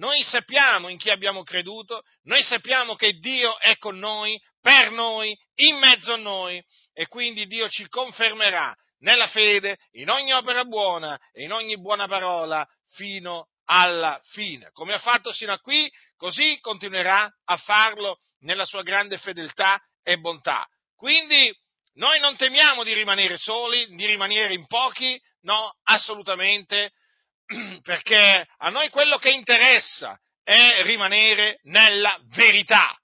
noi 0.00 0.22
sappiamo 0.22 0.88
in 0.88 0.96
chi 0.96 1.10
abbiamo 1.10 1.42
creduto, 1.42 2.02
noi 2.22 2.42
sappiamo 2.42 2.94
che 2.94 3.18
Dio 3.18 3.58
è 3.58 3.76
con 3.76 3.98
noi, 3.98 4.40
per 4.58 4.90
noi, 4.90 5.38
in 5.56 5.76
mezzo 5.76 6.14
a 6.14 6.16
noi 6.16 6.62
e 6.94 7.06
quindi 7.06 7.46
Dio 7.46 7.68
ci 7.68 7.86
confermerà 7.86 8.74
nella 9.00 9.28
fede, 9.28 9.76
in 9.92 10.08
ogni 10.08 10.32
opera 10.32 10.64
buona 10.64 11.18
e 11.32 11.44
in 11.44 11.52
ogni 11.52 11.78
buona 11.78 12.06
parola 12.08 12.66
fino 12.94 13.48
alla 13.66 14.18
fine. 14.30 14.70
Come 14.72 14.94
ha 14.94 14.98
fatto 14.98 15.32
sino 15.32 15.52
a 15.52 15.58
qui, 15.58 15.90
così 16.16 16.58
continuerà 16.60 17.30
a 17.44 17.56
farlo 17.58 18.18
nella 18.40 18.64
sua 18.64 18.82
grande 18.82 19.18
fedeltà 19.18 19.78
e 20.02 20.16
bontà. 20.16 20.66
Quindi 20.96 21.54
noi 21.94 22.18
non 22.20 22.36
temiamo 22.36 22.84
di 22.84 22.94
rimanere 22.94 23.36
soli, 23.36 23.86
di 23.94 24.06
rimanere 24.06 24.54
in 24.54 24.66
pochi, 24.66 25.20
no, 25.42 25.76
assolutamente, 25.82 26.92
perché 27.82 28.46
a 28.58 28.68
noi 28.70 28.88
quello 28.90 29.18
che 29.18 29.30
interessa 29.30 30.18
è 30.42 30.82
rimanere 30.82 31.60
nella 31.64 32.18
verità. 32.34 32.96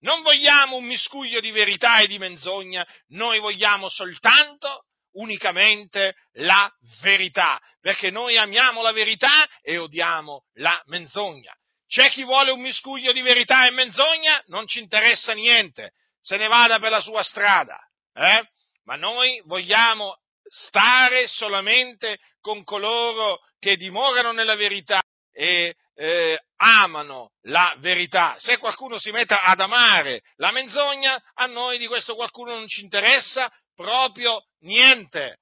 Non 0.00 0.22
vogliamo 0.22 0.76
un 0.76 0.84
miscuglio 0.84 1.40
di 1.40 1.50
verità 1.50 1.98
e 1.98 2.06
di 2.06 2.18
menzogna, 2.18 2.86
noi 3.08 3.38
vogliamo 3.38 3.88
soltanto 3.88 4.84
unicamente 5.12 6.14
la 6.34 6.70
verità, 7.00 7.58
perché 7.80 8.10
noi 8.10 8.36
amiamo 8.36 8.82
la 8.82 8.92
verità 8.92 9.48
e 9.62 9.78
odiamo 9.78 10.44
la 10.54 10.80
menzogna. 10.86 11.52
C'è 11.86 12.10
chi 12.10 12.24
vuole 12.24 12.50
un 12.50 12.60
miscuglio 12.60 13.12
di 13.12 13.22
verità 13.22 13.66
e 13.66 13.70
menzogna, 13.70 14.42
non 14.46 14.66
ci 14.66 14.80
interessa 14.80 15.32
niente, 15.32 15.92
se 16.20 16.36
ne 16.36 16.48
vada 16.48 16.78
per 16.78 16.90
la 16.90 17.00
sua 17.00 17.22
strada, 17.22 17.78
eh? 18.12 18.46
ma 18.84 18.96
noi 18.96 19.40
vogliamo 19.46 20.18
stare 20.48 21.26
solamente 21.26 22.18
con 22.40 22.64
coloro 22.64 23.40
che 23.58 23.76
dimorano 23.76 24.32
nella 24.32 24.54
verità 24.54 25.02
e 25.32 25.74
eh, 25.94 26.38
amano 26.56 27.32
la 27.42 27.74
verità. 27.78 28.36
Se 28.38 28.58
qualcuno 28.58 28.98
si 28.98 29.10
mette 29.10 29.34
ad 29.34 29.60
amare 29.60 30.22
la 30.36 30.50
menzogna, 30.50 31.20
a 31.34 31.46
noi 31.46 31.78
di 31.78 31.86
questo 31.86 32.14
qualcuno 32.14 32.54
non 32.54 32.68
ci 32.68 32.82
interessa 32.82 33.50
proprio 33.74 34.44
niente. 34.60 35.40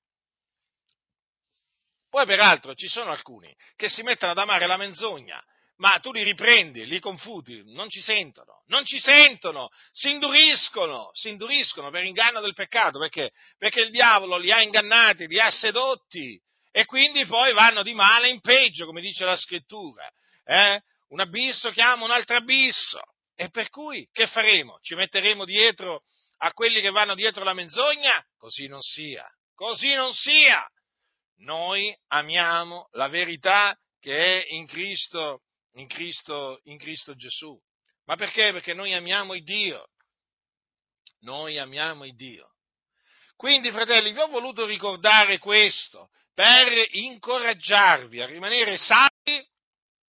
Poi 2.08 2.26
peraltro 2.26 2.74
ci 2.74 2.88
sono 2.88 3.10
alcuni 3.10 3.54
che 3.74 3.88
si 3.88 4.02
mettono 4.02 4.32
ad 4.32 4.38
amare 4.38 4.66
la 4.66 4.76
menzogna, 4.76 5.42
ma 5.76 5.98
tu 5.98 6.12
li 6.12 6.22
riprendi, 6.22 6.86
li 6.86 7.00
confuti, 7.00 7.62
non 7.72 7.88
ci 7.88 8.00
sentono, 8.00 8.62
non 8.66 8.84
ci 8.84 8.98
sentono, 8.98 9.68
si 9.90 10.10
induriscono, 10.10 11.10
si 11.12 11.28
induriscono 11.28 11.90
per 11.90 12.04
inganno 12.04 12.40
del 12.40 12.54
peccato, 12.54 12.98
perché? 12.98 13.32
Perché 13.58 13.80
il 13.80 13.90
diavolo 13.90 14.36
li 14.36 14.52
ha 14.52 14.62
ingannati, 14.62 15.26
li 15.26 15.40
ha 15.40 15.50
sedotti 15.50 16.40
e 16.70 16.84
quindi 16.86 17.24
poi 17.26 17.52
vanno 17.52 17.82
di 17.82 17.94
male 17.94 18.28
in 18.28 18.40
peggio, 18.40 18.86
come 18.86 19.00
dice 19.00 19.24
la 19.24 19.36
scrittura. 19.36 20.08
Eh? 20.44 20.80
Un 21.08 21.20
abisso 21.20 21.70
chiama 21.70 22.04
un 22.04 22.10
altro 22.10 22.36
abisso. 22.36 23.00
E 23.36 23.48
per 23.50 23.68
cui 23.68 24.08
che 24.12 24.26
faremo? 24.28 24.78
Ci 24.80 24.94
metteremo 24.94 25.44
dietro 25.44 26.02
a 26.38 26.52
quelli 26.52 26.80
che 26.80 26.90
vanno 26.90 27.14
dietro 27.14 27.42
la 27.42 27.52
menzogna? 27.52 28.24
Così 28.36 28.66
non 28.66 28.80
sia, 28.80 29.24
così 29.54 29.92
non 29.94 30.12
sia. 30.12 30.68
Noi 31.38 31.96
amiamo 32.08 32.88
la 32.92 33.08
verità 33.08 33.76
che 33.98 34.42
è 34.42 34.54
in 34.54 34.66
Cristo, 34.66 35.42
in 35.74 35.86
Cristo, 35.86 36.60
in 36.64 36.78
Cristo 36.78 37.14
Gesù. 37.14 37.58
Ma 38.06 38.16
perché? 38.16 38.52
Perché 38.52 38.74
noi 38.74 38.92
amiamo 38.92 39.34
il 39.34 39.44
Dio. 39.44 39.88
Noi 41.20 41.58
amiamo 41.58 42.04
il 42.04 42.14
Dio. 42.14 42.50
Quindi, 43.36 43.70
fratelli, 43.70 44.12
vi 44.12 44.18
ho 44.18 44.28
voluto 44.28 44.66
ricordare 44.66 45.38
questo 45.38 46.10
per 46.34 46.72
incoraggiarvi 46.90 48.20
a 48.20 48.26
rimanere 48.26 48.76
saldi 48.76 49.46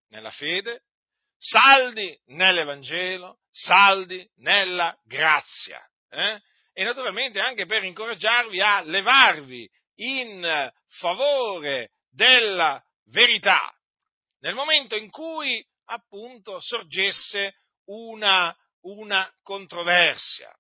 nella 0.10 0.32
fede, 0.32 0.84
saldi 1.38 2.18
nell'Evangelo, 2.28 3.40
saldi 3.52 4.28
nella 4.38 4.96
grazia. 5.04 5.80
Eh? 6.10 6.40
E 6.74 6.84
naturalmente 6.84 7.40
anche 7.40 7.66
per 7.66 7.84
incoraggiarvi 7.84 8.60
a 8.62 8.82
levarvi 8.82 9.70
in 9.96 10.72
favore 10.88 11.92
della 12.10 12.82
verità, 13.06 13.75
nel 14.46 14.54
momento 14.54 14.96
in 14.96 15.10
cui 15.10 15.66
appunto 15.86 16.60
sorgesse 16.60 17.56
una, 17.86 18.56
una 18.82 19.28
controversia. 19.42 20.56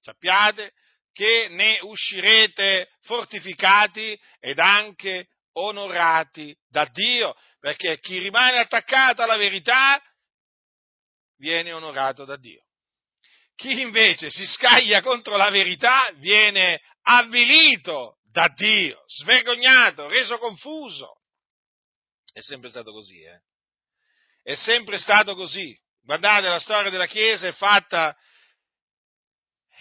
Sappiate 0.00 0.72
che 1.12 1.48
ne 1.50 1.78
uscirete 1.82 2.88
fortificati 3.02 4.18
ed 4.38 4.58
anche 4.58 5.28
onorati 5.52 6.56
da 6.66 6.86
Dio, 6.86 7.34
perché 7.58 7.98
chi 8.00 8.18
rimane 8.20 8.58
attaccato 8.58 9.20
alla 9.20 9.36
verità 9.36 10.02
viene 11.36 11.74
onorato 11.74 12.24
da 12.24 12.38
Dio. 12.38 12.64
Chi 13.54 13.82
invece 13.82 14.30
si 14.30 14.46
scaglia 14.46 15.02
contro 15.02 15.36
la 15.36 15.50
verità 15.50 16.10
viene 16.14 16.80
avvilito 17.02 18.18
da 18.22 18.48
Dio, 18.48 19.02
svergognato, 19.04 20.08
reso 20.08 20.38
confuso. 20.38 21.19
È 22.32 22.40
sempre 22.40 22.70
stato 22.70 22.92
così, 22.92 23.22
eh? 23.22 23.40
È 24.42 24.54
sempre 24.54 24.98
stato 24.98 25.34
così. 25.34 25.78
Guardate, 26.02 26.48
la 26.48 26.58
storia 26.58 26.90
della 26.90 27.06
Chiesa 27.06 27.46
è 27.46 27.52
fatta 27.52 28.16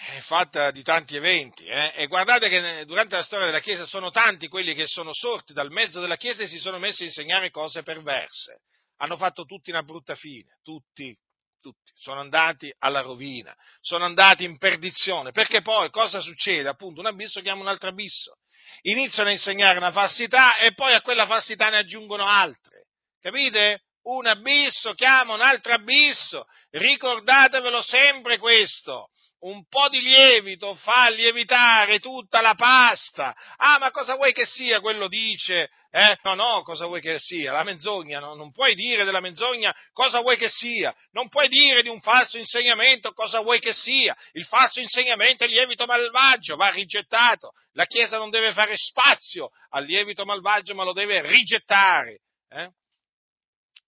è 0.08 0.22
fatta 0.22 0.72
di 0.72 0.82
tanti 0.82 1.18
eventi 1.18 1.66
eh? 1.66 1.92
e 1.94 2.08
guardate 2.08 2.48
che 2.48 2.86
durante 2.86 3.18
la 3.18 3.24
storia 3.24 3.48
della 3.48 3.60
Chiesa 3.60 3.86
sono 3.86 4.12
tanti 4.12 4.48
quelli 4.48 4.74
che 4.74 4.88
sono 4.88 5.14
sorti 5.14 5.52
dal 5.52 5.72
mezzo 5.72 6.00
della 6.00 6.16
Chiesa 6.16 6.44
e 6.44 6.48
si 6.48 6.58
sono 6.58 6.80
messi 6.80 7.04
a 7.04 7.08
insegnare 7.08 7.52
cose 7.52 7.84
perverse. 7.84 8.62
Hanno 8.98 9.18
fatto 9.18 9.44
tutti 9.44 9.72
una 9.72 9.84
brutta 9.84 10.16
fine, 10.16 10.58
tutti, 10.64 11.14
tutti. 11.60 11.92
Sono 11.96 12.22
andati 12.22 12.74
alla 12.80 13.02
rovina, 13.02 13.54
sono 13.82 14.06
andati 14.06 14.46
in 14.46 14.58
perdizione, 14.58 15.32
perché 15.32 15.62
poi 15.62 15.90
cosa 15.90 16.22
succede? 16.22 16.70
Appunto 16.70 17.02
un 17.02 17.08
abisso 17.08 17.42
chiama 17.42 17.62
un 17.62 17.68
altro 17.68 17.90
abisso. 17.90 18.38
Iniziano 18.82 19.30
a 19.30 19.34
insegnare 19.34 19.78
una 19.78 19.92
falsità 19.92 20.58
e 20.58 20.74
poi 20.74 20.94
a 20.94 21.02
quella 21.02 21.26
falsità 21.26 21.70
ne 21.70 21.78
aggiungono 21.78 22.26
altre. 22.26 22.88
Capite? 23.22 23.84
Un 24.04 24.26
abisso 24.26 24.94
chiama 24.94 25.34
un 25.34 25.42
altro 25.42 25.74
abisso. 25.74 26.46
Ricordatevelo 26.72 27.82
sempre 27.82 28.38
questo 28.38 29.10
un 29.42 29.66
po' 29.68 29.88
di 29.88 30.02
lievito 30.02 30.76
fa 30.76 31.10
lievitare 31.10 32.00
tutta 32.00 32.42
la 32.42 32.56
pasta. 32.56 33.36
Ah, 33.56 33.78
ma 33.80 33.92
cosa 33.92 34.16
vuoi 34.16 34.34
che 34.34 34.46
sia? 34.46 34.82
Quello 34.82 35.08
dice. 35.08 35.70
Eh? 35.92 36.18
No, 36.24 36.34
no, 36.34 36.62
cosa 36.64 36.86
vuoi 36.86 37.02
che 37.02 37.18
sia? 37.20 37.52
La 37.52 37.64
menzogna, 37.64 38.20
no? 38.20 38.36
non 38.36 38.52
puoi 38.52 38.76
dire 38.76 39.06
della 39.06 39.22
menzogna 39.22 39.76
cosa 39.94 40.22
vuoi 40.22 40.38
che 40.38 40.50
sia. 40.50 40.94
Non 41.12 41.30
puoi 41.30 41.48
dire 41.48 41.82
di 41.82 41.90
un 41.90 42.02
falso 42.02 42.38
insegnamento 42.38 43.14
cosa 43.14 43.42
vuoi 43.42 43.60
che 43.60 43.74
sia. 43.74 44.16
Il 44.34 44.46
falso 44.46 44.82
insegnamento 44.82 45.46
è 45.46 45.48
lievito 45.48 45.86
malvagio, 45.86 46.56
va 46.56 46.70
rigettato. 46.70 47.54
La 47.74 47.86
Chiesa 47.86 48.18
non 48.18 48.30
deve 48.30 48.52
fare 48.54 48.76
spazio 48.76 49.52
al 49.70 49.86
lievito 49.86 50.26
malvagio, 50.26 50.76
ma 50.76 50.84
lo 50.84 50.94
deve 50.94 51.22
rigettare. 51.22 52.20
Eh? 52.50 52.70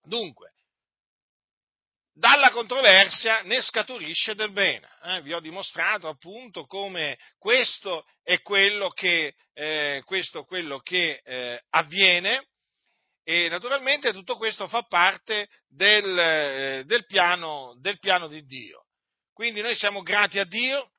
Dunque, 0.03 0.50
dalla 2.21 2.51
controversia 2.51 3.41
ne 3.41 3.61
scaturisce 3.61 4.35
del 4.35 4.51
bene. 4.51 4.87
Eh, 5.05 5.21
vi 5.23 5.33
ho 5.33 5.39
dimostrato 5.39 6.07
appunto 6.07 6.67
come 6.67 7.17
questo 7.39 8.05
è 8.21 8.41
quello 8.43 8.89
che, 8.89 9.33
eh, 9.53 10.03
questo 10.05 10.43
quello 10.43 10.81
che 10.81 11.19
eh, 11.25 11.59
avviene 11.71 12.45
e 13.23 13.49
naturalmente 13.49 14.11
tutto 14.11 14.37
questo 14.37 14.67
fa 14.67 14.83
parte 14.83 15.47
del, 15.67 16.19
eh, 16.19 16.83
del, 16.85 17.07
piano, 17.07 17.75
del, 17.79 17.97
piano, 17.97 18.27
di 18.27 18.45
Dio. 18.45 18.85
Quindi 19.33 19.61
noi 19.61 19.75
siamo 19.75 20.03
grati 20.03 20.37
a 20.37 20.45
Dio 20.45 20.91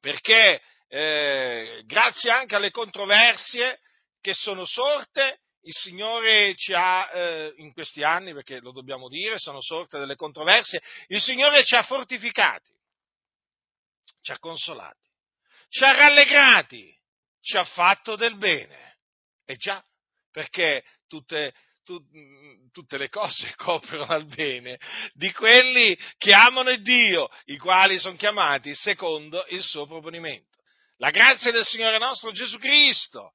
perché 0.00 0.62
eh, 0.88 1.82
grazie 1.84 2.30
anche 2.30 2.54
alle 2.54 2.70
controversie 2.70 3.80
che 4.18 4.32
sono 4.32 4.64
sorte, 4.64 5.40
il 5.64 5.74
Signore 5.74 6.54
ci 6.56 6.72
ha, 6.72 7.08
eh, 7.12 7.54
in 7.58 7.72
questi 7.72 8.02
anni, 8.02 8.32
perché 8.32 8.60
lo 8.60 8.72
dobbiamo 8.72 9.08
dire, 9.08 9.38
sono 9.38 9.60
sorte 9.60 9.98
delle 9.98 10.16
controversie, 10.16 10.82
il 11.08 11.20
Signore 11.20 11.64
ci 11.64 11.74
ha 11.76 11.82
fortificati, 11.82 12.72
ci 14.20 14.32
ha 14.32 14.38
consolati, 14.38 15.08
ci 15.68 15.84
ha 15.84 15.92
rallegrati, 15.92 16.98
ci 17.40 17.56
ha 17.56 17.64
fatto 17.64 18.16
del 18.16 18.36
bene. 18.36 18.98
E 19.44 19.56
già, 19.56 19.84
perché 20.30 20.84
tutte, 21.06 21.54
tu, 21.84 22.00
mm, 22.00 22.70
tutte 22.72 22.96
le 22.96 23.08
cose 23.08 23.54
coprono 23.56 24.04
al 24.06 24.26
bene 24.26 24.78
di 25.12 25.32
quelli 25.32 25.96
che 26.18 26.32
amano 26.32 26.70
il 26.70 26.82
Dio, 26.82 27.28
i 27.46 27.56
quali 27.56 27.98
sono 27.98 28.16
chiamati 28.16 28.74
secondo 28.74 29.44
il 29.50 29.62
suo 29.62 29.86
proponimento. 29.86 30.58
La 30.96 31.10
grazia 31.10 31.52
del 31.52 31.64
Signore 31.64 31.98
nostro 31.98 32.32
Gesù 32.32 32.58
Cristo 32.58 33.34